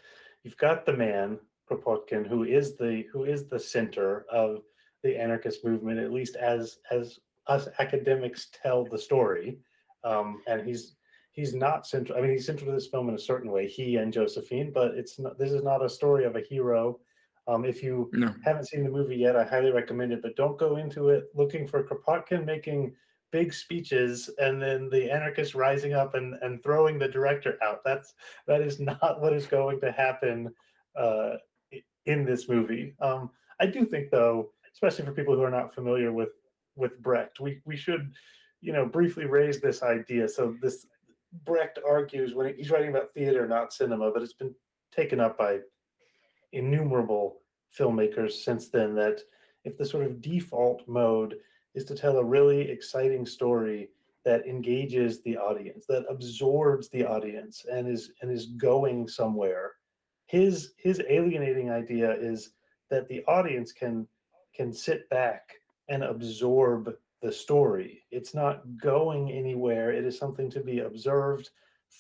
you've 0.43 0.57
got 0.57 0.85
the 0.85 0.93
man 0.93 1.39
Kropotkin 1.69 2.27
who 2.27 2.43
is 2.43 2.77
the 2.77 3.05
who 3.11 3.23
is 3.23 3.47
the 3.47 3.59
center 3.59 4.25
of 4.31 4.61
the 5.03 5.17
anarchist 5.17 5.65
movement, 5.65 5.99
at 5.99 6.11
least 6.11 6.35
as 6.35 6.77
as 6.91 7.19
us 7.47 7.67
academics 7.79 8.49
tell 8.61 8.85
the 8.85 8.97
story. 8.97 9.57
Um, 10.03 10.41
and 10.47 10.65
he's 10.65 10.95
he's 11.31 11.53
not 11.53 11.85
central. 11.85 12.17
I 12.17 12.21
mean, 12.21 12.31
he's 12.31 12.45
central 12.45 12.69
to 12.69 12.75
this 12.75 12.87
film 12.87 13.09
in 13.09 13.15
a 13.15 13.19
certain 13.19 13.51
way, 13.51 13.67
he 13.67 13.97
and 13.97 14.13
Josephine, 14.13 14.71
but 14.73 14.91
it's 14.91 15.19
not. 15.19 15.37
This 15.37 15.51
is 15.51 15.63
not 15.63 15.83
a 15.83 15.89
story 15.89 16.25
of 16.25 16.35
a 16.35 16.41
hero 16.41 16.99
um, 17.47 17.63
if 17.63 17.81
you 17.81 18.09
no. 18.13 18.33
haven't 18.43 18.67
seen 18.67 18.83
the 18.83 18.89
movie 18.89 19.15
yet, 19.15 19.35
I 19.35 19.45
highly 19.45 19.71
recommend 19.71 20.11
it, 20.11 20.21
but 20.21 20.35
don't 20.35 20.57
go 20.57 20.75
into 20.75 21.09
it 21.09 21.29
looking 21.33 21.65
for 21.65 21.83
Kropotkin 21.83 22.45
making 22.45 22.93
big 23.31 23.53
speeches 23.53 24.29
and 24.39 24.61
then 24.61 24.89
the 24.89 25.11
anarchists 25.11 25.55
rising 25.55 25.93
up 25.93 26.15
and, 26.15 26.35
and 26.41 26.61
throwing 26.61 26.99
the 26.99 27.07
director 27.07 27.57
out. 27.63 27.81
That's 27.85 28.13
that 28.47 28.61
is 28.61 28.79
not 29.01 29.21
what 29.21 29.33
is 29.33 29.45
going 29.45 29.79
to 29.81 29.91
happen 29.91 30.53
uh, 30.95 31.35
in 32.05 32.25
this 32.25 32.49
movie. 32.49 32.95
Um, 32.99 33.29
I 33.59 33.65
do 33.65 33.85
think, 33.85 34.11
though, 34.11 34.51
especially 34.73 35.05
for 35.05 35.13
people 35.13 35.35
who 35.35 35.43
are 35.43 35.51
not 35.51 35.73
familiar 35.73 36.11
with 36.11 36.29
with 36.75 37.01
Brecht, 37.01 37.39
we 37.39 37.61
we 37.65 37.77
should, 37.77 38.13
you 38.61 38.73
know, 38.73 38.85
briefly 38.85 39.25
raise 39.25 39.61
this 39.61 39.83
idea. 39.83 40.27
So 40.27 40.55
this 40.61 40.85
Brecht 41.45 41.79
argues 41.87 42.33
when 42.33 42.53
he's 42.55 42.71
writing 42.71 42.89
about 42.89 43.13
theater, 43.13 43.47
not 43.47 43.73
cinema, 43.73 44.11
but 44.11 44.21
it's 44.21 44.33
been 44.33 44.53
taken 44.91 45.19
up 45.19 45.37
by 45.37 45.59
innumerable 46.53 47.37
filmmakers 47.77 48.31
since 48.43 48.69
then 48.69 48.95
that 48.95 49.21
if 49.63 49.77
the 49.77 49.85
sort 49.85 50.05
of 50.05 50.21
default 50.21 50.87
mode 50.87 51.35
is 51.75 51.83
to 51.85 51.95
tell 51.95 52.17
a 52.17 52.23
really 52.23 52.61
exciting 52.61 53.25
story 53.25 53.89
that 54.25 54.45
engages 54.45 55.21
the 55.21 55.37
audience 55.37 55.85
that 55.87 56.05
absorbs 56.09 56.89
the 56.89 57.05
audience 57.05 57.65
and 57.71 57.87
is 57.87 58.11
and 58.21 58.31
is 58.31 58.47
going 58.57 59.07
somewhere 59.07 59.73
his 60.27 60.73
his 60.77 61.01
alienating 61.09 61.71
idea 61.71 62.11
is 62.11 62.51
that 62.89 63.07
the 63.07 63.23
audience 63.25 63.71
can 63.71 64.07
can 64.53 64.73
sit 64.73 65.09
back 65.09 65.53
and 65.89 66.03
absorb 66.03 66.93
the 67.21 67.31
story. 67.31 68.03
It's 68.11 68.33
not 68.33 68.63
going 68.77 69.31
anywhere. 69.31 69.91
It 69.91 70.05
is 70.05 70.17
something 70.17 70.49
to 70.51 70.59
be 70.59 70.79
observed 70.79 71.49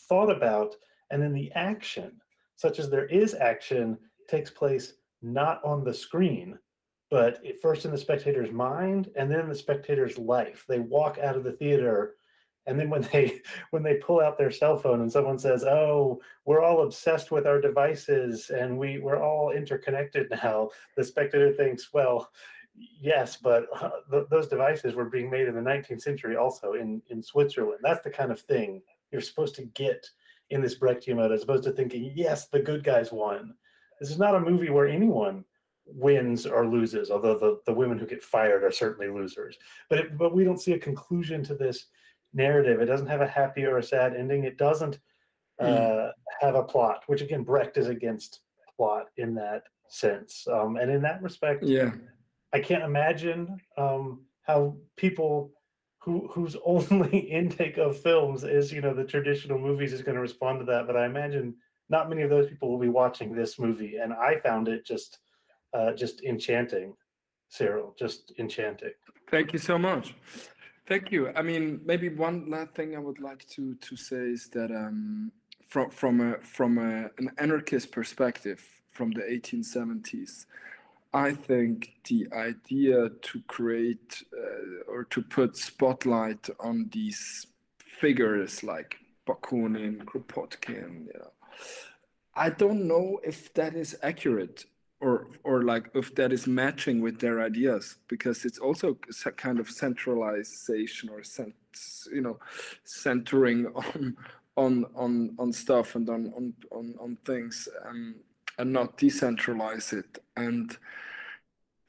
thought 0.09 0.29
about 0.29 0.75
and 1.11 1.21
then 1.21 1.33
the 1.33 1.51
action 1.53 2.11
such 2.57 2.77
as 2.77 2.89
there 2.89 3.05
is 3.05 3.33
action 3.33 3.97
takes 4.27 4.49
place 4.49 4.93
not 5.21 5.63
on 5.63 5.83
the 5.83 5.93
screen, 5.93 6.57
but 7.09 7.41
first 7.61 7.85
in 7.85 7.91
the 7.91 7.97
spectator's 7.97 8.51
mind 8.51 9.09
and 9.15 9.31
then 9.31 9.39
in 9.39 9.49
the 9.49 9.55
spectator's 9.55 10.17
life. 10.17 10.65
They 10.67 10.79
walk 10.79 11.17
out 11.17 11.35
of 11.35 11.43
the 11.43 11.53
theater 11.53 12.15
and 12.65 12.77
then 12.77 12.89
when 12.89 13.01
they 13.13 13.41
when 13.71 13.83
they 13.83 13.95
pull 13.95 14.19
out 14.19 14.37
their 14.37 14.51
cell 14.51 14.77
phone 14.77 15.01
and 15.01 15.11
someone 15.11 15.39
says 15.39 15.63
oh 15.63 16.19
we're 16.45 16.61
all 16.61 16.83
obsessed 16.83 17.31
with 17.31 17.47
our 17.47 17.61
devices 17.61 18.49
and 18.49 18.77
we 18.77 18.99
we're 18.99 19.23
all 19.23 19.51
interconnected 19.51 20.27
now 20.43 20.69
the 20.97 21.03
spectator 21.03 21.53
thinks 21.53 21.93
well 21.93 22.29
yes, 22.77 23.37
but 23.37 23.67
uh, 23.81 23.89
th- 24.11 24.27
those 24.29 24.47
devices 24.47 24.95
were 24.95 25.05
being 25.05 25.29
made 25.29 25.47
in 25.47 25.55
the 25.55 25.61
19th 25.61 26.01
century 26.01 26.35
also 26.35 26.73
in, 26.73 27.01
in 27.09 27.21
Switzerland. 27.21 27.79
That's 27.81 28.03
the 28.03 28.09
kind 28.09 28.31
of 28.31 28.39
thing 28.39 28.81
you're 29.11 29.21
supposed 29.21 29.55
to 29.55 29.63
get 29.63 30.09
in 30.49 30.61
this 30.61 30.77
Brechtian 30.77 31.15
mode, 31.15 31.31
as 31.31 31.43
opposed 31.43 31.63
to 31.65 31.71
thinking, 31.71 32.11
yes, 32.15 32.47
the 32.47 32.59
good 32.59 32.83
guys 32.83 33.11
won. 33.11 33.53
This 33.99 34.09
is 34.09 34.19
not 34.19 34.35
a 34.35 34.39
movie 34.39 34.69
where 34.69 34.87
anyone 34.87 35.43
wins 35.85 36.45
or 36.45 36.67
loses, 36.67 37.09
although 37.09 37.37
the, 37.37 37.59
the 37.65 37.73
women 37.73 37.97
who 37.97 38.05
get 38.05 38.21
fired 38.21 38.63
are 38.63 38.71
certainly 38.71 39.09
losers. 39.11 39.57
But 39.89 39.99
it, 39.99 40.17
but 40.17 40.35
we 40.35 40.43
don't 40.43 40.61
see 40.61 40.73
a 40.73 40.79
conclusion 40.79 41.43
to 41.45 41.55
this 41.55 41.87
narrative. 42.33 42.81
It 42.81 42.85
doesn't 42.85 43.07
have 43.07 43.21
a 43.21 43.27
happy 43.27 43.65
or 43.65 43.77
a 43.77 43.83
sad 43.83 44.15
ending. 44.15 44.43
It 44.43 44.57
doesn't 44.57 44.99
uh, 45.59 45.65
mm. 45.65 46.11
have 46.41 46.55
a 46.55 46.63
plot, 46.63 47.03
which 47.07 47.21
again 47.21 47.43
Brecht 47.43 47.77
is 47.77 47.87
against 47.87 48.41
plot 48.75 49.07
in 49.17 49.33
that 49.35 49.63
sense. 49.89 50.47
Um, 50.51 50.77
and 50.77 50.91
in 50.91 51.01
that 51.01 51.21
respect, 51.21 51.63
yeah, 51.63 51.91
I 52.53 52.59
can't 52.59 52.83
imagine 52.83 53.59
um, 53.77 54.21
how 54.43 54.75
people 54.95 55.51
who 55.99 56.27
whose 56.31 56.55
only 56.65 57.19
intake 57.19 57.77
of 57.77 57.99
films 57.99 58.43
is 58.43 58.71
you 58.71 58.81
know 58.81 58.93
the 58.93 59.03
traditional 59.03 59.57
movies 59.57 59.93
is 59.93 60.01
going 60.01 60.15
to 60.15 60.21
respond 60.21 60.59
to 60.59 60.65
that. 60.65 60.87
But 60.87 60.97
I 60.97 61.05
imagine 61.05 61.55
not 61.89 62.09
many 62.09 62.21
of 62.21 62.29
those 62.29 62.49
people 62.49 62.69
will 62.69 62.79
be 62.79 62.89
watching 62.89 63.33
this 63.33 63.59
movie, 63.59 63.97
and 63.97 64.13
I 64.13 64.39
found 64.39 64.67
it 64.67 64.85
just 64.85 65.19
uh, 65.73 65.93
just 65.93 66.23
enchanting, 66.23 66.93
Cyril, 67.49 67.95
just 67.97 68.33
enchanting. 68.39 68.93
Thank 69.29 69.53
you 69.53 69.59
so 69.59 69.77
much. 69.77 70.15
Thank 70.87 71.11
you. 71.11 71.29
I 71.35 71.41
mean, 71.41 71.81
maybe 71.85 72.07
one 72.09 72.49
last 72.49 72.71
thing 72.73 72.95
I 72.95 72.99
would 72.99 73.19
like 73.19 73.45
to 73.55 73.75
to 73.75 73.95
say 73.95 74.29
is 74.37 74.49
that 74.49 74.71
um, 74.71 75.31
from 75.67 75.89
from 75.89 76.21
a 76.21 76.39
from 76.39 76.77
a, 76.77 77.09
an 77.17 77.31
anarchist 77.37 77.91
perspective 77.91 78.63
from 78.91 79.11
the 79.11 79.21
1870s, 79.21 80.45
I 81.13 81.31
think 81.31 81.93
the 82.09 82.27
idea 82.33 83.09
to 83.09 83.41
create 83.47 84.23
uh, 84.33 84.91
or 84.91 85.03
to 85.05 85.21
put 85.21 85.55
spotlight 85.57 86.49
on 86.59 86.89
these 86.91 87.47
figures 87.77 88.63
like 88.63 88.97
Bakunin, 89.27 90.05
Kropotkin, 90.05 91.07
you 91.07 91.19
know, 91.19 91.31
I 92.35 92.49
don't 92.49 92.87
know 92.87 93.19
if 93.23 93.53
that 93.55 93.75
is 93.75 93.97
accurate 94.03 94.65
or 94.99 95.27
or 95.43 95.63
like 95.63 95.89
if 95.93 96.15
that 96.15 96.31
is 96.31 96.47
matching 96.47 97.01
with 97.01 97.19
their 97.19 97.41
ideas 97.41 97.97
because 98.07 98.45
it's 98.45 98.59
also 98.59 98.97
a 99.25 99.31
kind 99.31 99.59
of 99.59 99.69
centralization 99.69 101.09
or 101.09 101.23
cent, 101.23 101.53
you 102.11 102.21
know 102.21 102.39
centering 102.83 103.67
on 103.75 104.17
on 104.55 104.85
on 104.95 105.35
on 105.39 105.53
stuff 105.53 105.95
and 105.95 106.09
on 106.09 106.33
on 106.35 106.53
on, 106.71 106.95
on 106.99 107.17
things 107.25 107.67
um, 107.85 108.15
and 108.57 108.73
not 108.73 108.97
decentralize 108.97 109.93
it. 109.93 110.17
And 110.35 110.75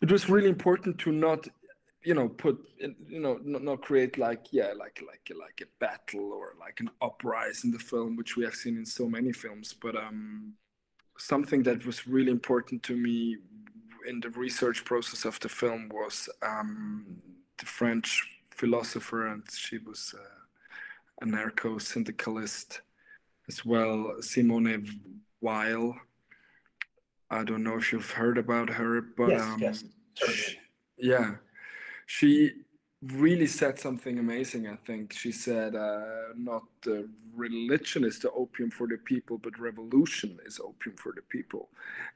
it 0.00 0.12
was 0.12 0.28
really 0.28 0.48
important 0.48 0.98
to 0.98 1.12
not 1.12 1.48
you 2.08 2.14
know 2.14 2.28
put 2.42 2.56
you 3.14 3.20
know 3.24 3.34
not, 3.44 3.62
not 3.62 3.82
create 3.82 4.14
like 4.18 4.44
yeah 4.58 4.72
like 4.82 4.98
like 5.10 5.26
like 5.44 5.58
a 5.66 5.68
battle 5.84 6.28
or 6.32 6.48
like 6.64 6.78
an 6.80 6.90
uprising 7.08 7.68
in 7.68 7.76
the 7.76 7.84
film 7.90 8.16
which 8.16 8.36
we 8.36 8.44
have 8.44 8.54
seen 8.62 8.76
in 8.82 8.86
so 8.86 9.04
many 9.16 9.32
films 9.32 9.74
but 9.84 9.94
um 9.96 10.54
something 11.18 11.62
that 11.64 11.84
was 11.84 12.06
really 12.06 12.30
important 12.30 12.82
to 12.84 12.96
me 12.96 13.36
in 14.08 14.20
the 14.20 14.30
research 14.30 14.84
process 14.84 15.24
of 15.24 15.38
the 15.40 15.48
film 15.48 15.90
was 15.92 16.28
um, 16.42 17.04
the 17.58 17.66
French 17.66 18.22
philosopher, 18.50 19.26
and 19.26 19.42
she 19.52 19.78
was 19.78 20.14
uh, 20.18 21.26
anarcho 21.26 21.80
syndicalist 21.80 22.80
as 23.48 23.64
well, 23.64 24.16
Simone 24.20 24.84
Weil. 25.40 25.96
I 27.30 27.44
don't 27.44 27.64
know 27.64 27.76
if 27.76 27.92
you've 27.92 28.10
heard 28.10 28.38
about 28.38 28.70
her, 28.70 29.02
but 29.02 29.28
yes, 29.28 29.42
um, 29.42 29.58
yes, 29.60 29.84
she, 30.14 30.58
yeah, 30.96 31.34
she 32.08 32.52
really 33.02 33.46
said 33.46 33.78
something 33.78 34.18
amazing. 34.18 34.66
I 34.66 34.76
think 34.76 35.12
she 35.12 35.30
said, 35.30 35.76
uh, 35.76 36.32
"Not 36.34 36.64
the 36.82 37.06
religion 37.34 38.02
is 38.02 38.18
the 38.18 38.30
opium 38.32 38.70
for 38.70 38.86
the 38.88 38.96
people, 38.96 39.36
but 39.36 39.58
revolution 39.58 40.40
is 40.46 40.58
opium 40.58 40.96
for 40.96 41.12
the 41.12 41.22
people," 41.22 41.68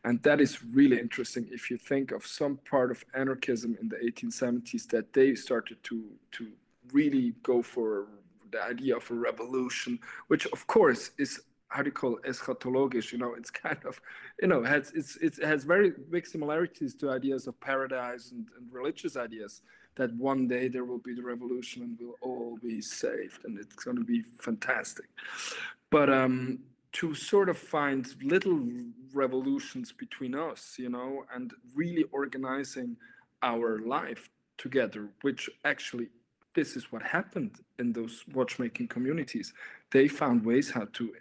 and 0.02 0.22
that 0.22 0.40
is 0.40 0.64
really 0.64 0.98
interesting. 0.98 1.46
If 1.52 1.70
you 1.70 1.76
think 1.76 2.10
of 2.10 2.26
some 2.26 2.56
part 2.70 2.90
of 2.90 3.04
anarchism 3.14 3.76
in 3.80 3.90
the 3.90 3.98
1870s, 4.02 4.86
that 4.88 5.12
they 5.12 5.34
started 5.34 5.78
to 5.84 5.96
to 6.36 6.52
really 6.92 7.34
go 7.42 7.62
for 7.62 8.08
the 8.50 8.62
idea 8.62 8.96
of 8.96 9.10
a 9.10 9.14
revolution, 9.14 9.98
which 10.28 10.46
of 10.46 10.66
course 10.66 11.10
is 11.18 11.40
how 11.68 11.82
do 11.82 11.88
you 11.88 11.92
call 11.92 12.16
it, 12.16 12.24
eschatologisch? 12.24 13.12
You 13.12 13.18
know, 13.18 13.34
it's 13.34 13.50
kind 13.50 13.82
of, 13.86 14.00
you 14.40 14.48
know, 14.48 14.62
has 14.62 14.92
it's 14.94 15.16
it 15.16 15.34
has 15.42 15.64
very 15.64 15.92
big 16.10 16.26
similarities 16.26 16.94
to 16.96 17.10
ideas 17.10 17.46
of 17.46 17.60
paradise 17.60 18.32
and, 18.32 18.46
and 18.56 18.72
religious 18.72 19.16
ideas 19.16 19.62
that 19.96 20.14
one 20.14 20.48
day 20.48 20.68
there 20.68 20.84
will 20.84 20.98
be 20.98 21.14
the 21.14 21.22
revolution 21.22 21.82
and 21.82 21.98
we'll 22.00 22.16
all 22.22 22.58
be 22.62 22.80
saved 22.80 23.44
and 23.44 23.58
it's 23.58 23.84
going 23.84 23.96
to 23.96 24.04
be 24.04 24.22
fantastic. 24.40 25.06
But 25.90 26.10
um, 26.10 26.60
to 26.92 27.14
sort 27.14 27.48
of 27.48 27.58
find 27.58 28.06
little 28.22 28.66
revolutions 29.12 29.92
between 29.92 30.34
us, 30.34 30.76
you 30.78 30.88
know, 30.88 31.24
and 31.34 31.52
really 31.74 32.04
organizing 32.12 32.96
our 33.42 33.78
life 33.78 34.30
together, 34.58 35.08
which 35.22 35.50
actually 35.64 36.08
this 36.54 36.76
is 36.76 36.92
what 36.92 37.02
happened 37.02 37.60
in 37.78 37.92
those 37.92 38.24
watchmaking 38.32 38.88
communities. 38.88 39.52
They 39.90 40.08
found 40.08 40.44
ways 40.44 40.70
how 40.70 40.86
to, 40.92 41.14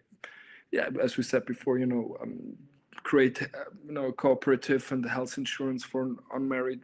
yeah, 0.72 0.90
as 1.02 1.18
we 1.18 1.24
said 1.24 1.46
before, 1.46 1.78
you 1.78 1.86
know, 1.86 2.18
um, 2.22 2.58
create, 3.04 3.42
uh, 3.42 3.48
you 3.86 3.94
know, 3.94 4.08
a 4.08 4.14
cooperative 4.14 4.90
and 4.92 5.06
health 5.06 5.38
insurance 5.38 5.84
for 5.84 6.16
unmarried, 6.34 6.82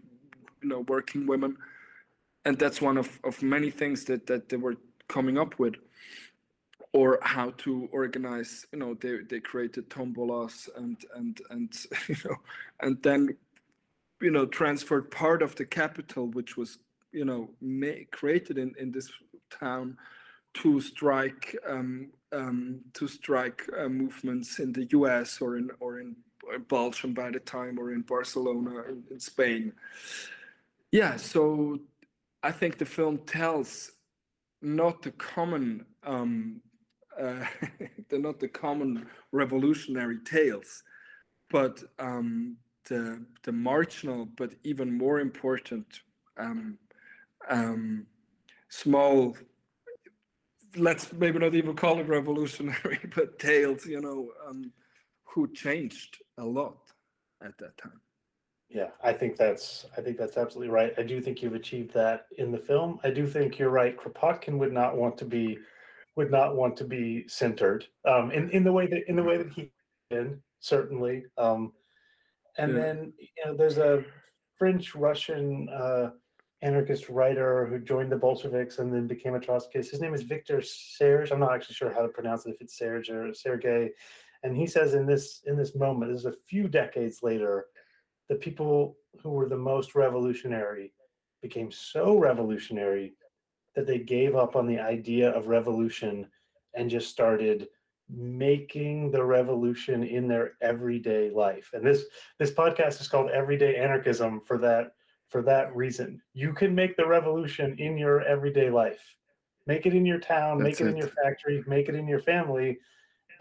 you 0.61 0.69
know, 0.69 0.79
working 0.88 1.27
women 1.27 1.57
and 2.47 2.57
that's 2.57 2.81
one 2.81 2.97
of, 2.97 3.19
of 3.25 3.43
many 3.43 3.69
things 3.69 4.05
that, 4.05 4.25
that 4.27 4.47
they 4.47 4.55
were 4.55 4.77
coming 5.09 5.37
up 5.37 5.59
with 5.59 5.75
or 6.93 7.19
how 7.21 7.49
to 7.57 7.89
organize 7.91 8.65
you 8.71 8.79
know 8.79 8.93
they, 8.93 9.17
they 9.29 9.41
created 9.41 9.89
tombolas 9.89 10.69
and 10.77 10.97
and 11.15 11.41
and 11.49 11.73
you 12.07 12.15
know 12.23 12.37
and 12.79 13.03
then 13.03 13.35
you 14.21 14.31
know 14.31 14.45
transferred 14.45 15.11
part 15.11 15.41
of 15.41 15.55
the 15.55 15.65
capital 15.65 16.27
which 16.27 16.55
was 16.55 16.77
you 17.11 17.25
know 17.25 17.49
created 18.11 18.57
in 18.57 18.73
in 18.79 18.91
this 18.91 19.11
town 19.51 19.97
to 20.53 20.79
strike 20.79 21.55
um, 21.67 22.07
um, 22.31 22.79
to 22.93 23.07
strike 23.07 23.61
uh, 23.77 23.89
movements 23.89 24.59
in 24.59 24.71
the 24.71 24.85
US 24.91 25.41
or 25.41 25.57
in 25.57 25.69
or 25.81 25.99
in 25.99 26.15
Belgium 26.69 27.13
by 27.13 27.29
the 27.29 27.39
time 27.39 27.77
or 27.77 27.91
in 27.91 28.01
Barcelona 28.01 28.83
in, 28.89 29.03
in 29.11 29.19
Spain. 29.19 29.73
Yeah 30.91 31.17
so 31.17 31.79
I 32.47 32.51
think 32.53 32.77
the 32.77 32.85
film 32.85 33.17
tells 33.25 33.91
not 34.61 35.01
the 35.01 35.11
common 35.11 35.85
um, 36.05 36.61
uh, 37.19 37.43
they're 38.09 38.19
not 38.19 38.39
the 38.39 38.47
common 38.47 39.05
revolutionary 39.33 40.19
tales, 40.23 40.81
but 41.49 41.83
um, 41.99 42.55
the 42.87 43.21
the 43.43 43.51
marginal, 43.51 44.25
but 44.37 44.53
even 44.63 44.97
more 44.97 45.19
important, 45.19 45.87
um, 46.37 46.77
um, 47.49 48.07
small. 48.69 49.35
Let's 50.77 51.11
maybe 51.11 51.39
not 51.39 51.53
even 51.53 51.75
call 51.75 51.99
it 51.99 52.07
revolutionary, 52.07 52.99
but 53.15 53.39
tales. 53.39 53.85
You 53.85 53.99
know, 53.99 54.29
um, 54.47 54.71
who 55.25 55.51
changed 55.51 56.17
a 56.37 56.45
lot 56.45 56.77
at 57.41 57.57
that 57.57 57.77
time. 57.77 57.99
Yeah, 58.70 58.89
I 59.01 59.13
think 59.13 59.38
that's 59.38 59.86
I 59.97 60.01
think 60.01 60.18
that's 60.18 60.38
absolutely 60.38 60.72
right. 60.74 60.93
I 60.97 61.03
do 61.03 61.22
think 61.22 61.41
you've 61.41 61.55
achieved 61.55 61.93
that 61.93 62.26
in 62.38 62.51
the 62.51 62.57
film. 62.57 62.99
I 63.03 63.11
do 63.11 63.26
think 63.26 63.57
you're 63.57 63.70
right. 63.70 63.97
Kropotkin 63.97 64.57
would 64.57 64.74
not 64.74 64.97
want 64.97 65.18
to 65.20 65.26
be 65.26 65.57
would 66.18 66.32
not 66.32 66.55
want 66.55 66.76
to 66.78 66.84
be 66.84 67.26
centered 67.28 67.86
um, 68.05 68.32
in 68.32 68.49
in 68.49 68.63
the 68.63 68.72
way 68.72 68.88
that 68.88 69.07
in 69.07 69.15
the 69.15 69.24
way 69.24 69.38
that 69.38 69.51
he 69.53 69.72
did 70.09 70.41
certainly. 70.59 71.24
Um, 71.38 71.72
and 72.57 72.74
yeah. 72.74 72.80
then 72.80 73.13
you 73.18 73.45
know 73.45 73.55
there's 73.55 73.78
a 73.78 74.03
French 74.57 74.95
Russian 74.95 75.70
uh, 75.70 76.09
anarchist 76.61 77.07
writer 77.07 77.68
who 77.68 77.80
joined 77.80 78.11
the 78.11 78.18
Bolsheviks 78.18 78.80
and 78.80 78.93
then 78.93 79.07
became 79.07 79.36
a 79.36 79.39
Trotskyist. 79.39 79.91
His 79.91 80.01
name 80.01 80.13
is 80.13 80.24
Victor 80.24 80.61
Serge. 80.61 81.32
I'm 81.32 81.39
not 81.39 81.53
actually 81.53 81.76
sure 81.76 81.93
how 81.93 82.01
to 82.01 82.09
pronounce 82.09 82.45
it 82.45 82.55
if 82.55 82.61
it's 82.61 82.78
Serge 82.78 83.09
or 83.09 83.34
Sergei. 83.34 83.91
And 84.43 84.57
he 84.57 84.68
says 84.68 84.93
in 84.93 85.05
this 85.05 85.41
in 85.45 85.55
this 85.55 85.74
moment, 85.74 86.11
this 86.11 86.22
is 86.22 86.26
a 86.26 86.43
few 86.49 86.68
decades 86.68 87.24
later 87.24 87.68
the 88.30 88.36
people 88.36 88.97
who 89.21 89.30
were 89.30 89.47
the 89.47 89.57
most 89.57 89.95
revolutionary 89.95 90.93
became 91.41 91.71
so 91.71 92.17
revolutionary 92.17 93.13
that 93.75 93.88
they 93.88 93.99
gave 93.99 94.36
up 94.36 94.55
on 94.55 94.65
the 94.67 94.80
idea 94.80 95.32
of 95.32 95.47
revolution 95.47 96.28
and 96.73 96.89
just 96.89 97.09
started 97.09 97.67
making 98.09 99.11
the 99.11 99.23
revolution 99.23 100.03
in 100.03 100.28
their 100.28 100.53
everyday 100.61 101.30
life. 101.30 101.71
And 101.73 101.86
this 101.86 102.05
this 102.39 102.51
podcast 102.51 103.01
is 103.01 103.07
called 103.07 103.30
everyday 103.32 103.75
anarchism 103.75 104.41
for 104.41 104.57
that 104.59 104.93
for 105.28 105.41
that 105.43 105.75
reason. 105.75 106.21
You 106.34 106.53
can 106.53 106.73
make 106.73 106.95
the 106.95 107.05
revolution 107.05 107.75
in 107.78 107.97
your 107.97 108.21
everyday 108.21 108.69
life. 108.69 109.01
Make 109.65 109.86
it 109.86 109.93
in 109.93 110.05
your 110.05 110.19
town 110.19 110.59
That's 110.59 110.80
make 110.80 110.82
it, 110.82 110.88
it, 110.88 110.91
in 110.91 110.97
your 110.97 111.09
factory 111.09 111.63
make 111.67 111.89
it 111.89 111.95
in 111.95 112.07
your 112.07 112.21
family. 112.21 112.80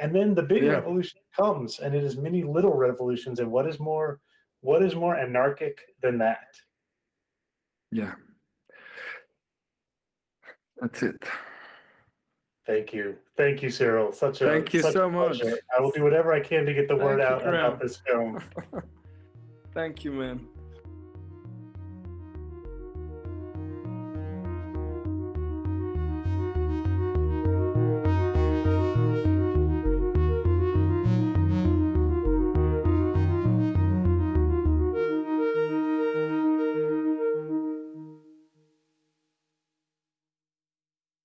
And 0.01 0.15
then 0.15 0.35
the 0.35 0.43
big 0.43 0.65
yeah. 0.65 0.73
revolution 0.73 1.21
comes 1.35 1.79
and 1.79 1.95
it 1.95 2.05
is 2.05 2.17
many 2.17 2.43
little 2.43 2.75
revolutions. 2.75 3.41
And 3.41 3.51
what 3.51 3.67
is 3.67 3.79
more 3.79 4.21
what 4.67 4.83
is 4.83 4.97
more 4.97 5.17
anarchic 5.17 5.79
than 6.03 6.19
that? 6.19 6.49
yeah. 7.93 8.15
That's 10.81 11.03
it. 11.03 11.25
Thank 12.67 12.93
you. 12.93 13.17
Thank 13.37 13.63
you, 13.63 13.71
Cyril. 13.71 14.13
Such 14.13 14.43
a 14.43 14.47
Thank 14.47 14.75
you 14.75 14.83
so 14.83 15.09
much. 15.09 15.41
pleasure. 15.41 15.59
I 15.75 15.81
will 15.81 15.93
do 15.93 16.03
whatever 16.03 16.35
I 16.35 16.41
can 16.41 16.67
to 16.67 16.75
get 16.75 16.87
the 16.89 16.97
word 16.97 17.21
Thank 17.21 17.41
you, 17.41 17.49
out 17.49 17.55
about 17.55 17.81
this 17.81 17.97
film. 18.07 18.43
Thank 19.75 20.05
you, 20.05 20.13
man. 20.13 20.47